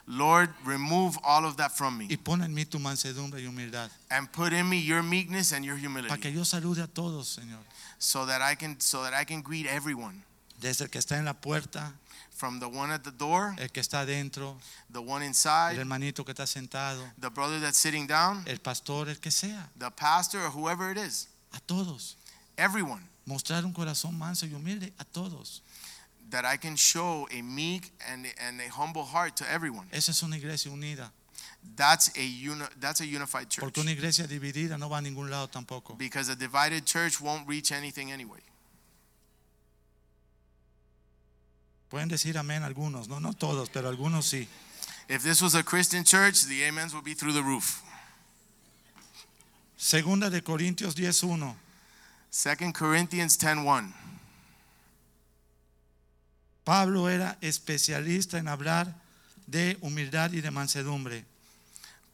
Lord, 0.06 0.50
remove 0.64 1.18
all 1.24 1.44
of 1.46 1.56
that 1.56 1.72
from 1.72 1.96
me 1.98 2.06
y 2.08 2.16
pon 2.16 2.42
en 2.42 2.54
mí 2.54 2.64
tu 2.64 2.78
mansedumbre 2.78 3.40
y 3.40 3.46
humildad 3.46 3.90
and 4.10 4.30
put 4.30 4.52
in 4.52 4.68
me 4.68 4.78
your 4.78 5.02
meekness 5.02 5.52
and 5.52 5.64
your 5.64 5.76
para 5.76 5.88
humility 5.88 6.20
que 6.20 6.30
yo 6.30 6.44
salude 6.44 6.78
a 6.78 6.86
todos, 6.86 7.38
Señor. 7.38 7.58
so 7.98 8.24
that 8.26 8.40
I 8.40 8.54
can 8.54 8.78
so 8.78 9.02
that 9.02 9.12
I 9.12 9.24
can 9.24 9.42
greet 9.42 9.66
everyone 9.66 10.22
Desde 10.60 10.84
el 10.84 10.90
que 10.90 11.00
está 11.00 11.18
en 11.18 11.24
la 11.24 11.34
puerta, 11.34 11.92
from 12.30 12.60
the 12.60 12.68
one 12.68 12.90
at 12.92 13.02
the 13.02 13.10
door, 13.10 13.54
el 13.58 13.68
que 13.68 13.80
está 13.82 14.00
adentro, 14.00 14.56
the 14.92 15.00
one 15.00 15.22
el 15.22 15.28
inside, 15.28 15.76
hermanito 15.76 16.24
que 16.24 16.32
está 16.32 16.46
sentado, 16.46 17.02
the 17.18 17.28
brother 17.30 17.58
that's 17.58 17.78
sitting 17.78 18.06
down, 18.06 18.44
el 18.46 18.58
pastor, 18.58 19.08
el 19.08 19.16
que 19.16 19.30
sea, 19.30 19.68
the 19.76 19.90
pastor 19.90 20.38
or 20.40 20.50
whoever 20.50 20.90
it 20.90 20.98
is. 20.98 21.28
A 21.54 21.60
todos. 21.60 22.16
Everyone 22.56 23.02
Mostrar 23.26 23.64
un 23.64 23.72
corazón 23.72 24.18
manso 24.18 24.44
y 24.46 24.52
humilde 24.52 24.92
a 24.98 25.04
todos. 25.04 25.62
that 26.30 26.44
I 26.44 26.56
can 26.56 26.76
show 26.76 27.28
a 27.30 27.42
meek 27.42 27.92
and 28.10 28.26
and 28.46 28.60
a 28.60 28.68
humble 28.68 29.04
heart 29.04 29.36
to 29.36 29.44
everyone. 29.50 29.86
Esa 29.92 30.10
es 30.10 30.22
una 30.22 30.36
iglesia 30.36 30.70
unida. 30.70 31.10
That's 31.76 32.10
a 32.16 32.22
uni, 32.22 32.64
that's 32.78 33.00
a 33.00 33.06
unified 33.06 33.48
church. 33.48 33.62
Porque 33.62 33.80
una 33.80 33.92
iglesia 33.92 34.26
dividida 34.26 34.78
no 34.78 34.88
va 34.88 34.98
a 34.98 35.00
ningún 35.00 35.30
lado 35.30 35.48
tampoco. 35.48 35.96
Because 35.96 36.28
a 36.28 36.36
divided 36.36 36.84
church 36.84 37.20
won't 37.20 37.48
reach 37.48 37.72
anything 37.72 38.10
anyway. 38.10 38.40
Pueden 41.88 42.08
decir 42.08 42.36
amén 42.36 42.64
algunos, 42.64 43.08
no, 43.08 43.20
no 43.20 43.32
todos, 43.32 43.70
pero 43.70 43.88
algunos 43.88 44.26
sí. 44.26 44.48
If 45.08 45.22
this 45.22 45.40
was 45.40 45.54
a 45.54 45.62
Christian 45.62 46.02
church, 46.04 46.44
the 46.46 46.64
amens 46.64 46.92
would 46.92 47.04
be 47.04 47.14
through 47.14 47.32
the 47.32 47.42
roof. 47.42 47.82
Segunda 49.84 50.30
de 50.30 50.42
Corintios 50.42 50.94
10.1. 50.96 51.54
2 52.30 52.72
Corinthians 52.72 53.38
10:1. 53.38 53.92
Pablo 56.64 57.10
era 57.10 57.36
especialista 57.42 58.38
en 58.38 58.48
hablar 58.48 58.94
de 59.46 59.76
humildad 59.82 60.32
y 60.32 60.40
de 60.40 60.50
mansedumbre. 60.50 61.26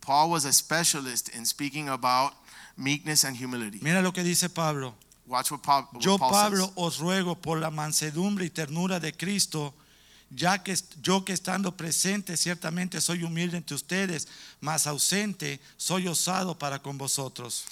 Paul 0.01 0.33
was 0.33 0.47
a 0.47 0.53
specialist 0.53 1.29
in 1.33 1.47
speaking 1.47 1.89
about 1.89 2.33
meekness 2.77 3.25
and 3.25 3.37
humility. 3.41 3.79
Mira 3.83 4.03
lo 4.03 4.13
que 4.13 4.25
dice 4.25 4.49
Pablo. 4.49 4.97
Watch 5.29 5.53
what 5.53 5.63
Paul, 5.63 5.89
what 5.93 6.03
Yo, 6.03 6.19
Paul 6.19 6.33
Pablo, 6.33 6.65
says. 6.67 6.73
os 6.75 6.99
ruego 6.99 7.37
por 7.37 7.61
la 7.61 7.71
mansedumbre 7.71 8.47
y 8.47 8.51
ternura 8.51 8.99
de 8.99 9.13
Cristo 9.13 9.73
ya 10.31 10.63
que 10.63 10.77
yo 11.03 11.25
que 11.25 11.33
estando 11.33 11.77
presente 11.77 12.37
ciertamente 12.37 13.01
soy 13.01 13.25
humilde 13.25 13.57
entre 13.57 13.75
ustedes, 13.75 14.29
mas 14.61 14.87
ausente 14.87 15.61
soy 15.77 16.09
osado 16.09 16.59
para 16.59 16.79
con 16.79 16.97
vosotros. 16.97 17.65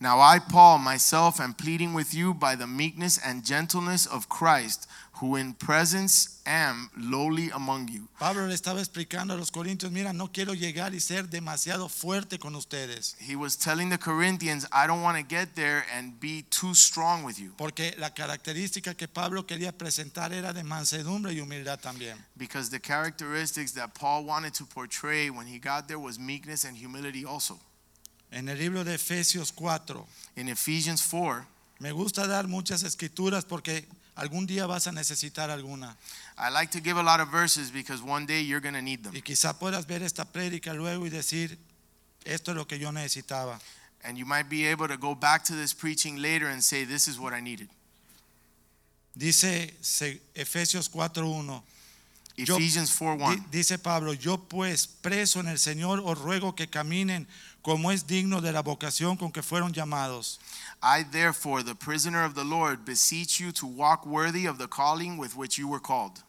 Now 0.00 0.20
I, 0.20 0.38
Paul, 0.38 0.78
myself 0.78 1.40
am 1.40 1.54
pleading 1.54 1.92
with 1.92 2.14
you 2.14 2.32
by 2.32 2.54
the 2.54 2.68
meekness 2.68 3.18
and 3.18 3.44
gentleness 3.44 4.06
of 4.06 4.28
Christ, 4.28 4.88
who 5.20 5.36
in 5.36 5.52
presence 5.54 6.40
am 6.46 6.88
lowly 6.96 7.50
among 7.50 7.88
you. 7.88 8.08
Pablo 8.18 8.46
le 8.46 8.54
estaba 8.54 8.80
explicando 8.80 9.34
a 9.34 9.36
los 9.36 9.50
corintios, 9.50 9.90
mira, 9.90 10.12
no 10.12 10.28
quiero 10.30 10.54
llegar 10.54 10.94
y 10.94 11.00
ser 11.00 11.28
demasiado 11.28 11.88
fuerte 11.88 12.38
con 12.38 12.54
ustedes, 12.54 13.16
He 13.18 13.34
was 13.34 13.56
telling 13.56 13.90
the 13.90 13.98
Corinthians, 13.98 14.66
I 14.72 14.86
don't 14.86 15.02
want 15.02 15.16
to 15.18 15.24
get 15.24 15.54
there 15.54 15.84
and 15.92 16.18
be 16.20 16.44
too 16.50 16.74
strong 16.74 17.24
with 17.24 17.38
you. 17.38 17.52
porque 17.56 17.94
la 17.98 18.10
característica 18.10 18.96
que 18.96 19.08
Pablo 19.08 19.44
quería 19.46 19.72
presentar 19.76 20.32
era 20.32 20.52
de 20.52 20.62
mansedumbre 20.62 21.32
y 21.32 21.40
humildad 21.40 21.80
también. 21.80 22.16
Because 22.36 22.70
the 22.70 22.80
characteristics 22.80 23.72
that 23.72 23.94
Paul 23.94 24.24
wanted 24.24 24.54
to 24.54 24.64
portray 24.66 25.30
when 25.30 25.46
he 25.46 25.58
got 25.58 25.88
there 25.88 25.98
was 25.98 26.18
meekness 26.18 26.64
and 26.64 26.76
humility 26.76 27.24
also. 27.24 27.58
En 28.30 28.48
el 28.48 28.58
libro 28.58 28.84
de 28.84 28.94
Efesios 28.94 29.50
4, 29.52 30.04
In 30.36 30.48
Ephesians 30.48 31.00
4, 31.02 31.46
me 31.80 31.92
gusta 31.92 32.26
dar 32.26 32.46
muchas 32.46 32.82
escrituras 32.82 33.44
porque 33.44 33.86
algún 34.18 34.46
día 34.46 34.66
vas 34.66 34.86
a 34.86 34.92
necesitar 34.92 35.48
alguna. 35.50 35.96
I 36.36 36.50
like 36.50 36.70
to 36.72 36.80
give 36.80 36.98
a 36.98 37.02
lot 37.02 37.20
of 37.20 37.30
verses 37.30 37.70
because 37.70 38.02
one 38.02 38.26
day 38.26 38.40
you're 38.42 38.60
going 38.60 38.74
to 38.74 38.82
need 38.82 39.02
them. 39.02 39.14
Y 39.14 39.20
quizá 39.22 39.58
puedas 39.58 39.86
ver 39.86 40.02
esta 40.02 40.24
prédica 40.24 40.74
luego 40.74 41.06
y 41.06 41.10
decir, 41.10 41.56
esto 42.24 42.50
es 42.50 42.56
lo 42.56 42.66
que 42.66 42.78
yo 42.78 42.90
necesitaba. 42.90 43.58
And 44.04 44.16
you 44.18 44.26
might 44.26 44.48
be 44.48 44.66
able 44.66 44.86
to 44.88 44.96
go 44.96 45.14
back 45.14 45.44
to 45.44 45.54
this 45.54 45.72
preaching 45.72 46.20
later 46.22 46.48
and 46.48 46.62
say, 46.62 46.84
This 46.84 47.08
is 47.08 47.18
what 47.18 47.32
I 47.32 47.40
needed. 47.40 47.68
Dice 49.16 49.74
Efesios 50.34 50.88
4.1. 50.88 51.62
Yo- 52.36 52.56
Ephesians 52.56 52.90
4 52.92 53.16
1. 53.16 53.36
Di- 53.50 53.58
Dice 53.58 53.78
Pablo, 53.78 54.12
yo 54.12 54.38
pues 54.38 54.86
preso 54.86 55.40
en 55.40 55.48
el 55.48 55.58
Señor 55.58 56.00
os 56.04 56.18
ruego 56.18 56.54
que 56.54 56.68
caminen 56.68 57.26
como 57.68 57.90
es 57.90 58.06
digno 58.06 58.40
de 58.40 58.50
la 58.50 58.62
vocación 58.62 59.18
con 59.18 59.30
que 59.30 59.42
fueron 59.42 59.74
llamados. 59.74 60.40
I, 60.82 61.04
therefore, 61.04 61.62
the 61.62 61.74
prisoner 61.74 62.24
of 62.24 62.34
the 62.34 62.42
Lord, 62.42 62.86
beseech 62.86 63.38
you 63.38 63.52
to 63.52 63.66
walk 63.66 64.06
worthy 64.06 64.46
of 64.46 64.56
the 64.56 64.66
calling 64.66 65.18
with 65.18 65.36
which 65.36 65.58
you 65.58 65.68
were 65.68 65.78
called. 65.78 66.22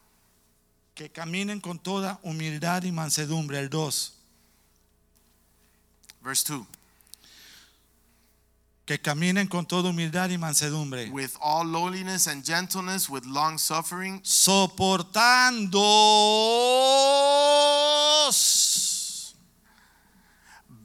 Que 0.95 1.07
caminen 1.07 1.61
con 1.61 1.79
toda 1.79 2.19
humildad 2.23 2.83
y 2.83 2.91
mansedumbre. 2.91 3.57
El 3.57 3.69
2. 3.69 4.11
Verse 6.21 6.43
2. 6.43 6.65
Que 8.85 8.97
caminen 8.97 9.47
con 9.47 9.65
toda 9.65 9.91
humildad 9.91 10.29
y 10.31 10.37
mansedumbre. 10.37 11.09
With 11.09 11.37
all 11.41 11.65
lowliness 11.65 12.27
and 12.27 12.43
gentleness, 12.43 13.09
with 13.09 13.23
long 13.25 13.57
suffering, 13.57 14.19
Soportando. 14.23 15.79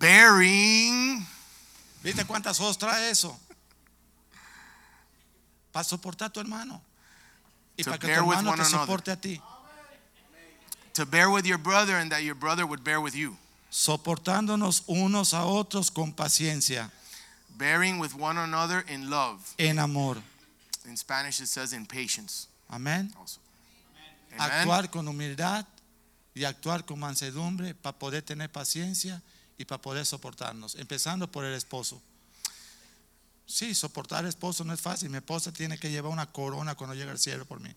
Bearing. 0.04 1.26
¿Viste 2.02 2.24
cuántas 2.24 2.60
os 2.60 2.76
trae 2.76 3.10
eso? 3.10 3.38
Para 5.72 5.84
soportar 5.84 6.28
a 6.28 6.32
tu 6.32 6.40
hermano. 6.40 6.80
Y 7.76 7.84
para 7.84 7.98
que 7.98 8.06
tu 8.06 8.12
hermano 8.12 8.54
te 8.54 8.60
another. 8.60 8.66
soporte 8.66 9.10
a 9.10 9.16
ti. 9.16 9.40
To 10.92 11.04
bear 11.06 11.28
with 11.28 11.44
your 11.44 11.58
brother 11.58 11.96
and 11.96 12.10
that 12.12 12.22
your 12.22 12.36
brother 12.36 12.66
would 12.66 12.84
bear 12.84 13.00
with 13.00 13.14
you. 13.14 13.36
Soportándonos 13.70 14.84
unos 14.86 15.34
a 15.34 15.44
otros 15.44 15.90
con 15.90 16.12
paciencia, 16.12 16.90
Bearing 17.56 17.98
with 17.98 18.14
one 18.14 18.38
another 18.38 18.84
in 18.88 19.10
love. 19.10 19.54
en 19.58 19.78
amor. 19.78 20.16
In 20.86 20.96
Spanish, 20.96 21.40
it 21.40 21.48
says 21.48 21.72
in 21.72 21.86
patience. 21.86 22.46
Amén. 22.70 23.12
Actuar 24.38 24.90
con 24.90 25.08
humildad 25.08 25.66
y 26.34 26.44
actuar 26.44 26.84
con 26.84 27.00
mansedumbre 27.00 27.74
para 27.74 27.96
poder 27.98 28.22
tener 28.22 28.48
paciencia 28.50 29.20
y 29.58 29.64
para 29.64 29.80
poder 29.80 30.04
soportarnos. 30.04 30.74
Empezando 30.76 31.30
por 31.30 31.44
el 31.44 31.54
esposo. 31.54 32.00
Sí, 33.46 33.74
soportar 33.74 34.20
al 34.20 34.26
esposo 34.26 34.64
no 34.64 34.72
es 34.72 34.80
fácil. 34.80 35.10
Mi 35.10 35.18
esposa 35.18 35.52
tiene 35.52 35.78
que 35.78 35.90
llevar 35.90 36.12
una 36.12 36.26
corona 36.26 36.74
cuando 36.74 36.94
llega 36.94 37.12
al 37.12 37.18
cielo 37.18 37.44
por 37.44 37.60
mí. 37.60 37.70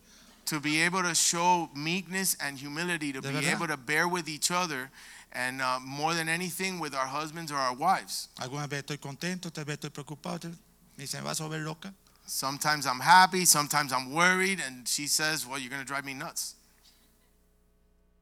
to 0.48 0.60
be 0.60 0.80
able 0.80 1.02
to 1.02 1.14
show 1.14 1.68
meekness 1.74 2.34
and 2.40 2.58
humility, 2.58 3.12
to 3.12 3.20
be 3.20 3.46
able 3.46 3.66
to 3.66 3.76
bear 3.76 4.08
with 4.08 4.28
each 4.28 4.50
other, 4.50 4.90
and 5.32 5.60
uh, 5.60 5.78
more 5.84 6.14
than 6.14 6.26
anything 6.26 6.78
with 6.80 6.94
our 6.94 7.06
husbands 7.06 7.52
or 7.52 7.56
our 7.56 7.74
wives. 7.74 8.28
Algunas 8.40 8.68
veces 8.68 8.84
estoy 8.84 8.98
contento, 8.98 9.48
otras 9.48 9.66
veces 9.66 9.84
estoy 9.84 9.90
preocupado. 9.90 10.48
Me 10.96 11.04
dice, 11.04 11.18
¿me 11.18 11.24
vas 11.24 11.40
a 11.40 11.44
volver 11.44 11.62
loca? 11.62 11.92
Sometimes 12.26 12.86
I'm 12.86 13.00
happy, 13.00 13.44
sometimes 13.44 13.92
I'm 13.92 14.12
worried, 14.12 14.60
and 14.60 14.88
she 14.88 15.06
says, 15.06 15.46
Well, 15.46 15.58
you're 15.58 15.70
going 15.70 15.82
to 15.82 15.86
drive 15.86 16.04
me 16.04 16.14
nuts. 16.14 16.54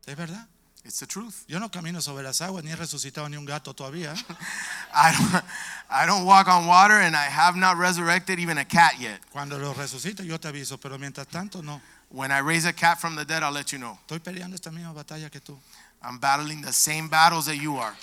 Es 0.04 0.16
verdad. 0.16 0.48
It's 0.86 1.00
the 1.00 1.06
truth. 1.06 1.44
Yo 1.48 1.58
no 1.58 1.68
camino 1.68 2.00
sobre 2.00 2.22
las 2.22 2.40
aguas 2.40 2.62
ni 2.62 2.70
he 2.70 2.76
resucitado 2.76 3.28
ni 3.28 3.36
un 3.36 3.44
gato 3.44 3.74
todavía. 3.74 4.14
I 4.94 5.12
don't, 5.12 5.44
I 5.90 6.06
don't 6.06 6.24
walk 6.24 6.46
on 6.46 6.66
water, 6.66 6.94
and 6.94 7.16
I 7.16 7.24
have 7.24 7.56
not 7.56 7.76
resurrected 7.76 8.38
even 8.38 8.58
a 8.58 8.64
cat 8.64 8.94
yet. 9.00 9.18
Cuando 9.32 9.58
lo 9.58 9.74
resucite 9.74 10.24
yo 10.24 10.38
te 10.38 10.48
aviso, 10.48 10.78
pero 10.78 10.96
mientras 10.96 11.26
tanto 11.26 11.60
no. 11.60 11.80
When 12.08 12.30
I 12.30 12.38
raise 12.38 12.66
a 12.66 12.72
cat 12.72 13.00
from 13.00 13.16
the 13.16 13.24
dead, 13.24 13.42
I'll 13.42 13.52
let 13.52 13.72
you 13.72 13.78
know. 13.78 13.98
Estoy 14.06 14.20
peleando 14.20 14.54
esta 14.54 14.70
misma 14.70 14.94
batalla 14.94 15.28
que 15.28 15.40
tú. 15.40 15.58
I'm 16.02 16.18
battling 16.18 16.62
the 16.62 16.72
same 16.72 17.08
battles 17.08 17.46
that 17.46 17.56
you 17.56 17.76
are. 17.78 17.94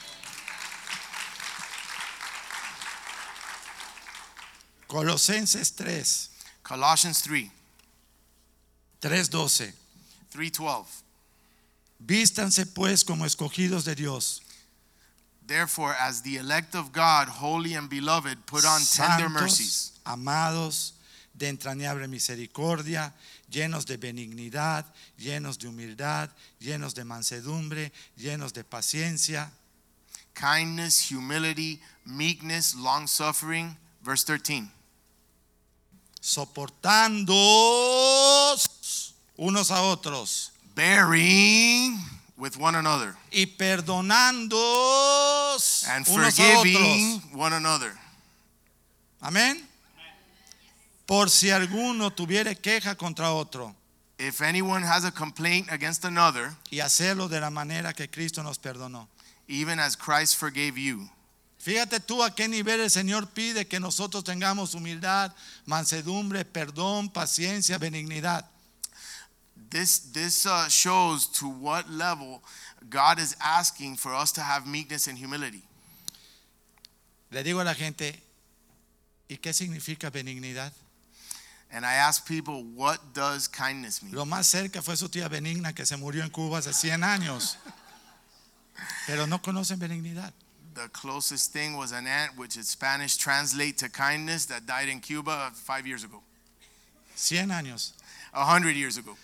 Colosenses 4.90 5.70
3, 5.70 6.30
Colossians 6.64 7.22
3 7.22 7.50
3:12. 9.00 9.74
3:12. 10.32 11.03
Vístanse 12.06 12.66
pues 12.66 13.04
como 13.04 13.26
escogidos 13.26 13.86
de 13.86 13.96
Dios, 13.96 14.42
Therefore, 15.46 15.94
as 16.00 16.22
the 16.22 16.38
elect 16.38 16.74
of 16.74 16.94
God, 16.94 17.28
holy 17.28 17.74
and 17.74 17.90
beloved, 17.90 18.46
put 18.46 18.64
on 18.66 18.82
tender 18.82 19.30
mercies. 19.30 19.92
amados, 20.06 20.94
de 21.34 21.50
entrañable 21.50 22.08
misericordia, 22.08 23.14
llenos 23.52 23.86
de 23.86 23.98
benignidad, 23.98 24.86
llenos 25.18 25.58
de 25.58 25.68
humildad, 25.68 26.30
llenos 26.60 26.94
de 26.94 27.04
mansedumbre, 27.04 27.92
llenos 28.18 28.54
de 28.54 28.64
paciencia, 28.64 29.52
kindness, 30.34 31.12
humility, 31.12 31.82
meekness, 32.06 32.74
long 32.76 33.08
suffering. 33.08 33.78
Verse 34.02 34.24
13. 34.26 34.70
soportando 36.22 37.36
unos 39.36 39.72
a 39.72 39.82
otros 39.82 40.53
Bearing 40.76 41.98
with 42.38 42.58
one 42.58 42.76
another 42.76 43.16
y 43.32 43.46
perdonando 43.46 44.58
and 45.90 46.06
unos 46.08 46.40
a 46.40 46.58
forgiving 46.58 47.18
otros. 47.18 47.34
one 47.34 47.54
another. 47.54 47.94
Amén. 49.22 49.64
Por 51.06 51.30
si 51.30 51.50
alguno 51.52 52.12
tuviere 52.12 52.56
queja 52.56 52.96
contra 52.96 53.32
otro 53.34 53.76
If 54.18 54.42
anyone 54.42 54.84
has 54.84 55.06
a 55.06 55.12
complaint 55.12 55.70
against 55.72 56.06
another, 56.06 56.56
y 56.72 56.80
hacerlo 56.80 57.28
de 57.28 57.40
la 57.42 57.50
manera 57.50 57.94
que 57.94 58.08
Cristo 58.08 58.42
nos 58.44 58.58
perdonó. 58.58 59.08
even 59.48 59.80
as 59.80 59.96
Christ 59.96 60.38
forgave 60.38 60.78
you. 60.78 61.10
Fíjate 61.60 62.00
tú 62.00 62.22
a 62.22 62.30
qué 62.30 62.48
nivel 62.48 62.82
el 62.82 62.90
Señor 62.90 63.28
pide 63.28 63.66
que 63.66 63.80
nosotros 63.80 64.24
tengamos 64.24 64.76
humildad, 64.76 65.34
mansedumbre, 65.66 66.44
perdón, 66.46 67.10
paciencia, 67.10 67.78
benignidad. 67.78 68.46
This, 69.74 69.98
this 70.14 70.46
uh, 70.46 70.70
shows 70.70 71.26
to 71.40 71.50
what 71.50 71.90
level 71.90 72.44
God 72.92 73.18
is 73.18 73.36
asking 73.44 73.96
for 73.96 74.14
us 74.14 74.32
to 74.34 74.42
have 74.42 74.68
meekness 74.68 75.08
and 75.08 75.18
humility. 75.18 75.64
Le 77.32 77.44
digo 77.44 77.60
a 77.60 77.64
la 77.64 77.74
gente, 77.74 78.14
¿y 79.28 79.38
qué 79.38 79.52
significa 79.52 80.12
benignidad? 80.12 80.72
And 81.72 81.88
I 81.88 81.96
ask 81.96 82.28
people, 82.28 82.64
what 82.76 83.00
does 83.16 83.48
kindness 83.48 84.04
mean? 84.04 84.14
Lo 84.14 84.26
más 84.26 84.46
cerca 84.46 84.84
fue 84.84 84.96
su 84.96 85.10
tía 85.10 85.28
Benigna 85.28 85.74
que 85.74 85.88
se 85.88 85.98
murió 85.98 86.22
en 86.22 86.30
Cuba 86.30 86.60
hace 86.60 86.72
100 86.72 87.04
años. 87.04 87.58
Pero 89.08 89.26
no 89.26 89.42
conocen 89.42 89.80
benignidad. 89.80 90.34
The 90.76 90.90
closest 90.90 91.52
thing 91.52 91.76
was 91.76 91.92
an 91.94 92.06
aunt, 92.06 92.38
which 92.38 92.58
in 92.58 92.64
Spanish 92.64 93.18
translate 93.18 93.80
to 93.80 93.90
kindness, 93.90 94.46
that 94.46 94.68
died 94.68 94.88
in 94.88 95.00
Cuba 95.00 95.50
five 95.56 95.88
years 95.88 96.04
ago, 96.04 96.22
100 97.16 97.50
años. 97.50 97.94
a 98.36 98.46
hundred 98.46 98.76
years 98.76 98.98
ago. 98.98 99.18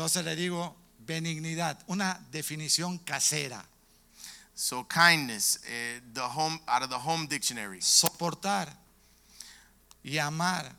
Entonces 0.00 0.24
le 0.24 0.34
digo, 0.34 0.74
benignidad, 1.00 1.78
una 1.86 2.18
definición 2.32 2.96
casera. 3.00 3.62
So 4.54 4.88
kindness, 4.88 5.60
eh, 5.68 6.00
the 6.14 6.22
home 6.22 6.58
out 6.66 6.82
of 6.82 6.88
the 6.88 6.96
home 6.96 7.26
dictionary, 7.26 7.82
Soportar 7.82 8.74
y 10.02 10.16
amar 10.16 10.74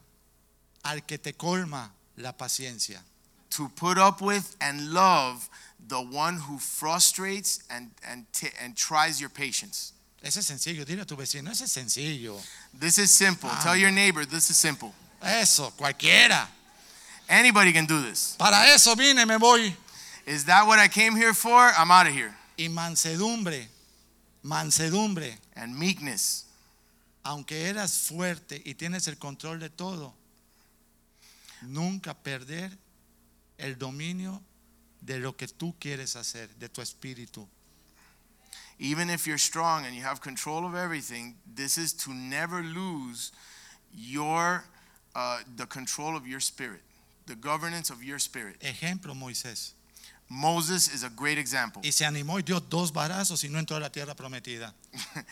al 0.81 1.05
que 1.05 1.19
te 1.19 1.33
colma 1.33 1.93
la 2.15 2.35
paciencia. 2.35 3.03
to 3.51 3.69
put 3.75 3.99
up 3.99 4.21
with 4.21 4.55
and 4.59 4.91
love 4.91 5.47
the 5.87 6.01
one 6.01 6.37
who 6.37 6.57
frustrates 6.57 7.61
and 7.69 7.91
and 8.03 8.25
and 8.59 8.75
tries 8.75 9.21
your 9.21 9.29
patience. 9.29 9.93
Ese 10.23 10.37
es 10.37 10.47
sencillo, 10.47 10.83
dile 10.83 11.01
a 11.01 11.05
tu 11.05 11.15
vecino, 11.15 11.51
ese 11.51 11.65
es 11.65 11.71
sencillo. 11.71 12.41
This 12.73 12.97
is 12.97 13.11
simple. 13.11 13.51
Tell 13.61 13.75
your 13.75 13.91
neighbor 13.91 14.25
this 14.25 14.49
is 14.49 14.57
simple. 14.57 14.95
Eso, 15.21 15.71
cualquiera. 15.77 16.47
Anybody 17.29 17.71
can 17.71 17.85
do 17.85 18.01
this. 18.01 18.35
Para 18.37 18.65
eso 18.73 18.95
vine, 18.95 19.25
me 19.25 19.37
voy. 19.37 19.73
Is 20.25 20.45
that 20.45 20.67
what 20.67 20.79
I 20.79 20.87
came 20.87 21.15
here 21.15 21.33
for? 21.33 21.71
I'm 21.77 21.91
out 21.91 22.07
of 22.07 22.13
here. 22.13 22.33
Y 22.57 22.67
mansedumbre, 22.67 23.67
mansedumbre. 24.43 25.33
And 25.55 25.77
meekness. 25.77 26.45
Aunque 27.23 27.67
eras 27.69 28.09
fuerte 28.09 28.61
y 28.65 28.73
tienes 28.73 29.07
el 29.07 29.15
control 29.17 29.59
de 29.59 29.69
todo, 29.69 30.13
nunca 31.61 32.15
perder 32.15 32.71
el 33.59 33.75
dominio 33.75 34.41
de 35.01 35.19
lo 35.19 35.33
que 35.33 35.47
tú 35.47 35.75
quieres 35.79 36.15
hacer, 36.15 36.49
de 36.57 36.69
tu 36.69 36.81
espíritu. 36.81 37.47
Even 38.79 39.09
if 39.11 39.27
you're 39.27 39.37
strong 39.37 39.85
and 39.85 39.95
you 39.95 40.01
have 40.01 40.21
control 40.21 40.65
of 40.65 40.75
everything, 40.75 41.35
this 41.45 41.77
is 41.77 41.93
to 41.93 42.11
never 42.11 42.63
lose 42.63 43.31
your 43.93 44.63
uh, 45.15 45.39
the 45.55 45.65
control 45.65 46.15
of 46.15 46.27
your 46.27 46.39
spirit, 46.39 46.81
the 47.25 47.35
governance 47.35 47.89
of 47.89 48.03
your 48.03 48.19
spirit. 48.19 48.59
Ejemplo, 48.61 49.13
Moisés. 49.13 49.73
Moses 50.29 50.87
is 50.93 51.03
a 51.03 51.09
great 51.09 51.37
example. 51.37 51.81
Y 51.83 51.91
se 51.91 52.05
animó 52.05 52.37
y 52.37 52.41
dio 52.41 52.59
dos 52.61 52.91
barazos 52.91 53.43
y 53.43 53.49
no 53.49 53.59
entró 53.59 53.75
a 53.75 53.79
la 53.79 53.89
tierra 53.89 54.15
prometida. 54.15 54.73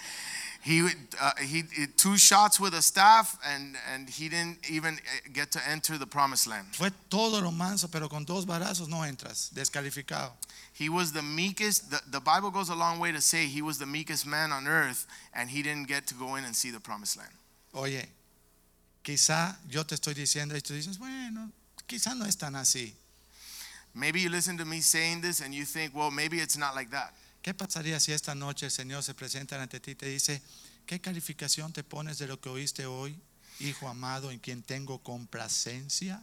He 0.61 0.81
uh, 0.81 1.31
he 1.39 1.63
two 1.95 2.17
shots 2.17 2.59
with 2.59 2.73
a 2.73 2.81
staff 2.81 3.39
and 3.45 3.77
and 3.93 4.09
he 4.09 4.27
didn't 4.27 4.69
even 4.69 4.95
uh, 4.95 5.29
get 5.31 5.51
to 5.51 5.59
enter 5.65 5.97
the 5.97 6.05
promised 6.05 6.47
land. 6.47 6.67
Fue 6.73 6.91
todo 7.09 7.39
lo 7.39 7.51
manso, 7.51 7.87
pero 7.87 8.09
con 8.09 8.25
dos 8.25 8.45
barazos 8.45 8.89
no 8.89 8.97
entras, 9.05 9.51
descalificado. 9.53 10.31
He 10.73 10.89
was 10.89 11.13
the 11.13 11.21
meekest. 11.21 11.89
The, 11.89 12.01
the 12.11 12.19
Bible 12.19 12.51
goes 12.51 12.69
a 12.69 12.75
long 12.75 12.99
way 12.99 13.13
to 13.13 13.21
say 13.21 13.45
he 13.45 13.61
was 13.61 13.77
the 13.77 13.85
meekest 13.85 14.27
man 14.27 14.51
on 14.51 14.67
earth, 14.67 15.07
and 15.33 15.49
he 15.49 15.63
didn't 15.63 15.87
get 15.87 16.07
to 16.07 16.13
go 16.13 16.35
in 16.35 16.43
and 16.43 16.53
see 16.53 16.71
the 16.71 16.79
promised 16.81 17.15
land. 17.15 17.31
Oye, 17.73 18.05
quizá 19.01 19.55
yo 19.69 19.83
te 19.83 19.95
estoy 19.95 20.13
diciendo 20.13 20.55
y 20.55 20.61
tú 20.61 20.73
dices, 20.73 20.97
bueno, 20.97 21.51
quizá 21.89 22.15
no 22.15 22.25
es 22.25 22.37
tan 22.37 22.55
así. 22.55 22.93
Maybe 23.93 24.21
you 24.21 24.29
listen 24.29 24.57
to 24.57 24.65
me 24.65 24.81
saying 24.81 25.21
this 25.21 25.41
and 25.41 25.53
you 25.53 25.65
think, 25.65 25.95
well, 25.95 26.11
maybe 26.11 26.39
it's 26.39 26.55
not 26.55 26.75
like 26.75 26.91
that. 26.91 27.11
¿Qué 27.41 27.53
pasaría 27.53 27.99
si 27.99 28.11
esta 28.11 28.35
noche 28.35 28.67
el 28.67 28.71
Señor 28.71 29.01
se 29.01 29.13
presenta 29.13 29.59
ante 29.59 29.79
ti 29.79 29.91
y 29.91 29.95
te 29.95 30.05
dice, 30.05 30.41
¿qué 30.85 30.99
calificación 31.01 31.73
te 31.73 31.83
pones 31.83 32.19
de 32.19 32.27
lo 32.27 32.39
que 32.39 32.49
oíste 32.49 32.85
hoy, 32.85 33.17
hijo 33.59 33.87
amado, 33.87 34.29
en 34.29 34.39
quien 34.39 34.61
tengo 34.61 34.99
complacencia? 34.99 36.21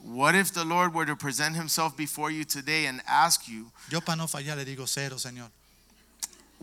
What 0.00 0.36
if 0.36 0.52
the 0.52 0.64
Lord 0.64 0.94
were 0.94 1.06
to 1.06 1.16
present 1.16 1.56
himself 1.56 1.96
before 1.96 2.30
you 2.30 2.44
today 2.44 2.86
and 2.86 3.02
ask 3.08 3.48
you 3.48 3.72
Yo 3.90 4.00
para 4.00 4.14
no 4.16 4.28
fallar 4.28 4.56
le 4.56 4.64
digo 4.64 4.86
cero, 4.86 5.18
Señor, 5.18 5.50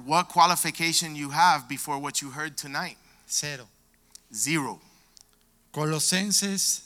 what 0.05 0.29
qualification 0.29 1.15
you 1.17 1.31
have 1.31 1.67
before 1.67 1.99
what 1.99 2.21
you 2.21 2.31
heard 2.31 2.55
tonight? 2.55 2.97
cero. 3.27 3.67
Zero. 4.33 4.79
Colosenses, 5.73 6.84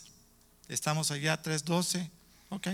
estamos 0.70 1.10
allá 1.10 1.42
3.12, 1.42 2.08
ok. 2.48 2.68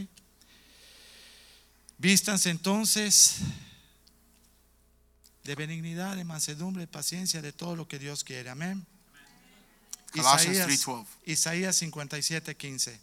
Vístanse 1.99 2.51
entonces 2.51 3.39
de 5.45 5.55
benignidad, 5.55 6.15
de 6.17 6.25
mansedumbre, 6.25 6.83
de 6.83 6.89
paciencia, 6.89 7.41
de 7.41 7.53
todo 7.53 7.75
lo 7.75 7.89
que 7.89 7.99
Dios 7.99 8.23
quiere. 8.23 8.51
Amén. 8.51 8.87
Colossians 10.13 10.57
Isaías, 10.57 10.87
3:12. 10.87 11.07
Isaías 11.25 11.77
57, 11.77 12.55
15. 12.55 13.01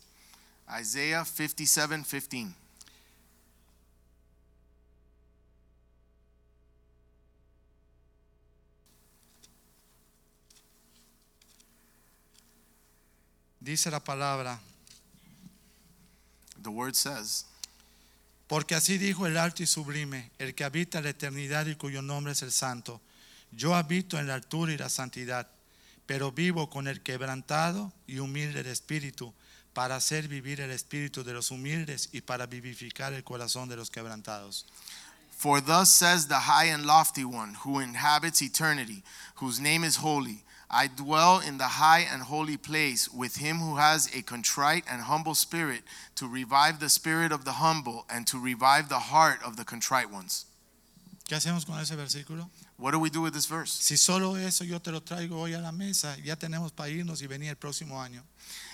Isaiah 0.79 1.25
57 1.25 2.29
15. 2.29 2.63
Dice 13.59 13.89
la 13.89 14.03
palabra, 14.03 14.59
The 16.63 16.69
word 16.69 16.95
says, 16.95 17.45
porque 18.47 18.75
así 18.75 18.97
dijo 18.97 19.27
el 19.27 19.37
alto 19.37 19.63
y 19.63 19.65
sublime, 19.67 20.31
el 20.37 20.55
que 20.55 20.63
habita 20.63 21.01
la 21.01 21.09
eternidad 21.09 21.65
y 21.65 21.75
cuyo 21.75 22.01
nombre 22.01 22.33
es 22.33 22.41
el 22.41 22.51
santo. 22.51 23.01
Yo 23.51 23.75
habito 23.75 24.17
en 24.17 24.27
la 24.27 24.35
altura 24.35 24.73
y 24.73 24.77
la 24.77 24.89
santidad, 24.89 25.47
pero 26.05 26.31
vivo 26.31 26.69
con 26.69 26.87
el 26.87 27.01
quebrantado 27.01 27.91
y 28.07 28.19
humilde 28.19 28.63
de 28.63 28.71
espíritu, 28.71 29.33
para 29.73 29.95
hacer 29.95 30.27
vivir 30.27 30.61
el 30.61 30.71
espíritu 30.71 31.23
de 31.23 31.33
los 31.33 31.51
humildes 31.51 32.09
y 32.11 32.21
para 32.21 32.45
vivificar 32.45 33.11
el 33.13 33.23
corazón 33.23 33.69
de 33.69 33.75
los 33.75 33.89
quebrantados. 33.89 34.65
For 35.35 35.59
thus 35.61 35.89
says 35.89 36.27
the 36.27 36.39
high 36.39 36.71
and 36.71 36.85
lofty 36.85 37.25
one, 37.25 37.55
who 37.65 37.79
inhabits 37.79 38.41
eternity, 38.41 39.03
whose 39.35 39.59
name 39.59 39.83
is 39.83 39.97
holy. 39.97 40.43
I 40.73 40.87
dwell 40.87 41.39
in 41.39 41.59
the 41.59 41.67
high 41.67 41.99
and 42.11 42.23
holy 42.23 42.57
place 42.57 43.07
with 43.07 43.37
him 43.37 43.57
who 43.57 43.75
has 43.75 44.09
a 44.15 44.23
contrite 44.23 44.83
and 44.89 45.03
humble 45.03 45.35
spirit, 45.35 45.83
to 46.15 46.27
revive 46.27 46.79
the 46.79 46.89
spirit 46.89 47.31
of 47.31 47.45
the 47.45 47.53
humble 47.53 48.05
and 48.09 48.25
to 48.27 48.39
revive 48.39 48.89
the 48.89 48.97
heart 49.13 49.39
of 49.45 49.55
the 49.55 49.63
contrite 49.63 50.09
ones. 50.11 50.45
¿Qué 51.25 51.35
hacemos 51.35 51.65
con 51.65 51.79
ese 51.79 51.95
versículo? 51.95 52.49
What 52.77 52.91
do 52.91 52.99
we 52.99 53.11
do 53.11 53.21
with 53.21 53.33
this 53.33 53.45
verse? 53.45 53.71
Si 53.71 53.95
solo 53.95 54.33
eso 54.35 54.63
yo 54.63 54.79
te 54.79 54.91
lo 54.91 54.99
traigo 54.99 55.39
hoy 55.39 55.53
a 55.53 55.59
la 55.59 55.71
mesa, 55.71 56.17
ya 56.23 56.35
tenemos 56.35 56.75
para 56.75 56.89
irnos 56.89 57.21
y 57.21 57.27
venir 57.27 57.49
el 57.49 57.55
próximo 57.55 58.01
año. 58.01 58.23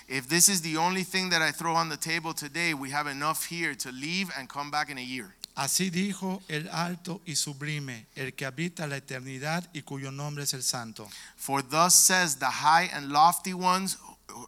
If 0.08 0.26
this 0.26 0.48
is 0.48 0.62
the 0.62 0.78
only 0.78 1.04
thing 1.04 1.28
that 1.30 1.42
I 1.42 1.52
throw 1.52 1.74
on 1.74 1.90
the 1.90 1.98
table 1.98 2.32
today, 2.32 2.72
we 2.72 2.90
have 2.90 3.06
enough 3.06 3.44
here 3.44 3.74
to 3.74 3.92
leave 3.92 4.30
and 4.36 4.48
come 4.48 4.70
back 4.70 4.90
in 4.90 4.96
a 4.96 5.02
year. 5.02 5.34
Así 5.54 5.90
dijo 5.90 6.42
el 6.48 6.68
alto 6.68 7.20
y 7.26 7.36
sublime, 7.36 8.06
el 8.14 8.34
que 8.34 8.46
habita 8.46 8.86
la 8.86 8.96
eternidad 8.96 9.68
y 9.72 9.82
cuyo 9.82 10.10
nombre 10.10 10.44
es 10.44 10.54
el 10.54 10.62
santo. 10.62 11.08
For 11.36 11.62
thus 11.62 11.94
says 11.94 12.36
the 12.38 12.46
high 12.46 12.88
and 12.92 13.10
lofty 13.10 13.52
ones, 13.52 13.98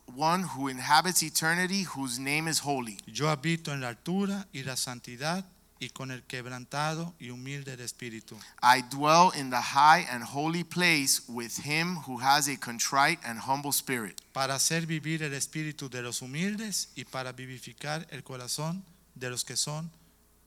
one 0.07 0.45
who 0.45 0.69
inhabits 0.69 1.23
eternity, 1.23 1.85
whose 1.85 2.21
name 2.21 2.49
is 2.49 2.61
holy. 2.65 2.99
Yo 3.07 3.29
habito 3.29 3.73
en 3.73 3.81
la 3.81 3.89
altura 3.89 4.47
y 4.53 4.63
la 4.63 4.77
santidad 4.77 5.45
y 5.83 5.91
con 5.91 6.13
el 6.13 6.23
quebrantado 6.23 7.13
y 7.19 7.31
humilde 7.31 7.77
de 7.77 7.85
espíritu, 7.85 8.39
I 8.63 8.83
dwell 8.83 9.33
in 9.35 9.51
the 9.51 9.61
high 9.61 10.07
and 10.09 10.23
holy 10.23 10.63
place 10.63 11.23
with 11.27 11.67
him 11.67 11.97
who 12.07 12.19
has 12.21 12.49
a 12.49 12.57
contrite 12.57 13.19
and 13.25 13.41
humble 13.41 13.73
spirit, 13.73 14.21
para 14.33 14.55
hacer 14.55 14.87
vivir 14.87 15.25
el 15.25 15.35
espíritu 15.35 15.89
de 15.91 16.03
los 16.03 16.23
humildes 16.23 16.91
y 16.95 17.05
para 17.05 17.33
vivificar 17.33 18.07
el 18.11 18.23
corazón 18.23 18.85
de 19.17 19.29
los 19.29 19.45
que 19.45 19.57
son 19.57 19.91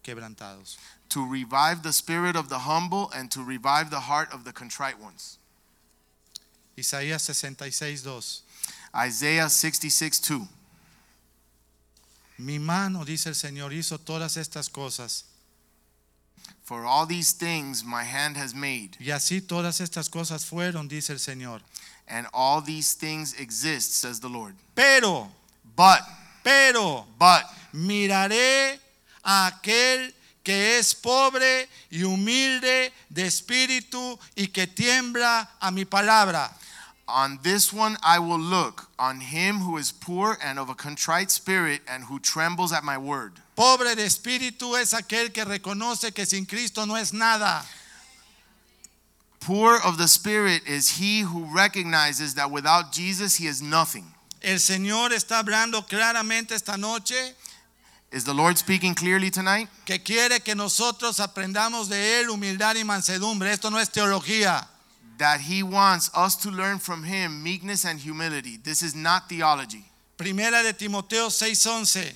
quebrantados. 0.06 0.78
to 1.10 1.26
revive 1.28 1.82
the 1.84 1.92
spirit 1.94 2.36
of 2.36 2.50
the 2.50 2.60
humble 2.60 3.12
and 3.16 3.30
to 3.32 3.44
revive 3.44 3.90
the 3.90 4.02
heart 4.02 4.32
of 4.34 4.44
the 4.44 4.52
contrite 4.54 5.00
ones. 5.00 5.38
Isaías 6.78 7.22
66, 7.22 8.02
2. 8.04 8.44
Isaiah 8.96 9.50
66 9.50 10.20
2. 10.20 10.48
Mi 12.40 12.58
mano, 12.60 13.06
dice 13.06 13.28
el 13.28 13.34
Señor, 13.34 13.72
hizo 13.72 13.98
todas 13.98 14.36
estas 14.36 14.70
cosas. 14.70 15.24
For 16.64 16.84
all 16.86 17.06
these 17.06 17.32
things 17.32 17.84
my 17.84 18.04
hand 18.04 18.36
has 18.38 18.54
made, 18.56 18.98
Y 19.00 19.12
así 19.12 19.40
todas 19.42 19.80
estas 19.80 20.10
cosas 20.10 20.44
fueron, 20.46 20.88
dice 20.88 21.12
el 21.12 21.18
Señor. 21.20 21.62
and 22.08 22.28
all 22.34 22.62
these 22.62 22.94
things 22.94 23.34
exist, 23.40 23.94
says 23.94 24.20
the 24.20 24.28
Lord. 24.30 24.56
Pero, 24.76 25.30
But, 25.76 26.02
pero, 26.44 27.06
but, 27.18 27.44
miraré 27.74 28.80
a 29.26 29.48
aquel 29.48 30.14
que 30.44 30.78
es 30.78 30.94
pobre 30.96 31.68
y 31.90 32.04
humilde 32.04 32.94
de 33.10 33.26
espíritu 33.26 34.18
y 34.36 34.48
que 34.48 34.68
tiembla 34.68 35.50
a 35.60 35.72
mi 35.72 35.84
palabra. 35.84 36.56
on 37.08 37.40
this 37.44 37.72
one 37.72 37.98
I 38.04 38.20
will 38.20 38.40
look, 38.40 38.88
on 38.98 39.20
him 39.20 39.58
who 39.58 39.78
is 39.78 39.92
poor 39.92 40.38
and 40.44 40.58
of 40.58 40.70
a 40.70 40.76
contrite 40.76 41.30
spirit 41.32 41.82
and 41.88 42.04
who 42.04 42.20
trembles 42.20 42.72
at 42.74 42.84
my 42.84 42.98
word. 42.98 43.34
Pobre 43.56 43.96
de 43.96 44.04
espíritu 44.04 44.80
es 44.80 44.94
aquel 44.94 45.32
que 45.32 45.46
reconoce 45.46 46.14
que 46.14 46.26
sin 46.26 46.46
Cristo 46.46 46.86
no 46.86 46.96
es 46.96 47.14
nada. 47.14 47.64
Poor 49.40 49.80
of 49.86 49.98
the 49.98 50.08
spirit 50.08 50.64
is 50.68 50.98
he 50.98 51.22
who 51.22 51.46
recognizes 51.54 52.34
that 52.34 52.50
without 52.50 52.92
Jesus 52.92 53.36
he 53.36 53.46
is 53.46 53.62
nothing. 53.62 54.06
El 54.42 54.58
Señor 54.58 55.12
está 55.12 55.40
hablando 55.40 55.88
claramente 55.88 56.52
esta 56.52 56.78
noche 56.78 57.36
Is 58.16 58.24
the 58.24 58.34
Lord 58.34 58.58
speaking 58.58 58.96
clearly 58.96 59.30
tonight? 59.30 59.68
que 59.84 60.00
quiere 60.00 60.40
que 60.40 60.56
nosotros 60.56 61.20
aprendamos 61.20 61.90
de 61.90 62.22
Él 62.22 62.30
humildad 62.30 62.78
y 62.78 62.86
mansedumbre. 62.86 63.52
Esto 63.52 63.70
no 63.70 63.78
es 63.78 63.90
teología. 63.90 64.66
That 65.18 65.42
he 65.42 65.64
wants 65.64 66.10
us 66.16 66.38
to 66.38 66.50
learn 66.50 66.80
from 66.80 67.04
him 67.04 67.44
meekness 67.44 67.84
and 67.84 68.00
humility. 68.00 68.56
This 68.56 68.82
is 68.82 68.96
not 68.96 69.28
theology. 69.28 69.84
Primera 70.18 70.64
de 70.64 70.72
Timoteo 70.72 71.30
6:11. 71.30 72.16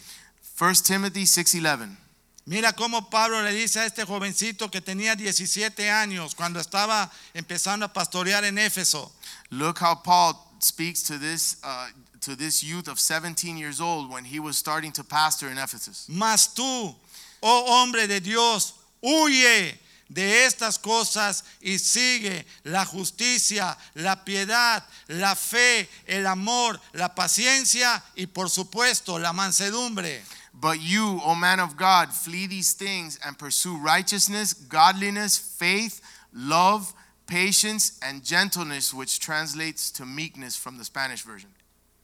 1 0.57 0.83
Timothy 0.83 1.25
6:11. 1.25 1.97
Mira 2.45 2.71
cómo 2.71 3.09
Pablo 3.09 3.43
le 3.43 3.51
dice 3.51 3.81
a 3.81 3.85
este 3.85 4.05
jovencito 4.05 4.71
que 4.71 4.79
tenía 4.79 5.17
17 5.17 5.91
años 5.91 6.33
cuando 6.33 6.61
estaba 6.61 7.11
empezando 7.33 7.85
a 7.85 7.91
pastorear 7.91 8.45
en 8.45 8.57
Éfeso. 8.57 9.11
Look 9.49 9.79
how 9.81 10.01
Paul 10.01 10.33
speaks 10.61 11.03
to 11.03 11.17
this 11.19 11.57
uh, 11.61 11.89
to 12.21 12.35
this 12.35 12.63
youth 12.63 12.87
of 12.87 12.99
17 12.99 13.57
years 13.57 13.79
old 13.79 14.11
when 14.11 14.25
he 14.25 14.39
was 14.39 14.57
starting 14.57 14.91
to 14.93 15.03
pastor 15.03 15.47
in 15.47 15.57
Ephesus. 15.57 16.07
Mas 16.09 16.53
tú, 16.53 16.93
oh 17.41 17.65
hombre 17.67 18.07
de 18.07 18.19
Dios, 18.19 18.73
huye 19.03 19.77
de 20.09 20.45
estas 20.45 20.79
cosas 20.79 21.43
y 21.61 21.77
sigue 21.77 22.45
la 22.63 22.83
justicia, 22.83 23.77
la 23.95 24.23
piedad, 24.23 24.83
la 25.07 25.35
fe, 25.35 25.87
el 26.07 26.25
amor, 26.25 26.79
la 26.93 27.13
paciencia 27.13 28.01
y 28.15 28.25
por 28.25 28.49
supuesto 28.49 29.19
la 29.19 29.33
mansedumbre. 29.33 30.21
But 30.53 30.81
you, 30.81 31.21
O 31.23 31.35
man 31.35 31.59
of 31.59 31.77
God, 31.77 32.11
flee 32.11 32.47
these 32.47 32.73
things 32.73 33.17
and 33.25 33.37
pursue 33.37 33.77
righteousness, 33.77 34.53
godliness, 34.53 35.37
faith, 35.37 36.01
love, 36.33 36.93
patience, 37.27 37.97
and 38.01 38.25
gentleness, 38.25 38.93
which 38.93 39.19
translates 39.19 39.89
to 39.91 40.05
meekness 40.05 40.57
from 40.57 40.77
the 40.77 40.83
Spanish 40.83 41.21
version. 41.21 41.49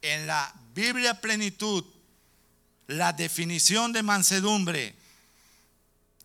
En 0.05 0.27
la 0.27 0.51
Biblia 0.73 1.13
plenitud, 1.13 1.83
la 2.87 3.11
definición 3.11 3.91
de 3.91 4.03
mansedumbre. 4.03 4.93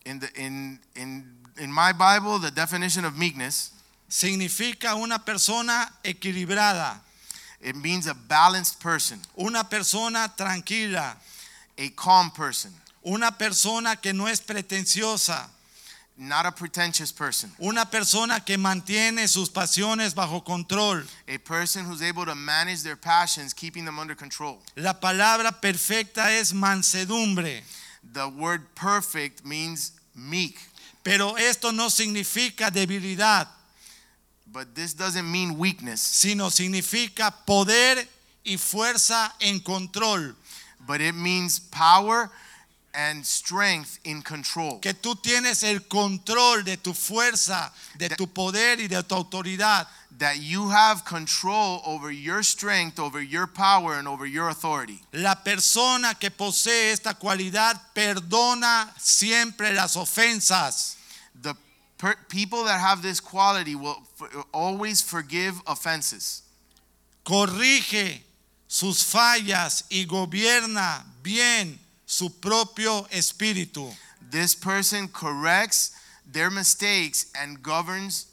In, 0.04 0.20
the, 0.20 0.28
in, 0.36 0.78
in, 0.96 1.24
in 1.58 1.72
my 1.72 1.92
Bible, 1.92 2.38
the 2.38 2.50
definition 2.50 3.04
of 3.04 3.16
meekness, 3.16 3.72
significa 4.08 4.94
una 4.94 5.18
persona 5.18 5.90
equilibrada, 6.04 7.00
it 7.60 7.76
means 7.76 8.06
a 8.06 8.14
balanced 8.14 8.80
person, 8.80 9.20
una 9.38 9.64
persona 9.64 10.32
tranquila, 10.36 11.16
a 11.78 11.88
calm 11.90 12.30
person, 12.30 12.72
una 13.04 13.30
persona 13.30 13.96
que 13.96 14.12
no 14.12 14.26
es 14.26 14.40
pretenciosa, 14.40 15.48
not 16.22 16.44
a 16.44 16.52
pretentious 16.52 17.10
person, 17.10 17.50
una 17.62 17.86
persona 17.86 18.40
que 18.44 18.58
mantiene 18.58 19.26
sus 19.26 19.48
pasiones 19.48 20.14
bajo 20.14 20.44
control. 20.44 21.02
a 21.26 21.38
person 21.38 21.84
who's 21.86 22.02
able 22.02 22.26
to 22.26 22.34
manage 22.34 22.82
their 22.82 22.96
passions, 22.96 23.54
keeping 23.54 23.86
them 23.86 23.98
under 23.98 24.14
control. 24.14 24.58
La 24.76 24.92
palabra 24.92 25.50
perfecta 25.60 26.30
es 26.38 26.52
mansedumbre, 26.52 27.62
The 28.12 28.28
word 28.28 28.74
perfect 28.74 29.44
means 29.46 29.92
meek, 30.14 30.58
pero 31.02 31.36
esto 31.36 31.70
no 31.72 31.88
significa 31.88 32.70
debilidad, 32.70 33.46
but 34.46 34.74
this 34.74 34.92
doesn't 34.94 35.30
mean 35.30 35.56
weakness, 35.56 36.00
sino 36.02 36.50
significa 36.50 37.32
poder 37.46 38.06
y 38.44 38.56
fuerza 38.58 39.32
en 39.40 39.60
control. 39.60 40.34
but 40.86 41.00
it 41.00 41.14
means 41.14 41.58
power 41.60 42.30
and 42.94 43.24
strength 43.24 43.98
in 44.04 44.22
control. 44.22 44.80
Que 44.80 44.92
tú 44.94 45.14
tienes 45.14 45.62
el 45.62 45.80
control 45.88 46.64
de 46.64 46.76
tu 46.76 46.92
fuerza, 46.92 47.72
de 47.98 48.08
tu 48.10 48.26
poder 48.26 48.80
y 48.80 48.86
de 48.88 49.02
tu 49.02 49.14
autoridad. 49.14 49.86
That 50.18 50.38
you 50.40 50.68
have 50.70 51.04
control 51.04 51.80
over 51.86 52.10
your 52.10 52.42
strength, 52.42 52.98
over 52.98 53.22
your 53.22 53.46
power, 53.46 53.94
and 53.94 54.06
over 54.08 54.26
your 54.26 54.48
authority. 54.48 55.00
La 55.12 55.34
persona 55.36 56.14
que 56.18 56.30
posee 56.30 56.90
esta 56.92 57.14
cualidad 57.14 57.80
perdona 57.94 58.92
siempre 58.98 59.72
las 59.72 59.96
ofensas. 59.96 60.96
The 61.40 61.54
per- 61.96 62.16
people 62.28 62.64
that 62.64 62.80
have 62.80 63.02
this 63.02 63.20
quality 63.20 63.74
will 63.76 64.02
f- 64.20 64.44
always 64.52 65.00
forgive 65.00 65.54
offenses. 65.66 66.42
corrige 67.24 68.22
sus 68.66 69.04
fallas 69.04 69.84
y 69.90 70.04
gobierna 70.06 71.04
bien 71.22 71.78
su 72.10 72.28
propio 72.28 73.06
espíritu. 73.12 73.88
This 74.32 74.52
person 74.52 75.06
corrects 75.06 75.92
their 76.26 76.50
mistakes 76.50 77.26
and 77.40 77.62
governs 77.62 78.26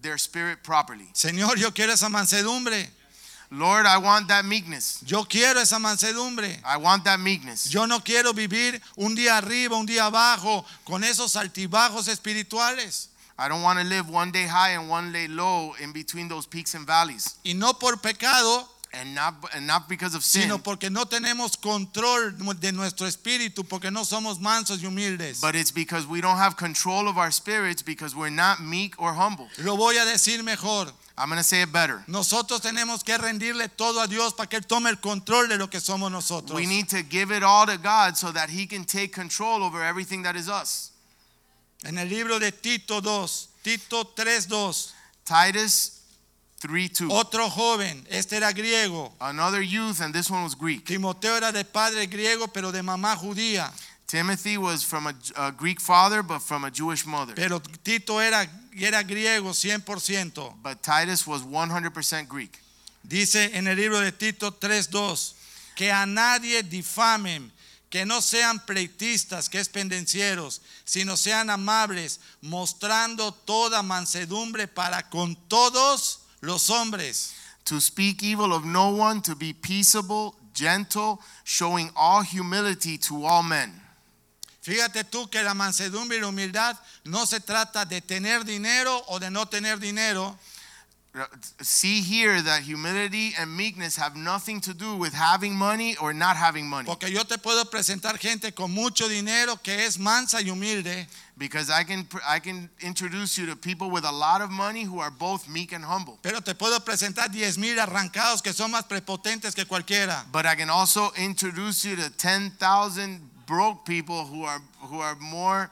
their 0.00 0.16
spirit 0.16 0.62
properly. 0.62 1.08
Señor, 1.12 1.58
yo 1.58 1.72
quiero 1.72 1.92
esa 1.92 2.08
mansedumbre. 2.08 2.86
Lord, 3.50 3.84
I 3.84 3.98
want 3.98 4.28
that 4.28 4.44
meekness. 4.44 5.02
Yo 5.04 5.24
quiero 5.24 5.60
esa 5.60 5.76
mansedumbre. 5.76 6.56
I 6.64 6.76
want 6.76 7.04
that 7.04 7.18
meekness. 7.18 7.68
Yo 7.68 7.84
no 7.86 7.98
quiero 7.98 8.32
vivir 8.32 8.80
un 8.96 9.16
día 9.16 9.38
arriba, 9.38 9.76
un 9.76 9.86
día 9.86 10.06
abajo, 10.06 10.64
con 10.84 11.02
esos 11.02 11.34
altibajos 11.34 12.06
espirituales. 12.06 13.08
I 13.38 13.48
don't 13.48 13.62
want 13.62 13.80
to 13.80 13.84
live 13.84 14.08
one 14.08 14.30
day 14.30 14.46
high 14.46 14.70
and 14.70 14.88
one 14.88 15.12
day 15.12 15.26
low 15.26 15.74
in 15.82 15.92
between 15.92 16.28
those 16.28 16.46
peaks 16.46 16.74
and 16.74 16.86
valleys. 16.86 17.38
Y 17.44 17.54
no 17.54 17.72
por 17.72 17.96
pecado, 17.96 18.68
And 18.98 19.14
not, 19.14 19.34
and 19.54 19.66
not 19.66 19.88
because 19.88 20.14
of 20.14 20.24
sin, 20.24 20.42
sino 20.42 20.58
porque 20.58 20.88
no 20.90 21.04
tenemos 21.04 21.60
control 21.60 22.32
de 22.58 22.72
nuestro 22.72 23.06
espíritu, 23.06 23.62
porque 23.68 23.90
no 23.90 24.04
somos 24.04 24.40
mansos 24.40 24.82
y 24.82 24.86
humildes. 24.86 25.40
but 25.40 25.54
it's 25.54 25.70
because 25.70 26.06
we 26.06 26.22
don't 26.22 26.38
have 26.38 26.56
control 26.56 27.06
of 27.06 27.18
our 27.18 27.30
spirits 27.30 27.82
because 27.82 28.16
we're 28.16 28.30
not 28.30 28.60
meek 28.62 28.94
or 28.98 29.12
humble. 29.12 29.48
Lo 29.58 29.76
voy 29.76 29.96
a 29.98 30.04
decir 30.06 30.42
mejor. 30.42 30.86
I'm 31.18 31.28
going 31.28 31.38
to 31.38 31.44
say 31.44 31.62
it 31.62 31.72
better. 31.72 32.02
Nosotros 32.08 32.60
tenemos 32.60 33.02
que 33.04 33.16
rendirle 33.16 33.68
todo 33.74 34.02
a 34.02 34.06
Dios 34.06 34.34
para 34.34 34.48
que 34.48 34.58
Él 34.58 34.66
tome 34.66 34.90
el 34.90 34.96
control 34.96 35.48
de 35.48 35.56
lo 35.56 35.68
que 35.68 35.80
somos 35.80 36.10
nosotros. 36.10 36.54
We 36.54 36.66
need 36.66 36.88
to 36.90 37.02
give 37.02 37.30
it 37.30 37.42
all 37.42 37.66
to 37.66 37.78
God 37.78 38.16
so 38.16 38.32
that 38.32 38.50
He 38.50 38.66
can 38.66 38.84
take 38.84 39.12
control 39.12 39.62
over 39.62 39.82
everything 39.82 40.22
that 40.24 40.36
is 40.36 40.48
us. 40.48 40.92
En 41.84 41.98
el 41.98 42.08
libro 42.08 42.38
de 42.38 42.50
Tito 42.50 43.00
2, 43.00 43.48
Tito 43.62 44.04
3:2, 44.04 44.92
Titus 45.24 45.95
3 46.58 46.90
2. 47.00 47.10
otro 47.10 47.50
joven, 47.50 48.06
este 48.08 48.36
era 48.36 48.52
griego. 48.52 49.12
Another 49.20 49.62
youth, 49.62 50.00
and 50.00 50.14
this 50.14 50.30
one 50.30 50.42
was 50.42 50.54
Greek. 50.54 50.84
Timoteo 50.84 51.36
era 51.36 51.52
de 51.52 51.64
padre 51.64 52.06
griego, 52.06 52.48
pero 52.48 52.72
de 52.72 52.82
mamá 52.82 53.16
judía. 53.16 53.70
Timothy 54.06 54.56
was 54.56 54.84
from 54.84 55.08
a, 55.08 55.14
a 55.36 55.50
Greek 55.50 55.80
father, 55.80 56.22
but 56.22 56.40
from 56.40 56.64
a 56.64 56.70
Jewish 56.70 57.04
mother. 57.04 57.34
Pero 57.34 57.60
Tito 57.82 58.20
era, 58.20 58.46
era 58.72 59.02
griego 59.02 59.50
100%. 59.50 60.54
But 60.62 60.82
Titus 60.82 61.26
was 61.26 61.42
100% 61.42 62.28
Greek. 62.28 62.58
Dice 63.02 63.50
en 63.54 63.66
el 63.66 63.76
libro 63.76 64.00
de 64.00 64.12
Tito 64.12 64.50
3:2 64.50 65.34
que 65.74 65.92
a 65.92 66.06
nadie 66.06 66.62
difamen, 66.62 67.52
que 67.90 68.04
no 68.06 68.20
sean 68.20 68.58
pleitistas, 68.64 69.48
que 69.48 69.60
es 69.60 69.68
pendencieros, 69.68 70.62
sino 70.84 71.16
sean 71.16 71.50
amables, 71.50 72.20
mostrando 72.40 73.32
toda 73.32 73.82
mansedumbre 73.82 74.68
para 74.68 75.08
con 75.10 75.36
todos 75.48 76.25
los 76.46 76.68
hombres. 76.70 77.34
To 77.66 77.80
speak 77.80 78.22
evil 78.22 78.52
of 78.52 78.64
no 78.64 78.90
one, 78.90 79.20
to 79.22 79.34
be 79.34 79.52
peaceable, 79.52 80.34
gentle, 80.54 81.20
showing 81.44 81.90
all 81.96 82.22
humility 82.22 82.96
to 82.98 83.24
all 83.24 83.42
men. 83.42 83.72
Fíjate 84.62 85.04
tú 85.04 85.28
que 85.30 85.42
la 85.42 85.54
mansedumbre 85.54 86.16
y 86.16 86.20
la 86.20 86.28
humildad 86.28 86.76
no 87.04 87.24
se 87.24 87.40
trata 87.40 87.84
de 87.84 88.00
tener 88.00 88.44
dinero 88.44 89.00
o 89.08 89.18
de 89.18 89.30
no 89.30 89.46
tener 89.46 89.78
dinero, 89.78 90.36
See 91.62 92.02
here 92.02 92.42
that 92.42 92.60
humility 92.62 93.32
and 93.38 93.50
meekness 93.56 93.96
have 93.96 94.16
nothing 94.16 94.60
to 94.60 94.74
do 94.74 94.96
with 94.96 95.14
having 95.14 95.56
money 95.56 95.96
or 95.96 96.12
not 96.12 96.36
having 96.36 96.68
money. 96.68 96.84
porque 96.84 97.10
yo 97.10 97.24
te 97.24 97.38
puedo 97.38 97.64
presentar 97.70 98.18
gente 98.18 98.52
con 98.52 98.70
mucho 98.70 99.08
dinero 99.08 99.56
que 99.62 99.86
es 99.86 99.98
mansa 99.98 100.42
y 100.42 100.50
humilde, 100.50 101.08
Because 101.38 101.68
I 101.68 101.84
can 101.84 102.08
I 102.26 102.38
can 102.40 102.70
introduce 102.80 103.36
you 103.36 103.44
to 103.46 103.56
people 103.56 103.90
with 103.90 104.04
a 104.06 104.10
lot 104.10 104.40
of 104.40 104.50
money 104.50 104.84
who 104.84 105.00
are 105.00 105.10
both 105.10 105.46
meek 105.48 105.72
and 105.72 105.84
humble. 105.84 106.18
pero 106.22 106.40
te 106.40 106.54
puedo 106.54 106.80
presentar 106.82 107.30
10 107.30 107.58
mil 107.58 107.76
arrancados 107.78 108.42
que 108.42 108.54
son 108.54 108.70
más 108.72 108.84
prepotentes 108.88 109.54
que 109.54 109.66
cualquiera. 109.66 110.24
But 110.32 110.46
I 110.46 110.54
can 110.54 110.70
also 110.70 111.10
introduce 111.18 111.84
you 111.84 111.94
to 111.96 112.08
10,000 112.10 113.20
broke 113.46 113.84
people 113.84 114.24
who 114.24 114.44
are 114.44 114.60
who 114.80 115.00
are 115.00 115.14
more 115.16 115.70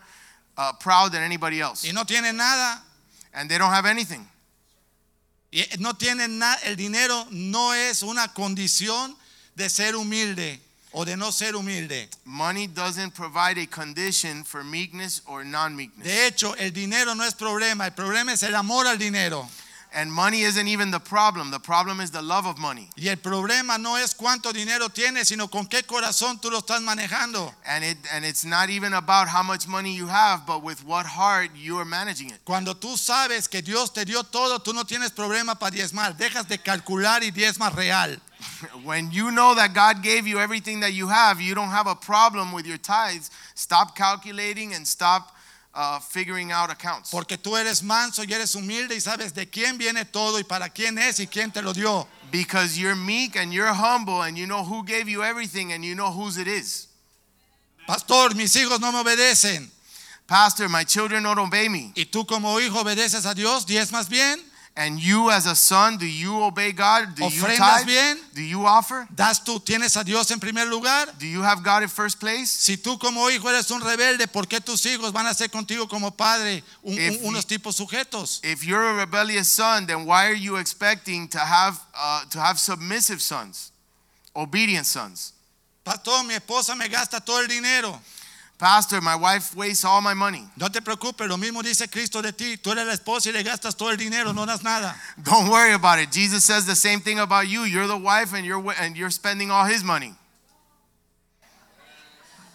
uh, 0.59 0.73
proud 0.81 1.13
than 1.13 1.23
anybody 1.23 1.61
else. 1.61 1.83
y 1.85 1.93
no 1.93 2.05
tienen 2.05 2.37
nada 2.37 2.83
And 3.33 3.49
they 3.51 3.57
don't 3.59 3.73
have 3.73 3.87
anything. 3.87 4.29
y 5.51 5.65
no 5.79 5.93
tienen 5.95 6.39
nada 6.39 6.59
el 6.65 6.77
dinero 6.77 7.27
no 7.31 7.73
es 7.73 8.03
una 8.03 8.29
condición 8.35 9.17
de 9.57 9.71
ser 9.71 9.95
humilde 9.97 10.61
o 10.95 11.05
de 11.05 11.17
no 11.17 11.31
ser 11.33 11.55
humilde 11.57 12.09
Money 12.25 12.67
doesn't 12.69 13.13
provide 13.15 13.59
a 13.59 13.67
condition 13.67 14.45
for 14.45 14.65
meekness 14.65 15.23
or 15.27 15.45
non-meekness. 15.45 16.05
de 16.07 16.27
hecho 16.27 16.55
el 16.57 16.71
dinero 16.73 17.15
no 17.15 17.25
es 17.25 17.35
problema 17.35 17.87
el 17.87 17.93
problema 17.93 18.33
es 18.33 18.43
el 18.43 18.55
amor 18.55 18.87
al 18.87 18.97
dinero 18.99 19.47
And 19.97 20.11
money 20.13 20.43
isn't 20.43 20.67
even 20.67 20.91
the 20.91 20.99
problem. 20.99 21.53
The 21.53 21.61
problem 21.61 22.01
is 22.01 22.11
the 22.11 22.21
love 22.21 22.47
of 22.47 22.59
money. 22.59 22.89
y 22.97 23.07
el 23.11 23.17
problema 23.19 23.79
no 23.79 23.97
es 23.97 24.13
cuánto 24.13 24.53
dinero 24.53 24.89
tienes 24.89 25.29
sino 25.29 25.47
con 25.49 25.67
qué 25.69 25.85
corazón 25.85 26.41
tú 26.41 26.51
lo 26.51 26.59
estás 26.59 26.81
manejando 26.83 27.55
And 27.65 27.85
it 27.85 27.99
and 28.13 28.25
it's 28.25 28.45
not 28.45 28.71
even 28.71 28.93
about 28.95 29.29
how 29.29 29.45
much 29.45 29.69
money 29.69 29.95
you 29.95 30.09
have, 30.09 30.47
but 30.47 30.65
with 30.65 30.83
what 30.85 31.07
heart 31.07 31.53
you 31.55 31.79
are 31.79 31.85
managing 31.85 32.31
it. 32.31 32.41
cuando 32.45 32.75
tú 32.75 32.97
sabes 32.99 33.47
que 33.49 33.63
Dios 33.63 33.93
te 33.93 34.05
dio 34.05 34.25
todo 34.25 34.59
tú 34.59 34.73
no 34.75 34.83
tienes 34.85 35.13
problema 35.13 35.55
para 35.57 35.71
diezmar 35.71 36.17
dejas 36.17 36.49
de 36.49 36.59
calcular 36.59 37.23
y 37.23 37.31
diezmas 37.31 37.73
real 37.77 38.21
When 38.85 39.11
you 39.11 39.31
know 39.31 39.55
that 39.55 39.75
God 39.75 40.03
gave 40.03 40.27
you 40.27 40.39
everything 40.39 40.81
that 40.81 40.93
you 40.93 41.09
have, 41.09 41.41
you 41.41 41.55
don't 41.55 41.71
have 41.71 41.87
a 41.87 41.95
problem 41.95 42.53
with 42.53 42.67
your 42.67 42.79
tithes. 42.79 43.31
Stop 43.55 43.95
calculating 43.97 44.75
and 44.75 44.87
stop 44.87 45.31
uh, 45.75 45.99
figuring 45.99 46.53
out 46.53 46.71
accounts. 46.71 47.11
porque 47.11 47.37
tú 47.37 47.57
eres 47.57 47.83
manso 47.83 48.23
y 48.23 48.33
eres 48.33 48.55
humilde 48.55 48.95
y 48.95 49.01
sabes 49.01 49.35
de 49.35 49.47
quién 49.47 49.77
viene 49.77 50.05
todo 50.05 50.39
y 50.39 50.45
para 50.45 50.69
quién 50.69 50.97
es 50.99 51.19
y 51.19 51.27
quién 51.27 51.51
te 51.53 51.61
lo 51.63 51.73
dio 51.73 52.07
Because 52.31 52.79
you're 52.79 52.95
meek 52.95 53.37
and 53.37 53.53
you're 53.53 53.73
humble 53.75 54.23
and 54.23 54.37
you 54.39 54.47
know 54.47 54.63
who 54.65 54.85
gave 54.85 55.09
you 55.09 55.23
everything 55.25 55.73
and 55.73 55.85
you 55.85 55.95
know 55.97 56.13
whose 56.13 56.39
it 56.39 56.47
is. 56.47 56.87
pastor 57.89 58.35
mis 58.37 58.55
hijos 58.55 58.79
no 58.81 58.93
me 58.93 58.99
obedecen 59.03 59.69
Pastor, 60.27 60.69
my 60.71 60.85
children 60.85 61.23
don't 61.25 61.39
obey 61.39 61.69
me. 61.69 61.93
y 61.97 62.05
tú 62.05 62.25
como 62.25 62.59
hijo 62.61 62.79
obedeces 62.81 63.27
a 63.27 63.35
Dios 63.35 63.67
diezmas 63.67 64.09
bien 64.09 64.41
And 64.77 64.99
you 64.99 65.31
as 65.31 65.47
a 65.47 65.55
son, 65.55 65.99
do 65.99 66.05
you 66.07 66.43
obey 66.43 66.73
God? 66.73 67.15
Do 67.15 67.25
you 67.29 67.43
tithe? 67.43 67.87
bien? 67.87 68.19
Do 68.35 68.43
you 68.43 68.67
offer? 68.67 69.07
das 69.15 69.39
tú 69.45 69.61
tienes 69.65 69.97
a 69.97 70.03
Dios 70.03 70.29
en 70.33 70.41
primer 70.41 70.67
lugar 70.67 71.07
Do 71.17 71.27
you 71.29 71.43
have 71.45 71.63
God 71.63 71.85
in 71.85 71.89
first 71.89 72.19
place? 72.19 72.51
si 72.51 72.77
tú 72.77 72.99
como 72.99 73.29
hijo 73.31 73.49
eres 73.49 73.71
un 73.71 73.81
rebelde 73.81 74.27
¿por 74.27 74.49
qué 74.49 74.61
tus 74.61 74.85
hijos 74.87 75.13
van 75.13 75.27
a 75.29 75.33
ser 75.35 75.49
contigo 75.49 75.87
como 75.89 76.11
padre 76.11 76.65
un- 76.83 76.95
If 76.99 77.21
un- 77.23 77.27
unos 77.29 77.47
tipos 77.47 77.77
sujetos 77.77 78.41
If 78.43 78.65
you're 78.65 78.83
a 78.83 78.95
rebellious 78.95 79.47
son, 79.49 79.87
then 79.87 80.07
why 80.07 80.27
are 80.27 80.35
you 80.37 80.57
expecting 80.57 81.29
to 81.29 81.39
have 81.39 81.79
uh, 81.95 82.25
to 82.31 82.41
have 82.41 82.59
submissive 82.59 83.23
sons, 83.23 83.71
obedient 84.35 84.87
sons? 84.87 85.35
Pastor, 85.85 86.25
mi 86.25 86.35
esposa 86.35 86.75
me 86.75 86.89
gasta 86.89 87.21
todo 87.21 87.41
el 87.43 87.47
dinero. 87.47 88.01
Pastor, 88.59 89.01
my 89.01 89.17
wife 89.17 89.55
wastes 89.57 89.85
all 89.85 90.01
my 90.01 90.15
money. 90.15 90.45
No 90.57 90.69
te 90.69 90.81
preocupes, 90.81 91.29
lo 91.29 91.37
mismo 91.37 91.63
dice 91.63 91.89
Cristo 91.91 92.23
de 92.23 92.33
ti. 92.33 92.57
Tú 92.57 92.71
eres 92.71 92.87
la 92.87 92.93
esposa 92.93 93.29
y 93.29 93.33
le 93.33 93.43
gastas 93.43 93.77
todo 93.77 93.91
el 93.91 93.97
dinero, 93.97 94.33
no 94.33 94.47
das 94.47 94.63
nada. 94.63 94.95
Don't 95.23 95.51
worry 95.51 95.73
about 95.73 95.99
it. 95.99 96.13
Jesus 96.13 96.45
says 96.45 96.65
the 96.65 96.77
same 96.77 97.01
thing 97.01 97.19
about 97.19 97.49
you. 97.49 97.65
You're 97.65 97.89
the 97.89 97.97
wife 97.97 98.33
and 98.33 98.47
you're 98.47 98.63
and 98.81 98.97
you're 98.97 99.11
spending 99.11 99.51
all 99.51 99.65
his 99.65 99.83
money. 99.83 100.15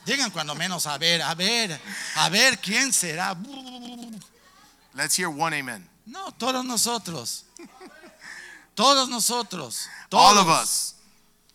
Digan 0.05 0.31
cuando 0.31 0.55
menos 0.55 0.87
a 0.87 0.97
ver, 0.97 1.21
a 1.21 1.35
ver, 1.35 1.77
a 2.17 2.29
ver 2.29 2.57
quién 2.61 2.93
será. 2.93 3.35
Let's 4.95 5.15
hear 5.15 5.29
one 5.29 5.53
amen. 5.53 5.87
No, 6.07 6.31
todos 6.31 6.65
nosotros. 6.65 7.43
Todos 8.73 9.09
nosotros. 9.09 9.87
All 10.13 10.37
of 10.37 10.47
us. 10.47 10.95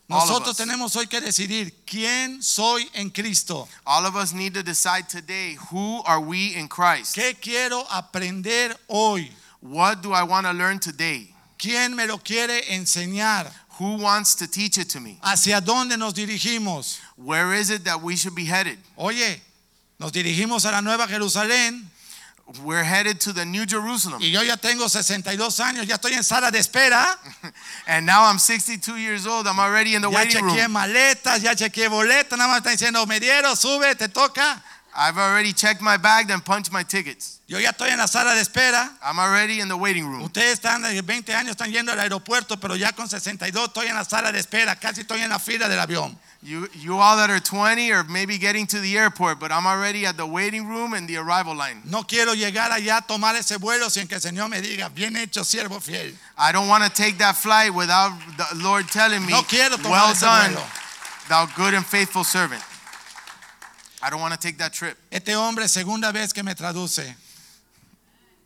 Nosotros 0.06 0.56
tenemos 0.56 0.94
hoy 0.96 1.06
que 1.06 1.20
decidir 1.20 1.72
quién 1.86 2.42
soy 2.42 2.88
en 2.92 3.10
Cristo. 3.10 3.66
All 3.86 4.04
of 4.04 4.16
us 4.16 4.34
need 4.34 4.52
to 4.52 4.62
decide 4.62 5.08
today 5.08 5.56
who 5.70 6.02
are 6.04 6.20
we 6.20 6.54
in 6.54 6.68
Christ? 6.68 7.14
¿Qué 7.14 7.34
quiero 7.40 7.86
aprender 7.90 8.76
hoy? 8.88 9.30
What 9.60 10.02
do 10.02 10.12
I 10.12 10.22
want 10.22 10.46
to 10.46 10.52
learn 10.52 10.78
today? 10.78 11.34
¿Quién 11.58 11.96
me 11.96 12.06
lo 12.06 12.18
quiere 12.18 12.60
enseñar? 12.68 13.50
Who 13.78 13.96
wants 13.96 14.34
to 14.36 14.46
teach 14.46 14.76
it 14.76 14.90
to 14.90 15.00
me? 15.00 15.18
¿Hacia 15.22 15.60
dónde 15.62 15.96
nos 15.96 16.12
dirigimos? 16.12 16.98
Where 17.16 17.54
is 17.54 17.70
it 17.70 17.84
that 17.84 18.02
we 18.02 18.14
should 18.14 18.34
be 18.34 18.44
headed? 18.44 18.78
Oye, 18.98 19.40
nos 19.98 20.12
dirigimos 20.12 20.66
a 20.66 20.70
la 20.70 20.82
Nueva 20.82 21.08
Jerusalén 21.08 21.82
We're 22.62 22.84
headed 22.84 23.20
to 23.22 23.32
the 23.32 23.46
New 23.46 23.64
Jerusalem. 23.64 24.20
y 24.20 24.30
yo 24.30 24.42
ya 24.42 24.56
tengo 24.58 24.86
62 24.88 25.60
años, 25.60 25.86
ya 25.86 25.94
estoy 25.96 26.12
en 26.12 26.22
sala 26.22 26.50
de 26.50 26.58
espera. 26.58 27.18
And 27.86 28.04
now 28.04 28.24
I'm 28.24 28.38
62 28.38 28.96
years 28.98 29.26
old. 29.26 29.46
I'm 29.46 29.58
already 29.58 29.94
in 29.94 30.02
the 30.02 30.10
Ya 30.10 30.16
waiting 30.18 30.44
chequeé 30.44 30.64
room. 30.64 30.72
maletas, 30.72 31.40
ya 31.42 31.54
chequeé 31.54 31.88
boletas, 31.88 32.36
nada 32.38 32.48
más 32.50 32.58
está 32.58 32.70
diciendo, 32.70 33.06
me 33.06 33.18
dieron, 33.18 33.56
sube, 33.56 33.94
te 33.96 34.08
toca. 34.08 34.62
I've 34.96 35.18
already 35.18 35.52
checked 35.52 35.80
my 35.82 35.96
bag 35.96 36.30
and 36.30 36.44
punched 36.44 36.70
my 36.72 36.84
tickets. 36.84 37.40
Yo 37.48 37.58
ya 37.58 37.70
estoy 37.72 37.90
en 37.90 37.98
la 37.98 38.06
sala 38.06 38.34
de 38.34 38.40
espera. 38.40 38.90
I'm 39.02 39.18
already 39.18 39.60
in 39.60 39.68
the 39.68 39.76
waiting 39.76 40.06
room. 40.06 40.22
Ustedes 40.22 40.60
están 40.60 40.82
de 40.82 41.02
20 41.02 41.34
años, 41.34 41.50
están 41.56 41.72
yendo 41.72 41.92
al 41.92 41.98
aeropuerto, 41.98 42.58
pero 42.60 42.76
ya 42.76 42.92
con 42.92 43.08
62 43.08 43.68
estoy 43.68 43.88
en 43.88 43.96
la 43.96 44.04
sala 44.04 44.30
de 44.32 44.38
espera, 44.38 44.76
casi 44.76 45.00
estoy 45.02 45.20
en 45.20 45.30
la 45.30 45.38
fila 45.38 45.68
del 45.68 45.80
avión. 45.80 46.16
You, 46.42 46.68
you 46.74 46.98
all 46.98 47.16
that 47.16 47.30
are 47.30 47.40
20 47.40 47.90
or 47.90 48.04
maybe 48.04 48.38
getting 48.38 48.66
to 48.68 48.78
the 48.78 48.96
airport, 48.96 49.40
but 49.40 49.50
I'm 49.50 49.66
already 49.66 50.06
at 50.06 50.16
the 50.16 50.26
waiting 50.26 50.66
room 50.68 50.92
and 50.94 51.08
the 51.08 51.16
arrival 51.16 51.54
line. 51.56 51.82
No 51.86 52.02
quiero 52.04 52.34
llegar 52.34 52.70
allá 52.70 52.98
a 52.98 53.02
tomar 53.02 53.34
ese 53.34 53.56
vuelo 53.58 53.90
sin 53.90 54.06
que 54.06 54.16
el 54.16 54.20
Señor 54.20 54.48
me 54.48 54.60
diga, 54.60 54.88
bien 54.94 55.16
hecho, 55.16 55.42
siervo 55.42 55.80
fiel. 55.82 56.14
I 56.38 56.52
don't 56.52 56.68
want 56.68 56.84
to 56.84 56.90
take 56.90 57.18
that 57.18 57.34
flight 57.34 57.74
without 57.74 58.12
the 58.36 58.46
Lord 58.62 58.86
telling 58.88 59.24
me, 59.24 59.32
No 59.32 59.42
quiero 59.42 59.76
tomar 59.76 59.90
well 59.90 60.12
ese 60.12 60.20
done, 60.20 60.52
vuelo. 60.52 61.28
thou 61.28 61.46
good 61.56 61.74
and 61.74 61.84
faithful 61.84 62.24
servant. 62.24 62.62
I 64.04 64.10
don't 64.10 64.20
want 64.20 64.34
to 64.34 64.38
take 64.38 64.58
that 64.58 64.74
trip. 64.74 64.98
Este 65.10 65.34
hombre, 65.34 65.66
segunda 65.66 66.12
vez 66.12 66.34
que 66.34 66.42
me 66.42 66.54
traduce. 66.54 67.14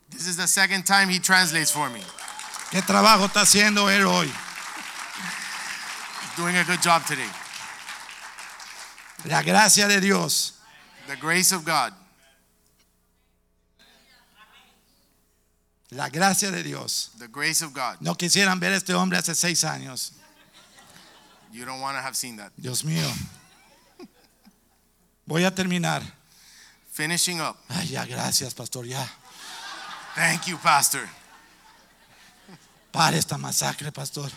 This 0.09 0.29
is 0.29 0.37
the 0.37 0.47
second 0.47 0.85
time 0.87 1.09
he 1.09 1.19
translates 1.19 1.73
for 1.73 1.91
me. 1.91 2.01
¿Qué 2.71 2.81
trabajo 2.81 3.27
está 3.27 3.41
haciendo 3.41 3.91
él 3.91 4.07
hoy? 4.07 4.31
Doing 6.37 6.57
a 6.57 6.65
good 6.65 6.81
job 6.81 7.05
today. 7.07 7.29
La 9.25 9.43
gracia 9.43 9.89
de 9.89 10.01
Dios. 10.01 10.53
The 11.09 11.17
grace 11.17 11.51
of 11.51 11.65
God. 11.65 11.93
La 15.91 16.09
gracia 16.09 16.53
de 16.53 16.63
Dios. 16.63 17.11
The 17.19 17.27
grace 17.27 17.63
of 17.63 17.75
God. 17.75 17.97
No 18.01 18.15
quisieran 18.15 18.61
ver 18.61 18.75
a 18.75 18.77
este 18.77 18.95
hombre 18.95 19.19
hace 19.19 19.35
seis 19.35 19.65
años. 19.65 20.13
You 21.51 21.65
don't 21.65 21.81
want 21.81 21.97
to 21.97 22.03
have 22.03 22.15
seen 22.15 22.37
that. 22.37 22.53
Dios 22.57 22.85
mío. 22.85 23.11
Voy 25.29 25.45
a 25.45 25.55
terminar. 25.55 26.03
Finishing 26.91 27.39
up. 27.41 27.55
Ay, 27.69 27.89
ya, 27.89 28.07
gracias, 28.07 28.55
pastor, 28.55 28.87
ya. 28.87 29.07
Thank 30.15 30.47
you, 30.47 30.57
Pastor. 30.57 31.07
Pare 32.91 33.19
esta 33.19 33.37
masacre, 33.37 33.93
pastor. 33.93 34.31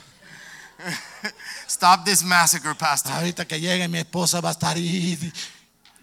Stop 1.68 2.04
this 2.04 2.24
massacre, 2.24 2.76
Pastor. 2.76 3.14
Ahorita 3.14 3.48
que 3.48 3.58
llegue 3.58 3.88
mi 3.88 4.00
esposa 4.00 4.42
va 4.42 4.50
a 4.50 4.52
estar 4.52 4.76
ahí. 4.76 5.18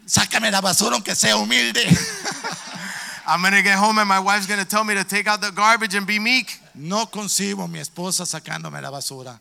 Sácame 0.07 0.49
la 0.49 0.59
basura 0.59 0.95
aunque 0.95 1.13
sea 1.13 1.37
humilde. 1.37 1.85
I'm 3.27 3.41
going 3.41 3.53
to 3.53 3.61
get 3.61 3.77
home 3.77 3.99
and 3.99 4.09
my 4.09 4.19
wife's 4.19 4.47
going 4.47 4.59
to 4.59 4.67
tell 4.67 4.83
me 4.83 4.95
to 4.95 5.03
take 5.03 5.27
out 5.27 5.39
the 5.39 5.51
garbage 5.51 5.93
and 5.93 6.07
be 6.07 6.17
meek. 6.17 6.59
No 6.73 7.05
concibo 7.05 7.69
mi 7.69 7.77
esposa 7.77 8.25
sacándome 8.25 8.81
la 8.81 8.89
basura. 8.89 9.39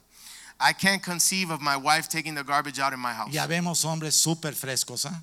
I 0.60 0.74
can't 0.74 1.02
conceive 1.02 1.50
of 1.50 1.62
my 1.62 1.76
wife 1.78 2.06
taking 2.08 2.34
the 2.34 2.44
garbage 2.44 2.78
out 2.78 2.92
in 2.92 3.00
my 3.00 3.14
house. 3.14 3.32
Ya 3.32 3.46
vemos 3.46 3.82
hombres 3.84 4.14
súper 4.14 4.54
frescos. 4.54 5.06
¿ah? 5.06 5.22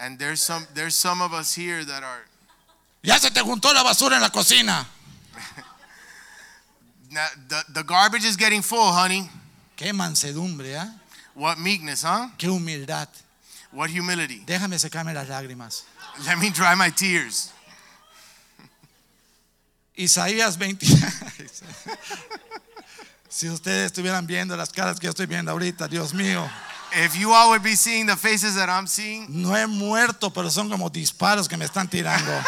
And 0.00 0.18
there's 0.18 0.40
some 0.40 0.66
there's 0.74 0.94
some 0.94 1.20
of 1.20 1.32
us 1.32 1.54
here 1.54 1.84
that 1.84 2.02
are 2.02 2.24
Ya 3.02 3.18
se 3.18 3.30
te 3.30 3.40
juntó 3.40 3.72
la 3.72 3.82
basura 3.82 4.16
en 4.16 4.22
la 4.22 4.30
cocina. 4.30 4.86
Now, 7.12 7.26
the, 7.48 7.64
the 7.72 7.82
garbage 7.82 8.24
is 8.24 8.36
getting 8.36 8.62
full, 8.62 8.92
honey. 8.92 9.28
Qué 9.76 9.92
mansedumbre, 9.92 10.76
¿ah? 10.78 10.88
What 11.34 11.58
meekness, 11.58 12.02
huh? 12.04 12.28
Qué 12.38 12.46
humildad. 12.48 13.08
What 13.72 13.90
humility. 13.90 14.44
Déjame 14.46 14.78
secarme 14.78 15.12
las 15.12 15.28
lágrimas. 15.28 15.84
Let 16.24 16.38
me 16.38 16.50
dry 16.50 16.74
my 16.76 16.90
tears. 16.90 17.52
Isaías 19.96 20.56
20. 20.56 20.86
si 23.28 23.48
ustedes 23.48 23.86
estuvieran 23.86 24.26
viendo 24.26 24.56
las 24.56 24.70
caras 24.70 25.00
que 25.00 25.06
yo 25.06 25.10
estoy 25.10 25.26
viendo 25.26 25.50
ahorita, 25.50 25.88
Dios 25.88 26.14
mío. 26.14 26.48
If 26.92 27.16
you 27.16 27.32
all 27.32 27.50
would 27.50 27.62
be 27.62 27.76
seeing 27.76 28.06
the 28.06 28.16
faces 28.16 28.56
that 28.56 28.68
I'm 28.68 28.86
seeing, 28.86 29.26
No 29.28 29.54
he 29.54 29.66
muerto, 29.66 30.30
pero 30.30 30.50
son 30.50 30.68
como 30.68 30.88
disparos 30.90 31.48
que 31.48 31.56
me 31.56 31.64
están 31.66 31.88
tirando. 31.88 32.32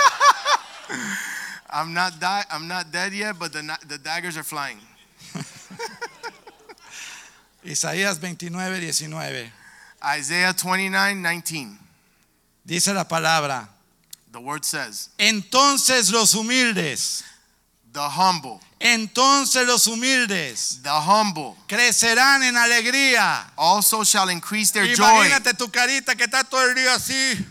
I'm 1.70 1.94
not 1.94 2.18
di- 2.20 2.44
I'm 2.50 2.66
not 2.68 2.90
dead 2.92 3.14
yet, 3.14 3.38
but 3.38 3.52
the, 3.52 3.62
na- 3.62 3.78
the 3.86 3.96
daggers 3.98 4.36
are 4.36 4.42
flying. 4.42 4.78
Isaías 7.64 8.18
29, 8.18 8.80
19. 8.80 9.52
Isaiah 10.04 10.52
29, 10.52 11.22
19. 11.22 11.78
Dice 12.66 12.88
la 12.92 13.04
palabra. 13.04 13.68
The 14.32 14.40
word 14.40 14.64
says, 14.64 15.10
Entonces 15.18 16.10
los 16.10 16.34
humildes, 16.34 17.22
the 17.92 18.00
humble, 18.00 18.60
entonces 18.82 19.66
los 19.66 19.86
humildes 19.86 20.80
the 20.82 20.90
humble 20.90 21.54
crecerán 21.68 22.42
en 22.42 22.56
alegría. 22.56 23.50
also 23.56 24.04
shall 24.04 24.28
increase 24.28 24.72
their 24.72 24.86
joy. 24.94 25.04
Imagínate 25.04 25.54
tu 25.54 25.70
carita 25.70 26.14
que 26.16 26.24
está 26.24 26.42
todo 26.44 26.64
el 26.68 26.74
día 26.74 26.94
así. 26.94 27.46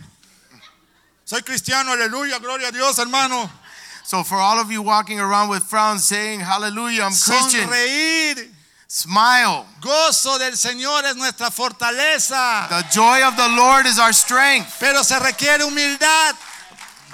Soy 1.24 1.42
cristiano, 1.44 1.94
aleluya, 1.94 2.40
gloria 2.40 2.68
a 2.68 2.72
Dios, 2.72 3.00
hermano. 3.00 3.50
So 4.04 4.24
for 4.24 4.38
all 4.38 4.60
of 4.60 4.70
you 4.70 4.82
walking 4.82 5.20
around 5.20 5.50
with 5.50 5.64
frowns 5.64 6.04
saying, 6.04 6.42
hallelujah, 6.42 7.04
I'm 7.04 7.14
Christian, 7.14 7.70
Sonreír. 7.70 8.52
smile. 8.90 9.66
Gozo 9.80 10.38
del 10.38 10.58
Señor 10.58 11.06
es 11.06 11.16
nuestra 11.16 11.50
fortaleza. 11.50 12.68
The 12.68 12.84
joy 12.92 13.24
of 13.26 13.38
the 13.38 13.48
Lord 13.48 13.86
is 13.86 13.98
our 14.00 14.12
strength, 14.14 14.76
Pero 14.80 15.04
se 15.04 15.18
requiere 15.20 15.64
humildad, 15.64 16.36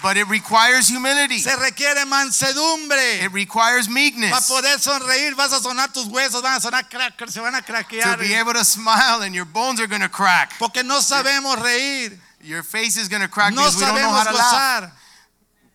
but 0.02 0.18
it 0.18 0.28
requires 0.30 0.88
humility. 0.88 1.39
se 1.39 1.56
requiere 1.56 2.06
mansedumbre. 2.06 3.24
It 3.24 3.32
requires 3.32 3.88
Para 3.88 3.93
meekness. 3.95 4.48
poder 4.48 4.80
sonreír 4.80 5.36
vas 5.36 5.54
a 5.54 5.60
sonar 5.60 5.91
tus 5.93 6.06
huesos, 6.08 6.41
van 6.41 6.58
a 6.58 6.62
sonar 6.62 6.88
crack, 6.89 7.30
se 7.30 7.39
van 7.39 7.56
a 7.56 7.62
To 7.62 8.18
be 8.20 8.34
able 8.34 8.54
to 8.54 8.64
smile 8.64 9.22
and 9.22 9.34
your 9.34 9.45
bones 9.45 9.80
are 9.80 9.88
going 9.88 10.02
to 10.02 10.10
crack. 10.10 10.58
Porque 10.60 10.84
no 10.84 11.00
sabemos 11.02 11.58
reír, 11.58 12.20
Your 12.41 12.64
face 12.64 12.98
is 12.98 13.10
going 13.10 13.22
to 13.22 13.28
crack 13.28 13.54
no 13.54 13.62
because 13.62 13.76
we 13.76 13.82
don't 13.82 13.95
know 13.95 14.10
how 14.10 14.24
to 14.24 14.34
laugh. 14.34 14.91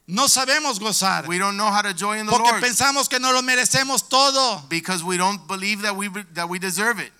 No 0.06 0.26
sabemos 0.26 0.78
gozar. 0.78 1.26
We 1.26 1.38
don't 1.38 1.56
know 1.56 1.70
how 1.70 1.82
to 1.82 1.94
joy 1.94 2.18
in 2.18 2.26
the 2.26 2.32
Porque 2.32 2.50
Lord 2.50 2.62
pensamos 2.62 3.08
que 3.08 3.18
no 3.18 3.32
lo 3.32 3.42
merecemos 3.42 4.08
todo. 4.08 4.62
because 4.68 5.02
we 5.04 5.16
don't 5.16 5.46
believe 5.46 5.82
that 5.82 5.96
we 5.96 6.08
that 6.34 6.48
we 6.48 6.58
deserve 6.58 6.98
it. 6.98 7.12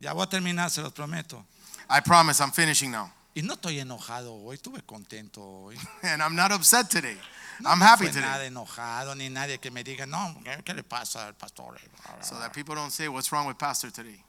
Ya 0.00 0.12
voy 0.12 0.24
a 0.24 0.26
terminar, 0.28 0.70
se 0.70 0.80
los 0.82 0.92
prometo. 0.92 1.44
I 1.88 2.00
promise 2.00 2.40
I'm 2.40 2.52
finishing 2.52 2.90
now. 2.90 3.10
Y 3.34 3.42
no 3.42 3.54
estoy 3.54 3.78
enojado 3.78 4.34
hoy, 4.34 4.56
estuve 4.56 4.82
contento 4.82 5.40
hoy. 5.40 5.76
And 6.02 6.22
I'm 6.22 6.34
not 6.34 6.50
upset 6.52 6.90
today. 6.90 7.16
No 7.60 7.70
I'm 7.70 7.80
happy 7.80 8.06
today. 8.06 8.20
nada 8.20 8.44
enojado, 8.46 9.14
ni 9.16 9.28
nadie 9.28 9.58
que 9.58 9.70
me 9.70 9.82
diga, 9.82 10.06
no, 10.06 10.36
¿qué, 10.64 10.74
le 10.74 10.82
pasa 10.82 11.26
al 11.26 11.34
pastor? 11.34 11.78
So 12.22 12.38
that 12.38 12.52
people 12.52 12.74
don't 12.74 12.90
say 12.90 13.08
what's 13.08 13.32
wrong 13.32 13.46
with 13.46 13.58
pastor 13.58 13.90
today. 13.90 14.22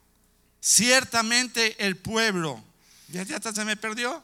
Ciertamente 0.61 1.75
el 1.79 1.95
pueblo, 1.95 2.61
ya, 3.07 3.23
ya 3.23 3.37
hasta 3.37 3.53
se 3.53 3.65
me 3.65 3.75
perdió, 3.75 4.23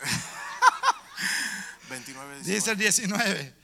29, 1.90 2.42
dice 2.42 2.70
el 2.70 2.78
19. 2.78 3.54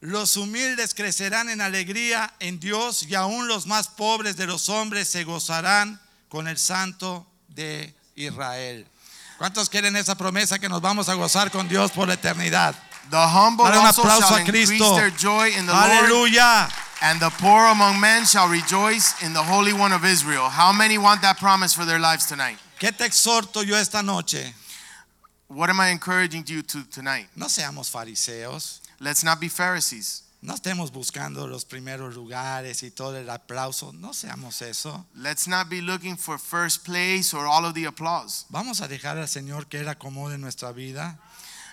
Los 0.00 0.36
humildes 0.36 0.94
crecerán 0.94 1.48
en 1.48 1.60
alegría 1.60 2.34
en 2.38 2.60
Dios 2.60 3.04
y 3.04 3.14
aún 3.14 3.48
los 3.48 3.66
más 3.66 3.88
pobres 3.88 4.36
de 4.36 4.46
los 4.46 4.68
hombres 4.68 5.08
se 5.08 5.24
gozarán 5.24 6.00
con 6.28 6.46
el 6.46 6.58
santo 6.58 7.26
de 7.54 7.94
Israel. 8.16 8.86
¿Cuántos 9.38 9.68
quieren 9.68 9.96
esa 9.96 10.14
promesa 10.14 10.58
que 10.58 10.68
nos 10.68 10.80
vamos 10.80 11.08
a 11.08 11.14
gozar 11.14 11.50
con 11.50 11.68
Dios 11.68 11.90
por 11.90 12.06
la 12.08 12.14
eternidad? 12.14 12.74
The 13.10 13.16
humble 13.16 13.64
Dale 13.64 13.78
un 13.80 13.86
also 13.86 14.02
aplauso 14.02 14.28
shall 14.28 14.42
a 14.42 14.44
Cristo. 14.44 14.96
their 14.96 15.10
joy 15.10 15.48
in 15.58 15.66
the 15.66 15.72
Lord, 15.72 16.70
And 17.02 17.20
the 17.20 17.30
poor 17.38 17.66
among 17.66 18.00
men 18.00 18.24
shall 18.24 18.48
rejoice 18.48 19.20
in 19.22 19.34
the 19.34 19.42
Holy 19.42 19.74
One 19.74 19.92
of 19.92 20.04
Israel. 20.04 20.48
How 20.48 20.72
many 20.72 20.96
want 20.96 21.20
that 21.20 21.38
promise 21.38 21.74
for 21.74 21.84
their 21.84 21.98
lives 21.98 22.26
tonight? 22.26 22.56
¿Qué 22.78 22.96
te 22.96 23.04
exhorto 23.04 23.62
yo 23.62 23.76
esta 23.76 24.02
noche? 24.02 24.54
What 25.48 25.68
am 25.68 25.80
I 25.80 25.88
encouraging 25.90 26.44
you 26.46 26.62
to 26.62 26.84
tonight? 26.90 27.28
No 27.36 27.46
seamos 27.46 27.90
fariseos. 27.90 28.80
Let's 29.00 29.22
not 29.22 29.38
be 29.38 29.48
Pharisees. 29.48 30.22
No 30.44 30.56
estemos 30.56 30.92
buscando 30.92 31.46
los 31.46 31.64
primeros 31.64 32.14
lugares 32.14 32.82
y 32.82 32.90
todo 32.90 33.16
el 33.16 33.30
aplauso. 33.30 33.94
No 33.94 34.12
seamos 34.12 34.60
eso. 34.60 35.06
Let's 35.14 35.48
not 35.48 35.70
be 35.70 35.80
looking 35.80 36.18
for 36.18 36.38
first 36.38 36.84
place 36.84 37.32
or 37.32 37.46
all 37.46 37.64
of 37.64 37.72
the 37.72 37.86
applause. 37.86 38.44
Vamos 38.50 38.82
a 38.82 38.86
dejar 38.86 39.16
al 39.16 39.26
Señor 39.26 39.68
que 39.68 39.80
Él 39.80 39.88
acomode 39.88 40.36
nuestra 40.36 40.70
vida. 40.72 41.18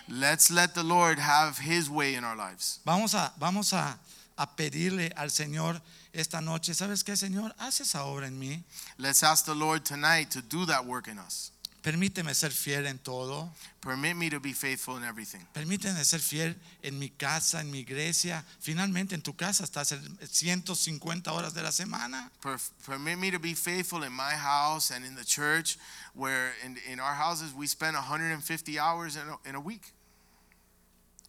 Let's 0.08 0.50
let 0.50 0.72
the 0.72 0.82
Lord 0.82 1.18
have 1.18 1.58
his 1.58 1.90
way 1.90 2.14
in 2.14 2.24
our 2.24 2.34
lives. 2.34 2.80
Vamos 2.86 3.14
a, 3.14 3.34
vamos 3.38 3.74
a, 3.74 3.98
a 4.38 4.46
pedirle 4.56 5.12
al 5.16 5.30
Señor 5.30 5.78
esta 6.14 6.40
noche, 6.40 6.72
¿sabes 6.72 7.04
qué, 7.04 7.14
Señor? 7.14 7.54
Haz 7.58 7.82
esa 7.82 8.04
obra 8.04 8.26
en 8.26 8.38
mí. 8.38 8.62
Let's 8.96 9.22
ask 9.22 9.44
the 9.44 9.54
Lord 9.54 9.84
tonight 9.84 10.30
to 10.30 10.40
do 10.40 10.64
that 10.64 10.86
work 10.86 11.08
in 11.08 11.18
us. 11.18 11.51
Permíteme 11.82 12.32
ser 12.32 12.52
fiel 12.52 12.86
en 12.86 12.98
todo. 13.00 13.52
Permit 13.80 14.14
me 14.14 14.30
to 14.30 14.38
be 14.38 14.54
faithful 14.54 14.96
in 14.96 15.02
everything. 15.02 15.40
Permíteme 15.52 16.04
ser 16.04 16.20
fiel 16.20 16.54
en 16.82 16.96
mi 16.96 17.10
casa, 17.10 17.60
en 17.60 17.72
mi 17.72 17.80
iglesia. 17.80 18.44
Finalmente 18.60 19.16
en 19.16 19.22
tu 19.22 19.34
casa 19.34 19.64
estás 19.64 19.90
en 19.90 20.18
150 20.24 21.32
horas 21.32 21.54
de 21.54 21.62
la 21.62 21.72
semana. 21.72 22.30
Per- 22.40 22.60
permit 22.86 23.18
me 23.18 23.32
to 23.32 23.40
be 23.40 23.54
faithful 23.56 24.04
in 24.04 24.12
my 24.12 24.34
house 24.36 24.92
and 24.92 25.04
in 25.04 25.16
the 25.16 25.24
church, 25.24 25.76
where 26.14 26.54
in, 26.64 26.78
in 26.88 27.00
our 27.00 27.14
houses 27.14 27.52
we 27.52 27.66
spend 27.66 27.96
150 27.96 28.78
hours 28.78 29.16
in 29.16 29.22
a, 29.28 29.48
in 29.48 29.56
a 29.56 29.60
week. 29.60 29.92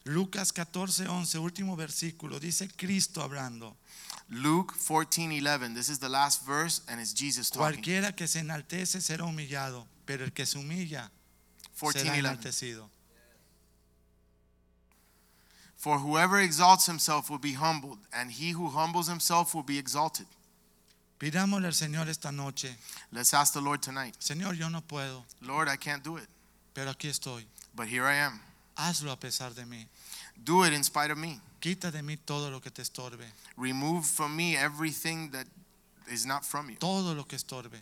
Lucas 0.05 0.51
14, 0.51 1.07
11, 1.07 1.39
último 1.39 1.75
versículo. 1.75 2.39
Dice 2.39 2.67
Cristo 2.77 3.21
hablando. 3.23 3.75
Luke 4.29 4.75
14:11. 4.75 5.73
This 5.73 5.89
is 5.89 5.97
the 5.99 6.09
last 6.09 6.45
verse, 6.45 6.81
and 6.87 6.99
it's 6.99 7.13
Jesus 7.13 7.49
talking. 7.49 7.81
Cualquiera 7.81 8.13
que 8.15 8.27
se 8.27 8.39
enaltece 8.39 9.01
será 9.01 9.23
humillado, 9.23 9.87
pero 10.05 10.23
el 10.23 10.31
que 10.31 10.45
se 10.45 10.57
humilla 10.57 11.11
será 11.91 12.17
enaltecido. 12.17 12.89
For 15.77 15.99
whoever 15.99 16.39
exalts 16.39 16.85
himself 16.85 17.29
will 17.29 17.39
be 17.39 17.53
humbled, 17.53 17.99
and 18.13 18.31
he 18.31 18.51
who 18.51 18.69
humbles 18.69 19.07
himself 19.07 19.53
will 19.53 19.63
be 19.63 19.77
exalted. 19.77 20.27
Pidámosle 21.19 21.65
al 21.65 21.73
Señor 21.73 22.07
esta 22.07 22.31
noche. 22.31 22.75
Let's 23.11 23.33
ask 23.33 23.53
the 23.53 23.61
Lord 23.61 23.81
tonight. 23.81 24.15
Señor, 24.19 24.57
yo 24.57 24.69
no 24.69 24.81
puedo, 24.81 25.23
Lord, 25.41 25.67
I 25.67 25.75
can't 25.75 26.03
do 26.03 26.17
it, 26.17 26.27
pero 26.73 26.91
aquí 26.91 27.09
estoy. 27.09 27.43
but 27.75 27.87
here 27.87 28.05
I 28.05 28.15
am. 28.15 28.39
Hazlo 28.77 29.11
a 29.11 29.17
pesar 29.17 29.53
de 29.53 29.63
mí. 29.63 29.85
Do 30.41 30.63
it 30.63 30.73
in 30.73 30.83
spite 30.83 31.11
of 31.11 31.17
me. 31.17 31.39
Quita 31.59 31.91
de 31.91 32.01
mí 32.01 32.17
todo 32.25 32.49
lo 32.49 32.59
que 32.59 32.71
te 32.71 32.81
estorbe, 32.81 33.25
Remove 33.55 34.05
from 34.05 34.35
me 34.35 34.57
everything 34.57 35.31
that 35.31 35.47
is 36.11 36.25
not 36.25 36.43
from 36.45 36.69
you, 36.69 36.75
todo 36.77 37.13
lo 37.13 37.23
que 37.23 37.37
estorbe. 37.37 37.79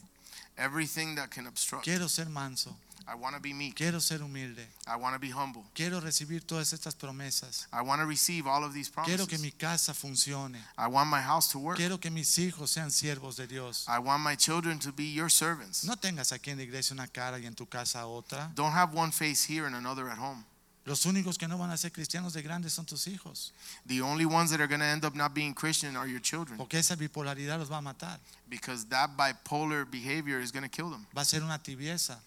Everything 0.61 1.15
that 1.15 1.29
can 1.31 1.47
obstruct. 1.47 1.83
Quiero 1.83 2.07
ser 2.07 2.25
manso, 2.29 2.75
I 3.07 3.15
want 3.15 3.35
to 3.35 3.41
be 3.41 3.51
meek. 3.51 3.75
quiero 3.75 3.99
ser 3.99 4.19
humilde, 4.19 4.65
I 4.87 4.95
want 4.95 5.15
to 5.15 5.19
be 5.19 5.31
humble. 5.31 5.63
quiero 5.73 5.99
recibir 5.99 6.45
todas 6.45 6.71
estas 6.71 6.95
promesas. 6.95 7.65
I 7.73 7.81
want 7.81 7.99
to 8.01 8.05
receive 8.05 8.47
all 8.47 8.63
of 8.63 8.73
these 8.73 8.89
Quiero 8.89 9.25
que 9.25 9.37
promises. 9.37 9.41
mi 9.41 9.51
casa 9.51 9.93
funcione. 9.93 10.59
I 10.77 10.87
want 10.87 11.09
my 11.09 11.19
house 11.21 11.49
to 11.51 11.59
work. 11.59 11.77
Quiero 11.77 11.97
que 11.99 12.11
mis 12.11 12.37
hijos 12.37 12.69
sean 12.69 12.91
siervos 12.91 13.35
de 13.37 13.47
Dios. 13.47 13.85
I 13.87 13.99
want 13.99 14.23
my 14.23 14.35
children 14.35 14.77
to 14.79 14.91
be 14.91 15.05
your 15.11 15.29
servants. 15.29 15.83
No 15.83 15.95
tengas 15.95 16.31
aquí 16.31 16.51
en 16.51 16.57
la 16.57 16.63
iglesia 16.63 16.93
una 16.93 17.07
cara 17.07 17.39
y 17.39 17.45
en 17.47 17.55
tu 17.55 17.65
casa 17.65 18.05
otra. 18.05 18.51
Don't 18.55 18.73
have 18.73 18.93
one 18.93 19.11
face 19.11 19.43
here 19.43 19.65
and 19.65 19.75
another 19.75 20.07
at 20.07 20.17
home. 20.19 20.45
Los 20.91 21.05
únicos 21.05 21.37
que 21.37 21.47
no 21.47 21.57
van 21.57 21.71
a 21.71 21.77
ser 21.77 21.93
cristianos 21.93 22.33
de 22.33 22.41
grandes 22.41 22.73
son 22.73 22.85
tus 22.85 23.07
hijos, 23.07 23.53
The 23.87 24.01
only 24.01 24.25
ones 24.25 24.49
that 24.51 24.59
are 24.59 24.67
going 24.67 24.81
to 24.81 24.85
end 24.85 25.05
up 25.05 25.15
not 25.15 25.33
being 25.33 25.53
Christian 25.53 25.95
are 25.95 26.05
your 26.05 26.19
children 26.21 26.57
porque 26.57 26.73
esa 26.77 26.97
bipolaridad 26.97 27.57
los 27.57 27.69
va 27.71 27.77
a 27.77 27.81
matar. 27.81 28.19
because 28.49 28.85
that 28.89 29.15
bipolar 29.15 29.85
behavior 29.89 30.41
is 30.41 30.51
going 30.51 30.63
to 30.63 30.69
kill 30.69 30.89
them. 30.91 31.07
Va 31.15 31.21
a 31.21 31.25
ser 31.25 31.43
una 31.43 31.57
tibieza, 31.59 32.19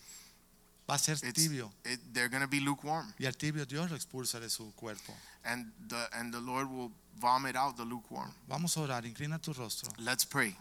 va 0.88 0.94
a 0.94 0.98
ser 0.98 1.18
It's, 1.22 1.34
tibio. 1.34 1.70
it, 1.84 2.00
they're 2.14 2.30
going 2.30 2.40
to 2.40 2.48
be 2.48 2.58
lukewarm 2.60 3.12
Y 3.18 3.26
al 3.26 3.34
tibio 3.34 3.66
Dios 3.66 3.90
lo 3.90 3.96
expulsa 3.96 4.40
de 4.40 4.48
su 4.48 4.72
cuerpo. 4.74 5.12
and 5.44 5.66
the, 5.88 6.08
and 6.14 6.32
the 6.32 6.40
Lord 6.40 6.70
will 6.70 6.90
vomit 7.20 7.56
out 7.56 7.76
the 7.76 7.84
lukewarm. 7.84 8.32
Vamos 8.48 8.74
a 8.78 8.80
orar, 8.80 9.04
inclina 9.04 9.38
tu 9.38 9.52
rostro. 9.52 9.92
Let's 9.98 10.24
pray. 10.24 10.56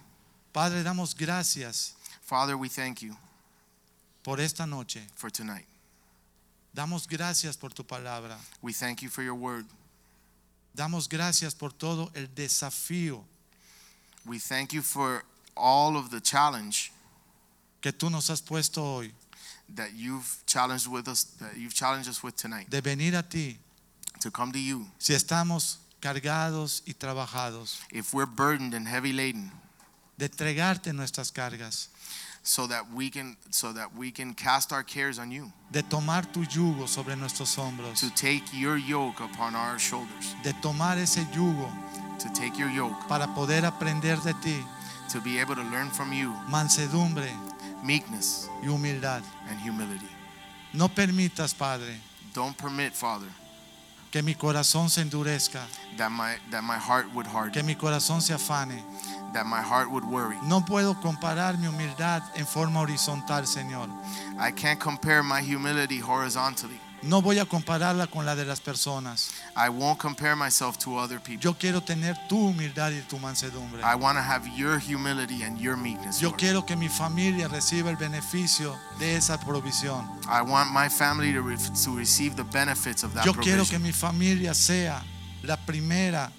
Padre, 0.51 0.84
damos 0.84 1.16
gracias 1.16 1.93
Father, 2.22 2.58
we 2.58 2.68
thank 2.68 3.01
you 3.01 3.16
por 4.24 4.41
esta 4.41 4.66
noche. 4.66 4.99
for 5.16 5.30
tonight. 5.32 5.66
Damos 6.74 7.08
gracias 7.08 7.56
por 7.56 7.72
tu 7.72 7.84
palabra. 7.84 8.38
We 8.62 8.74
thank 8.74 9.02
you 9.02 9.10
for 9.10 9.24
your 9.24 9.36
word. 9.36 9.66
Damos 10.76 11.08
gracias 11.08 11.54
por 11.54 11.72
todo 11.72 12.12
el 12.16 12.28
desafío 12.28 13.24
We 14.26 14.40
thank 14.40 14.74
you 14.74 14.82
for 14.82 15.24
all 15.56 15.98
of 15.98 16.10
the 16.10 16.22
challenge 16.22 16.92
que 17.82 17.92
tú 17.92 18.10
nos 18.10 18.30
has 18.30 18.42
puesto 18.42 18.82
hoy 18.82 19.14
that 19.76 19.94
you've 19.94 20.44
challenged 20.46 20.88
with 20.88 21.08
us 21.08 21.26
that 21.40 21.58
you've 21.58 21.74
challenged 21.74 22.10
us 22.10 22.24
with 22.24 22.36
tonight 22.36 22.70
de 22.70 22.82
venir 22.82 23.16
a 23.16 23.22
ti 23.22 23.58
to 24.20 24.32
come 24.32 24.52
to 24.52 24.60
you 24.60 24.88
si 24.98 25.14
estamos 25.14 25.78
cargados 26.00 26.84
y 26.86 26.94
trabajados, 26.94 27.80
if 27.92 28.14
we're 28.14 28.26
burdened 28.26 28.74
and 28.74 28.88
heavy 28.88 29.14
laden 29.14 29.52
de 30.18 30.26
entregarte 30.26 30.94
nuestras 30.94 31.32
cargas, 31.32 31.90
so 32.44 32.68
that 32.68 32.84
we 32.94 33.10
can 33.10 33.38
so 33.50 33.72
that 33.74 33.96
we 33.96 34.12
can 34.12 34.34
cast 34.34 34.72
our 34.72 34.84
cares 34.84 35.18
on 35.18 35.32
you. 35.32 35.52
De 35.72 35.82
tomar 35.82 36.24
tu 36.32 36.41
yugo 36.41 36.88
sobre 36.88 37.16
nuestros 37.16 37.56
hombros, 37.56 38.00
to 38.00 38.14
take 38.16 38.44
your 38.54 38.78
yoke 38.78 39.20
upon 39.22 39.56
our 39.56 39.80
shoulders. 39.80 40.36
De 40.44 40.54
tomar 40.62 40.98
ese 40.98 41.26
yugo 41.34 41.70
to 42.20 42.30
take 42.34 42.58
your 42.58 42.70
yoke. 42.70 43.08
para 43.08 43.28
poder 43.34 43.66
aprender 43.66 44.18
de 44.24 44.34
ti. 44.44 44.58
To 45.12 45.22
be 45.22 45.39
able 45.39 45.56
to 45.56 45.64
learn 45.64 45.89
from 45.89 46.12
you. 46.14 46.34
Mansedumbre 46.50 47.30
meekness 47.84 48.50
y 48.62 48.68
humildad. 48.68 49.24
and 49.50 49.60
humility. 49.60 50.08
No 50.74 50.88
permitas, 50.89 51.54
Padre, 51.54 51.96
don't 52.34 52.58
permit 52.58 52.94
father 52.94 53.28
que 54.12 54.22
mi 54.22 54.36
corazón 54.36 54.89
se 54.89 55.02
endurezca, 55.02 55.66
that 55.98 56.12
my 56.12 56.36
that 56.52 56.64
my 56.64 56.78
heart 56.78 57.08
would 57.14 57.26
harden. 57.28 57.52
que 57.52 57.64
mi 57.64 57.76
corazón 57.76 58.22
se 58.22 58.34
afane. 58.34 58.84
That 59.34 59.46
my 59.46 59.62
heart 59.62 59.90
would 59.90 60.04
worry 60.06 60.38
No 60.44 60.64
puedo 60.66 61.00
comparar 61.02 61.58
mi 61.58 61.68
humildad 61.68 62.24
en 62.36 62.46
forma 62.48 62.80
horizontal, 62.82 63.46
Señor. 63.48 63.90
i 64.40 64.52
can't 64.52 64.80
compare 64.80 65.22
my 65.24 65.42
humility 65.42 66.00
horizontally 66.02 66.80
No 67.06 67.22
voy 67.22 67.38
a 67.38 67.44
compararla 67.46 68.08
con 68.08 68.26
la 68.26 68.34
de 68.34 68.46
las 68.46 68.62
personas. 68.62 69.32
i 69.58 69.68
won't 69.68 70.00
compare 70.00 70.38
myself 70.38 70.78
to 70.78 70.98
other 70.98 71.20
people 71.20 71.42
Yo 71.42 71.54
quiero 71.54 71.82
tener 71.82 72.16
tu 72.30 72.38
humildad 72.50 72.92
y 72.94 73.02
tu 73.10 73.18
mansedumbre. 73.20 73.84
i 73.84 73.94
want 73.94 74.18
to 74.18 74.24
have 74.24 74.48
your 74.56 74.80
humility 74.80 75.44
and 75.44 75.60
your 75.60 75.76
meekness 75.76 76.22
Yo 76.22 76.30
Lord. 76.30 76.40
quiero 76.40 76.66
que 76.66 76.78
mi 76.78 76.88
familia 76.88 77.50
reciba 77.50 77.90
el 77.90 77.98
beneficio 77.98 78.74
de 79.00 79.18
esa 79.18 79.38
provisión. 79.38 80.08
i 80.30 80.42
want 80.42 80.72
my 80.72 80.88
family 80.88 81.34
to, 81.34 81.42
re- 81.42 81.58
to 81.84 81.94
receive 81.98 82.36
the 82.38 82.44
benefits 82.46 83.04
of 83.04 83.14
that 83.14 83.26
Yo 83.26 83.34
quiero 83.34 83.64
que 83.66 83.78
provision 83.78 83.82
mi 83.84 83.92
familia 83.92 84.54
sea 84.54 85.04
la 85.42 85.58
primera 85.58 86.32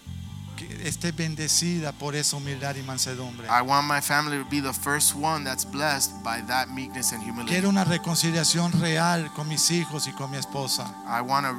esté 0.84 1.12
bendecida 1.12 1.92
por 1.92 2.14
esa 2.14 2.36
humildad 2.36 2.76
y 2.76 2.82
mansedumbre. 2.82 3.46
i 3.48 3.60
want 3.62 3.86
my 3.88 4.00
family 4.00 4.38
to 4.42 4.48
be 4.48 4.60
the 4.60 4.72
first 4.72 5.14
one 5.14 5.44
that's 5.44 5.64
blessed 5.64 6.10
by 6.22 6.40
that 6.46 6.68
meekness 6.68 7.12
and 7.12 7.22
humility 7.22 7.52
Quiero 7.52 7.68
una 7.68 7.84
reconciliación 7.84 8.72
real 8.80 9.30
con 9.34 9.48
mis 9.48 9.70
hijos 9.70 10.06
y 10.06 10.12
con 10.12 10.30
mi 10.30 10.36
esposa. 10.36 10.84
I 11.06 11.20
want 11.22 11.46
a, 11.46 11.50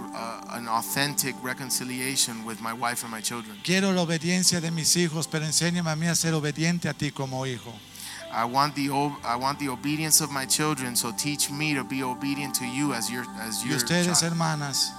a, 0.51 0.57
an 0.57 0.67
authentic 0.67 1.35
reconciliation 1.43 2.43
with 2.45 2.59
my 2.61 2.73
wife 2.73 3.03
and 3.03 3.11
my 3.11 3.21
children. 3.21 3.57
Quiero 3.63 3.91
la 3.91 4.01
obediencia 4.01 4.61
de 4.61 4.71
mis 4.71 4.95
hijos, 4.95 5.27
pero 5.27 5.45
enséñame 5.45 5.89
a 5.91 5.95
mí 5.95 6.07
a 6.07 6.15
ser 6.15 6.33
obediente 6.33 6.87
a 6.89 6.93
ti 6.93 7.11
como 7.11 7.45
hijo. 7.45 7.73
I 8.31 8.43
want 8.43 8.75
the 8.75 8.89
ob- 8.89 9.17
I 9.23 9.35
want 9.37 9.59
the 9.59 9.69
obedience 9.69 10.21
of 10.21 10.29
my 10.31 10.45
children, 10.45 10.95
so 10.97 11.11
teach 11.13 11.49
me 11.49 11.73
to 11.75 11.83
be 11.85 12.03
obedient 12.03 12.53
to 12.59 12.65
you 12.65 12.93
as 12.93 13.09
your 13.09 13.25
as 13.39 13.63
Y 13.63 13.73
ustedes, 13.73 14.19
child. 14.19 14.33
hermanas, 14.33 14.91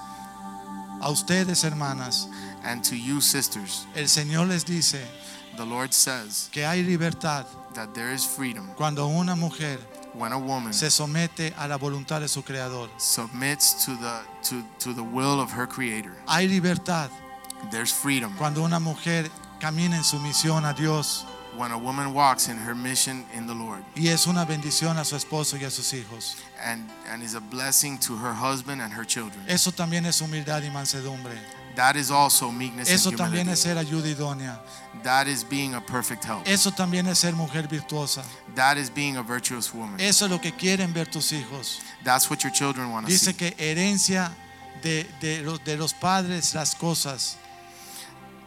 a 1.03 1.11
ustedes, 1.11 1.63
hermanas, 1.63 2.29
and 2.67 2.83
to 2.85 2.97
you 2.97 3.21
sisters. 3.21 3.87
el 3.95 4.05
Señor 4.09 4.49
les 4.49 4.65
dice 4.65 5.01
The 5.57 5.65
Lord 5.65 5.93
says 5.95 6.49
que 6.53 6.67
hay 6.67 6.83
libertad 6.83 7.47
that 7.75 7.95
there 7.95 8.13
is 8.13 8.25
freedom 8.27 8.69
cuando 8.77 9.07
una 9.07 9.35
mujer 9.35 9.79
when 10.13 10.33
a 10.33 10.39
woman 10.39 10.73
se 10.75 10.87
somete 10.91 11.55
a 11.57 11.67
la 11.69 11.79
voluntad 11.79 12.21
de 12.21 12.29
su 12.29 12.43
creador. 12.43 12.89
submits 12.99 13.85
to 13.87 13.93
the 13.97 14.21
to, 14.43 14.63
to 14.79 14.93
the 14.93 15.03
will 15.03 15.41
of 15.41 15.51
her 15.51 15.67
creator. 15.67 16.13
Hay 16.29 16.47
libertad 16.49 17.11
There's 17.71 17.91
freedom 17.93 18.35
cuando 18.37 18.63
una 18.65 18.79
mujer 18.81 19.31
camina 19.61 19.97
en 19.97 20.05
sumisión 20.05 20.65
a 20.69 20.75
Dios 20.75 21.25
when 21.57 21.73
a 21.73 21.79
woman 21.79 22.13
walks 22.13 22.49
in 22.49 22.59
her 22.59 22.75
mission 22.75 23.25
in 23.35 23.47
the 23.47 23.55
Lord 23.55 23.83
y 23.97 24.09
es 24.09 24.27
una 24.27 24.45
bendición 24.45 24.99
a 24.99 25.05
su 25.07 25.17
esposo 25.17 25.57
y 25.59 25.65
a 25.65 25.71
sus 25.71 25.95
hijos. 25.95 26.37
and 26.63 26.83
and 27.09 27.23
is 27.23 27.35
a 27.35 27.41
blessing 27.41 27.97
to 27.99 28.15
her 28.15 28.35
husband 28.35 28.83
and 28.83 28.93
her 28.93 29.05
children. 29.07 29.43
Eso 29.49 29.71
también 29.73 30.05
es 30.05 30.21
humildad 30.21 30.63
y 30.65 30.71
mansedumbre. 30.71 31.33
That 31.77 31.95
is 31.95 32.11
also 32.11 32.51
meekness 32.51 32.89
Eso 32.89 33.11
and 33.11 33.19
también 33.19 33.49
es 33.49 33.61
ser 33.61 33.77
ayuda 33.77 34.09
idónea. 34.09 34.59
That 35.03 35.29
is 35.29 35.45
being 35.45 35.75
a 35.75 35.81
perfect 35.81 36.25
help. 36.25 36.47
Eso 36.47 36.71
también 36.71 37.07
es 37.07 37.19
ser 37.19 37.35
mujer 37.35 37.69
virtuosa. 37.69 38.25
That 38.55 38.77
is 38.79 38.91
being 38.91 39.17
a 39.17 39.23
virtuous 39.23 39.73
woman. 39.73 40.01
Eso 40.01 40.25
es 40.25 40.31
lo 40.31 40.41
que 40.41 40.53
quieren 40.53 40.93
ver 40.93 41.07
tus 41.07 41.33
hijos. 41.33 41.81
That's 42.03 42.29
what 42.29 42.43
your 42.43 42.53
children 42.53 42.91
want 42.91 43.07
to 43.07 43.13
see. 43.13 43.33
Dice 43.33 43.37
que 43.37 43.55
herencia 43.59 44.33
de, 44.83 45.07
de 45.21 45.43
los, 45.43 45.63
de 45.65 45.77
los 45.77 45.93
padres 45.93 46.55
las 46.55 46.75
cosas 46.75 47.37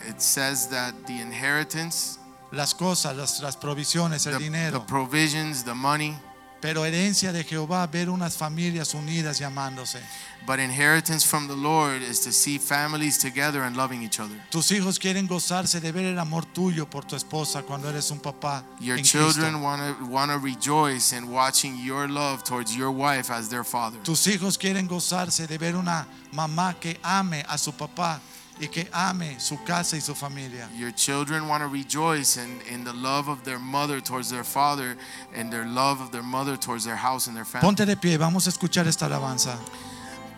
it 0.07 0.21
says 0.21 0.67
that 0.67 0.93
the 1.07 1.19
inheritance, 1.19 2.19
las 2.51 2.73
cosas, 2.73 3.15
las, 3.15 3.41
las 3.41 3.55
provisiones, 3.55 4.27
el 4.27 4.39
the, 4.39 4.71
the 4.71 4.79
provisions, 4.79 5.63
the 5.63 5.75
money, 5.75 6.15
Pero 6.61 6.85
herencia 6.85 7.31
de 7.31 7.43
Jehová, 7.43 7.87
ver 7.87 8.09
unas 8.09 8.35
familias 8.35 8.93
unidas 8.93 9.39
y 9.39 9.43
amándose. 9.43 9.99
but 10.45 10.59
inheritance 10.59 11.23
from 11.23 11.47
the 11.47 11.55
Lord 11.55 12.01
is 12.01 12.19
to 12.21 12.31
see 12.31 12.57
families 12.57 13.17
together 13.17 13.61
and 13.63 13.77
loving 13.77 14.01
each 14.01 14.19
other. 14.19 14.35
Tus 14.49 14.71
hijos 14.71 14.97
quieren 14.97 15.27
gozarse 15.27 15.79
de 15.79 15.91
ver 15.91 16.05
el 16.05 16.17
amor 16.17 16.43
tuyo 16.45 16.89
por 16.89 17.03
tu 17.03 17.15
esposa 17.15 17.61
cuando 17.61 17.87
eres 17.87 18.09
un 18.11 18.19
papá. 18.19 18.63
Your 18.79 18.97
en 18.97 19.03
children 19.03 19.61
want 19.61 20.31
to 20.31 20.39
rejoice 20.39 21.13
in 21.13 21.29
watching 21.31 21.77
your 21.83 22.07
love 22.07 22.43
towards 22.43 22.75
your 22.75 22.91
wife 22.91 23.29
as 23.29 23.49
their 23.49 23.63
father. 23.63 23.99
Tus 24.03 24.25
hijos 24.27 24.57
quieren 24.57 24.87
gozarse 24.87 25.47
de 25.47 25.57
ver 25.57 25.75
una 25.75 26.07
mamá 26.31 26.75
que 26.79 26.97
ame 27.03 27.43
a 27.47 27.57
su 27.57 27.71
papá 27.73 28.19
y 28.59 28.67
que 28.67 28.87
ame 28.93 29.39
su 29.39 29.57
casa 29.63 29.95
y 29.95 30.01
su 30.01 30.13
familia. 30.13 30.67
Your 30.75 30.91
children 30.91 31.47
want 31.47 31.63
to 31.63 31.67
rejoice 31.67 32.37
in, 32.37 32.61
in 32.71 32.83
the 32.83 32.93
love 32.93 33.29
of 33.29 33.43
their 33.43 33.59
mother 33.59 34.01
towards 34.01 34.29
their 34.29 34.43
father 34.43 34.97
and 35.33 35.51
their 35.51 35.65
love 35.65 36.01
of 36.01 36.11
their 36.11 36.23
mother 36.23 36.57
towards 36.57 36.83
their 36.83 36.95
house 36.97 37.27
and 37.27 37.35
their 37.35 37.45
family. 37.45 37.65
Ponte 37.65 37.85
de 37.85 37.95
pie, 37.95 38.17
vamos 38.17 38.47
a 38.47 38.51
escuchar 38.51 38.85
esta 38.87 39.05
alabanza. 39.05 39.57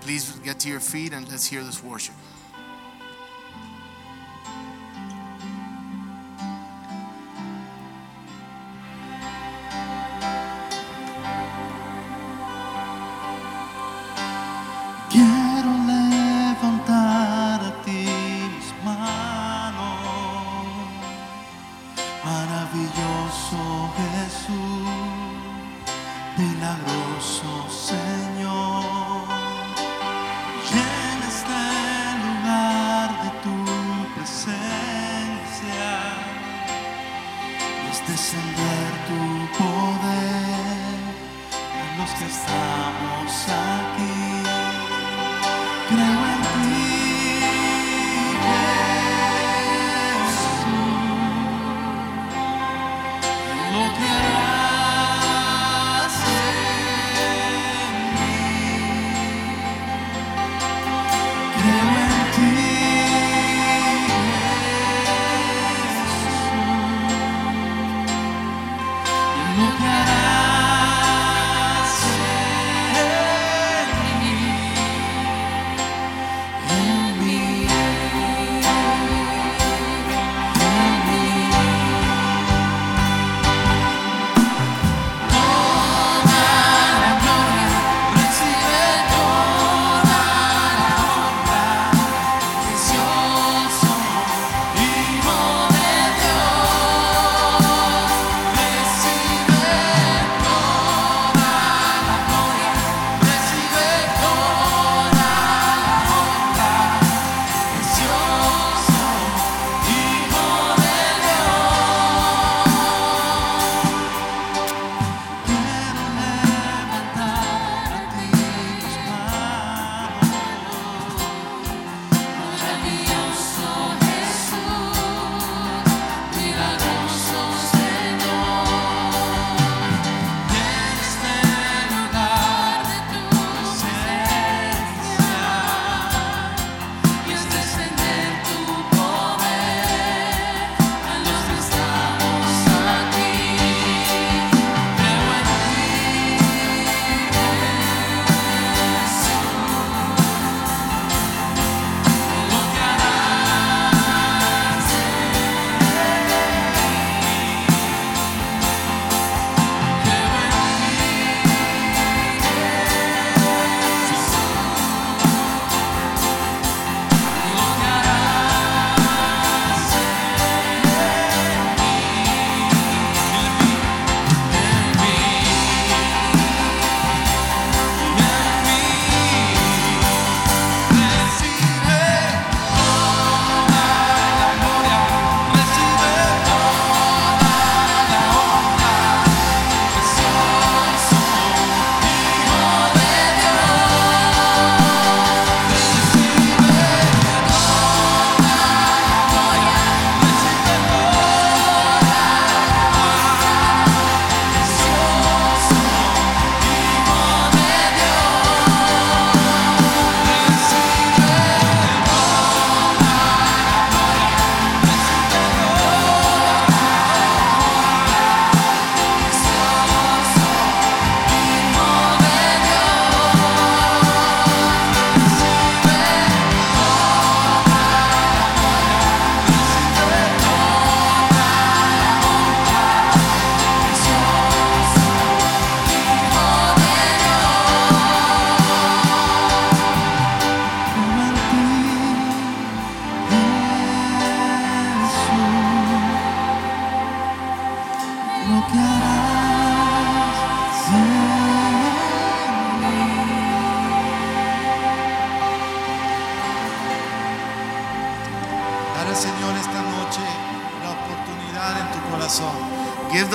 Please 0.01 0.32
get 0.43 0.59
to 0.59 0.69
your 0.69 0.80
feet 0.80 1.13
and 1.13 1.28
let's 1.30 1.45
hear 1.45 1.63
this 1.63 1.84
worship. 1.84 2.15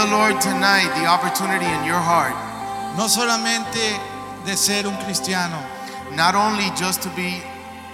The 0.06 0.12
Lord 0.12 0.40
tonight 0.40 0.88
the 1.00 1.06
opportunity 1.06 1.66
in 1.66 1.84
your 1.84 2.00
heart, 2.00 2.34
No 2.96 3.08
solamente 3.08 3.98
de 4.44 4.56
ser 4.56 4.86
un 4.86 4.96
cristiano, 5.04 5.58
not 6.12 6.34
only 6.34 6.70
just 6.76 7.02
to 7.02 7.10
be 7.10 7.42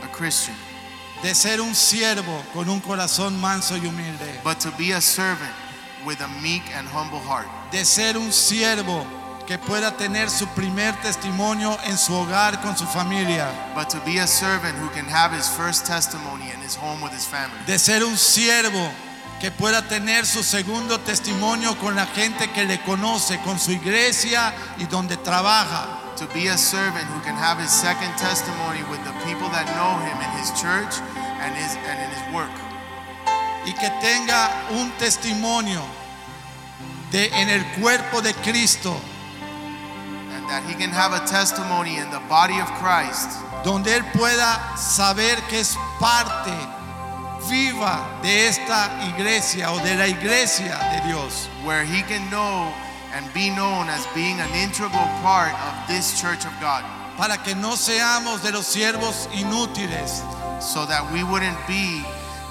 a 0.02 0.08
Christian, 0.08 0.54
de 1.22 1.34
ser 1.34 1.60
un 1.60 1.74
siervo 1.74 2.42
con 2.52 2.68
un 2.68 2.80
corazón 2.80 3.40
manso 3.40 3.76
y 3.76 3.86
humilde, 3.86 4.40
but 4.44 4.60
to 4.60 4.70
be 4.72 4.92
a 4.92 5.00
servant 5.00 5.52
with 6.04 6.20
a 6.20 6.28
meek 6.42 6.62
and 6.76 6.86
humble 6.86 7.18
heart. 7.20 7.46
de 7.70 7.84
ser 7.84 8.16
un 8.16 8.30
siervo 8.30 9.06
que 9.46 9.58
pueda 9.58 9.96
tener 9.96 10.28
su 10.30 10.46
primer 10.48 10.94
testimonio 11.00 11.76
en 11.84 11.96
su 11.96 12.12
hogar 12.14 12.60
con 12.62 12.76
su 12.76 12.84
familia, 12.86 13.48
but 13.74 13.88
to 13.88 13.98
be 14.04 14.18
a 14.18 14.26
servant 14.26 14.76
who 14.78 14.88
can 14.90 15.06
have 15.06 15.32
his 15.32 15.48
first 15.48 15.86
testimony 15.86 16.50
in 16.54 16.60
his 16.60 16.76
home 16.76 17.00
with 17.02 17.12
his 17.12 17.26
family, 17.26 17.58
de 17.66 17.78
ser 17.78 18.04
un 18.04 18.16
siervo 18.16 18.90
que 19.42 19.50
pueda 19.50 19.82
tener 19.82 20.24
su 20.24 20.44
segundo 20.44 21.00
testimonio 21.00 21.76
con 21.76 21.96
la 21.96 22.06
gente 22.06 22.52
que 22.52 22.64
le 22.64 22.80
conoce, 22.82 23.40
con 23.40 23.58
su 23.58 23.72
iglesia 23.72 24.54
y 24.78 24.84
donde 24.84 25.16
trabaja. 25.16 25.98
to 26.16 26.28
be 26.32 26.46
a 26.46 26.56
servant 26.56 27.04
who 27.08 27.20
can 27.22 27.34
have 27.34 27.58
his 27.58 27.70
second 27.70 28.14
testimony 28.16 28.84
with 28.88 29.02
the 29.02 29.10
people 29.26 29.48
that 29.48 29.66
know 29.74 29.98
him 30.06 30.14
in 30.22 30.30
his 30.38 30.52
church 30.54 31.00
and 31.40 31.56
his 31.56 31.74
and 31.74 31.98
in 31.98 32.10
his 32.14 32.22
work, 32.32 32.52
y 33.66 33.72
que 33.72 33.90
tenga 34.00 34.48
un 34.78 34.92
testimonio 34.98 35.82
de 37.10 37.26
en 37.32 37.48
el 37.48 37.64
cuerpo 37.80 38.20
de 38.20 38.34
Cristo, 38.44 38.94
and 40.36 40.48
that 40.48 40.62
he 40.68 40.74
can 40.74 40.90
have 40.90 41.12
a 41.12 41.26
testimony 41.26 41.96
in 41.96 42.08
the 42.12 42.22
body 42.28 42.60
of 42.60 42.70
Christ, 42.78 43.40
donde 43.64 43.88
él 43.88 44.04
pueda 44.12 44.76
saber 44.76 45.36
que 45.48 45.58
es 45.58 45.76
parte 45.98 46.52
viva 47.48 48.04
de 48.22 48.48
esta 48.48 48.90
iglesia 49.14 49.72
o 49.72 49.78
de 49.80 49.96
la 49.96 50.06
iglesia 50.06 50.78
de 50.92 51.08
Dios. 51.08 51.48
where 51.64 51.84
he 51.84 52.02
can 52.02 52.28
know 52.30 52.72
and 53.14 53.26
be 53.34 53.50
known 53.50 53.88
as 53.88 54.06
being 54.14 54.40
an 54.40 54.50
integral 54.54 55.06
part 55.22 55.52
of 55.52 55.74
this 55.88 56.20
church 56.20 56.44
of 56.44 56.52
God, 56.60 56.82
Para 57.16 57.36
que 57.36 57.54
no 57.54 57.76
seamos 57.76 58.42
de 58.42 58.50
los 58.52 58.66
siervos 58.66 59.28
inútiles 59.32 60.22
so 60.62 60.86
that 60.86 61.04
we 61.12 61.22
wouldn't 61.22 61.58
be 61.66 62.02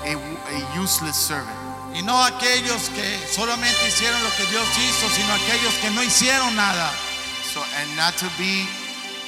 a, 0.06 0.14
a 0.16 0.80
useless 0.80 1.16
servant. 1.16 1.58
y 1.94 2.02
no 2.04 2.16
aquellos 2.24 2.90
que 2.90 3.18
solamente 3.28 3.88
hicieron 3.88 4.22
lo 4.24 4.30
que 4.38 4.46
Dios 4.46 4.68
hizo, 4.78 5.10
sino 5.10 5.34
aquellos 5.34 5.74
que 5.82 5.90
no 5.92 6.02
hicieron 6.04 6.56
nada. 6.56 6.90
So 7.44 7.62
and 7.82 7.98
not 7.98 8.16
to 8.20 8.30
be 8.38 8.66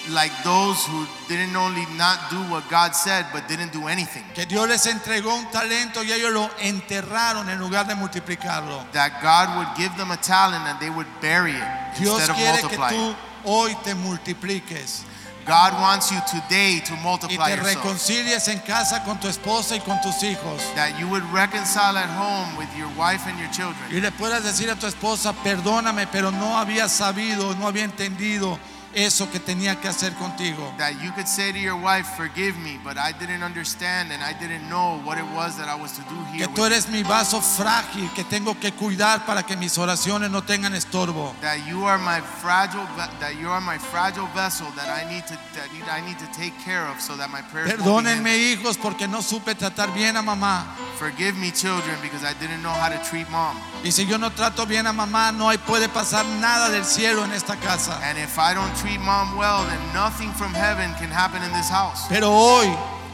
like 0.10 0.32
those 0.44 0.86
who 0.86 1.06
didn't 1.28 1.56
only 1.56 1.86
not 1.98 2.30
do 2.30 2.38
what 2.52 2.68
God 2.70 2.94
said 2.96 3.26
but 3.32 3.48
didn't 3.48 3.72
do 3.72 3.88
anything. 3.88 4.24
Que 4.34 4.46
Dios 4.46 4.68
les 4.68 4.86
entregó 4.86 5.36
un 5.36 5.50
talento 5.52 6.04
y 6.04 6.12
ellos 6.12 6.32
lo 6.34 6.50
enterraron 6.60 7.50
en 7.50 7.60
lugar 7.60 7.88
de 7.88 7.96
multiplicarlo. 7.96 8.86
That 8.92 9.22
God 9.22 9.58
would 9.58 9.76
give 9.78 9.96
them 9.98 10.12
a 10.12 10.18
talent 10.18 10.66
and 10.68 10.80
they 10.80 10.90
would 10.90 11.08
bury 11.22 11.54
it 11.54 11.98
Dios 11.98 12.20
instead 12.20 12.30
of 12.30 12.36
quiere 12.36 12.62
que 12.62 12.78
tú 12.78 13.16
hoy 13.46 13.76
te 13.84 13.94
multipliques 13.94 15.06
God 15.46 15.74
wants 15.74 16.10
you 16.10 16.20
today 16.32 16.80
to 16.86 16.94
y 16.94 17.00
multiply 17.04 17.50
te 17.50 17.56
yourself. 17.58 17.76
reconcilies 17.76 18.48
en 18.48 18.60
casa 18.60 19.04
con 19.04 19.20
tu 19.20 19.28
esposa 19.28 19.76
y 19.76 19.80
con 19.80 20.00
tus 20.02 20.24
hijos. 20.24 20.62
That 20.76 20.98
you 20.98 21.08
would 21.10 21.24
reconcile 21.34 21.98
at 21.98 22.10
home 22.10 22.56
with 22.58 22.70
your 22.78 22.88
wife 22.98 23.28
and 23.28 23.38
your 23.38 23.50
children. 23.52 23.92
Y 23.92 24.00
le 24.00 24.12
puedas 24.12 24.44
decir 24.44 24.70
a 24.72 24.76
tu 24.76 24.88
esposa, 24.88 25.34
perdóname, 25.44 26.08
pero 26.08 26.32
no 26.32 26.58
había 26.58 26.88
sabido, 26.88 27.56
no 27.56 27.68
había 27.68 27.84
entendido 27.84 28.58
eso 28.96 29.30
que 29.32 29.40
tenía 29.40 29.80
que 29.80 29.88
hacer 29.88 30.14
contigo. 30.14 30.74
That 30.78 30.94
you 31.02 31.12
could 31.14 31.28
say 31.28 31.52
to 31.52 31.58
your 31.60 31.76
wife, 31.76 32.08
Forgive 32.18 32.58
me, 32.58 32.80
but 32.84 32.98
I 32.98 33.12
didn't 33.14 33.44
understand 33.44 34.12
and 34.12 34.22
I 34.24 34.34
didn't 34.34 34.68
know 34.70 35.00
what 35.04 35.18
it 35.18 35.26
was 35.36 35.58
that 35.58 35.68
I 35.68 35.76
was 35.76 35.94
to 35.94 36.02
do 36.04 36.16
Que 36.32 36.38
here. 36.40 36.48
tú 36.48 36.62
with 36.64 36.72
eres 36.74 36.88
mi 36.90 37.04
vaso 37.04 37.42
frágil 37.42 38.10
que 38.14 38.24
tengo 38.24 38.60
que 38.60 38.72
cuidar 38.74 39.26
para 39.26 39.44
que 39.44 39.56
mis 39.58 39.78
oraciones 39.78 40.30
no 40.30 40.44
tengan 40.44 40.74
estorbo. 40.76 41.34
that 41.42 41.58
you 41.68 41.86
are 41.86 41.98
my 41.98 42.22
fragile 42.42 42.86
that 43.20 43.36
you 43.40 43.50
are 43.50 43.62
my 43.62 43.78
fragile 43.78 44.28
vessel 44.36 44.68
that 44.76 44.88
I 44.90 45.04
need 45.10 45.26
to 45.28 45.36
that 45.56 45.70
I 45.92 46.02
need 46.02 46.18
to 46.20 46.28
take 46.38 46.54
care 46.64 46.86
of 46.88 47.00
so 47.02 47.16
that 47.18 47.30
my 47.30 47.42
prayers 47.52 47.72
Perdónenme 47.74 48.36
hijos 48.38 48.78
porque 48.78 49.08
no 49.08 49.22
supe 49.22 49.56
tratar 49.56 49.94
bien 49.94 50.18
a 50.18 50.22
mamá. 50.22 50.66
Forgive 50.98 51.36
me 51.38 51.52
children 51.52 51.98
because 52.02 52.24
I 52.24 52.34
didn't 52.40 52.62
know 52.62 52.72
how 52.74 52.90
to 52.90 53.00
treat 53.10 53.30
mom. 53.30 53.58
Y 53.84 53.92
si 53.92 54.06
yo 54.06 54.18
no 54.18 54.30
trato 54.32 54.66
bien 54.66 54.88
a 54.88 54.94
mamá, 54.94 55.32
no 55.32 55.50
hay, 55.50 55.58
puede 55.58 55.90
pasar 55.90 56.26
nada 56.26 56.70
del 56.70 56.86
cielo 56.86 57.26
en 57.26 57.32
esta 57.34 57.56
casa. 57.58 58.00
And 58.04 58.18
if 58.18 58.38
I 58.40 58.54
don't 58.54 58.74
treat 58.84 59.00
mom 59.00 59.38
well, 59.38 59.64
then 59.66 59.80
nothing 59.94 60.30
from 60.34 60.54
heaven 60.54 60.92
can 61.00 61.10
happen 61.10 61.42
in 61.42 61.52
this 61.54 61.70
house. 61.70 62.06
Pero 62.10 62.28
hoy, 62.30 62.68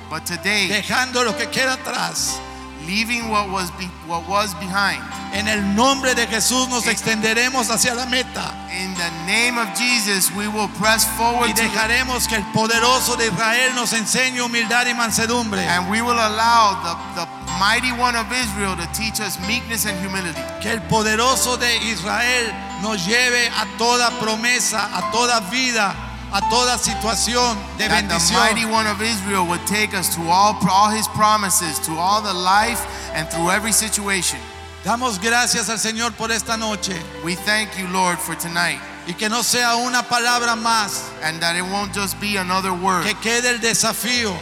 But 0.10 0.26
today, 0.26 0.68
dejando 0.68 1.24
lo 1.24 1.34
que 1.38 1.46
queda 1.48 1.78
atrás, 1.78 2.40
leaving 2.88 3.30
what 3.30 3.50
was 3.52 3.70
be, 3.78 3.86
what 4.08 4.28
was 4.28 4.56
behind, 4.56 5.04
en 5.32 5.48
el 5.48 5.62
nombre 5.76 6.16
de 6.16 6.26
Jesús 6.26 6.68
nos 6.70 6.88
extenderemos 6.88 7.70
hacia 7.70 7.94
la 7.94 8.08
meta. 8.08 8.52
in 8.74 8.94
the 8.96 9.12
name 9.28 9.60
of 9.60 9.68
Jesus, 9.78 10.32
we 10.36 10.48
will 10.48 10.68
press 10.80 11.06
forward 11.16 11.50
Y 11.50 11.54
dejaremos 11.54 12.28
que 12.28 12.38
el 12.38 12.44
poderoso 12.54 13.16
de 13.18 13.28
Israel 13.28 13.76
nos 13.76 13.94
enseñe 13.94 14.42
humildad 14.42 14.88
y 14.88 14.94
mansedumbre. 14.96 15.60
and 15.62 15.88
we 15.92 16.02
will 16.02 16.18
allow 16.18 16.74
the, 16.82 17.22
the 17.22 17.28
mighty 17.60 17.92
one 17.92 18.16
of 18.16 18.26
Israel 18.32 18.76
to 18.76 18.88
teach 18.94 19.20
us 19.22 19.38
meekness 19.48 19.86
and 19.86 19.96
humility. 20.00 20.42
Que 20.62 20.72
el 20.72 20.82
poderoso 20.90 21.58
de 21.60 21.78
Israel 21.92 22.52
nos 22.82 23.06
lleve 23.06 23.48
a 23.50 23.66
toda 23.78 24.10
promesa, 24.20 24.90
a 24.96 25.12
toda 25.12 25.40
vida, 25.52 25.96
a 26.32 26.50
toda 26.50 26.78
situación 26.78 27.58
de 27.78 27.88
that 27.88 28.08
the 28.08 28.34
mighty 28.34 28.66
bendición. 28.66 28.72
one 28.72 28.88
of 28.88 29.02
Israel 29.02 29.46
would 29.48 29.66
take 29.68 29.94
us 29.94 30.16
to 30.16 30.22
all, 30.30 30.58
all 30.70 30.90
his 30.90 31.08
promises, 31.10 31.80
to 31.80 31.92
all 31.94 32.22
the 32.22 32.34
life 32.34 32.86
and 33.14 33.28
through 33.30 33.50
every 33.52 33.72
situation. 33.72 34.40
Damos 34.84 35.20
gracias 35.20 35.70
al 35.70 35.78
Señor 35.78 36.16
por 36.16 36.32
esta 36.32 36.56
noche. 36.56 36.96
We 37.24 37.36
thank 37.36 37.78
you, 37.78 37.88
Lord, 37.88 38.18
for 38.18 38.36
tonight, 38.36 38.80
y 39.08 39.14
que 39.14 39.28
no 39.28 39.42
sea 39.42 39.76
una 39.76 40.04
palabra 40.04 40.56
más, 40.56 41.10
and 41.22 41.42
that 41.42 41.56
it 41.56 41.64
won't 41.64 41.94
just 41.94 42.20
be 42.22 42.38
another 42.38 42.74
word, 42.74 43.04
que 43.04 43.16
quede 43.16 43.50
el 43.50 43.60
desafío 43.60 44.36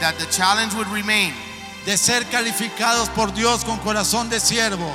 that 0.00 0.18
the 0.18 0.26
challenge 0.26 0.74
would 0.74 0.88
remain. 0.88 1.32
de 1.86 1.96
ser 1.98 2.24
calificados 2.26 3.08
por 3.10 3.32
Dios 3.34 3.64
con 3.64 3.78
corazón 3.78 4.30
de 4.30 4.40
siervo, 4.40 4.90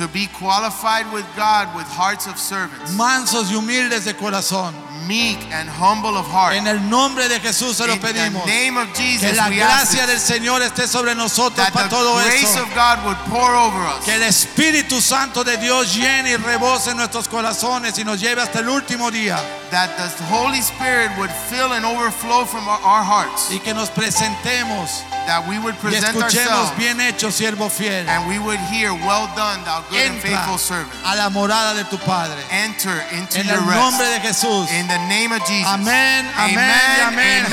to 0.00 0.08
be 0.08 0.26
qualified 0.28 1.04
with 1.12 1.26
God 1.36 1.76
with 1.76 1.86
hearts 1.86 2.26
of 2.26 2.38
servants, 2.38 2.96
mansos 2.96 3.50
y 3.50 3.56
humildes 3.56 4.06
de 4.06 4.14
corazón. 4.14 4.72
Meek 5.10 5.38
and 5.52 5.68
humble 5.68 6.16
of 6.16 6.26
heart. 6.30 6.54
En 6.54 6.68
el 6.68 6.78
nombre 6.88 7.28
de 7.28 7.40
Jesús 7.40 7.76
se 7.76 7.86
lo 7.86 7.94
In 7.94 8.00
the 8.00 8.06
pedimos. 8.06 8.46
name 8.46 8.76
of 8.76 8.92
Que 8.92 9.18
Jesus, 9.18 9.36
la 9.36 9.48
we 9.48 9.60
ask 9.60 9.92
gracia 9.92 10.06
del 10.06 10.20
Señor 10.20 10.62
esté 10.62 10.86
sobre 10.86 11.16
nosotros 11.16 11.68
para 11.70 11.88
the 11.88 11.90
todo 11.96 12.14
grace 12.22 12.44
eso. 12.44 12.62
of 12.62 12.72
God 12.74 13.04
would 13.04 13.18
pour 13.28 13.50
over 13.56 13.80
us, 13.88 14.04
Que 14.04 14.14
el 14.14 14.22
Espíritu 14.22 15.00
Santo 15.00 15.42
de 15.42 15.56
Dios 15.56 15.92
llene 15.96 16.30
y 16.30 16.36
rebose 16.36 16.94
nuestros 16.94 17.26
corazones 17.26 17.98
y 17.98 18.04
nos 18.04 18.20
lleve 18.20 18.40
hasta 18.40 18.60
el 18.60 18.68
último 18.68 19.10
día. 19.10 19.36
that 19.72 19.88
the 19.96 20.24
Holy 20.24 20.58
Spirit 20.60 21.10
would 21.18 21.30
fill 21.48 21.72
and 21.72 21.84
overflow 21.84 22.44
from 22.44 22.66
our, 22.68 22.80
our 22.82 23.02
hearts, 23.04 23.50
Y 23.52 23.58
que 23.60 23.72
nos 23.74 23.88
presentemos 23.90 25.02
that 25.26 25.46
we 25.48 25.58
would 25.58 25.74
y 25.76 25.78
present 25.90 26.16
escuchemos 26.16 26.50
ourselves 26.50 26.76
bien 26.78 27.00
hecho, 27.00 27.30
siervo 27.30 27.68
fiel. 27.70 28.08
and 28.08 28.26
we 28.28 28.38
would 28.38 28.58
hear, 28.70 28.92
Well 28.92 29.28
done, 29.36 29.62
thou 29.64 29.82
good 29.88 29.98
and 29.98 30.14
Entra 30.18 30.22
faithful 30.22 30.58
servant. 30.58 30.90
a 31.04 31.14
la 31.16 31.30
morada 31.30 31.74
de 31.74 31.84
tu 31.84 31.98
Padre. 31.98 32.36
Enter 32.50 33.00
into 33.12 33.38
En 33.38 33.48
el 33.48 33.60
nombre 33.64 34.06
de 34.08 34.20
Jesús. 34.20 34.68
In 34.72 34.88
the 34.88 34.98
name 35.08 35.32
of 35.32 35.40
Jesus. 35.46 35.66
Y 35.66 35.74
amén. 35.74 36.26
amen, 36.36 36.60
and 37.00 37.16
amen. 37.16 37.46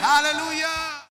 Hallelujah. 0.00 0.77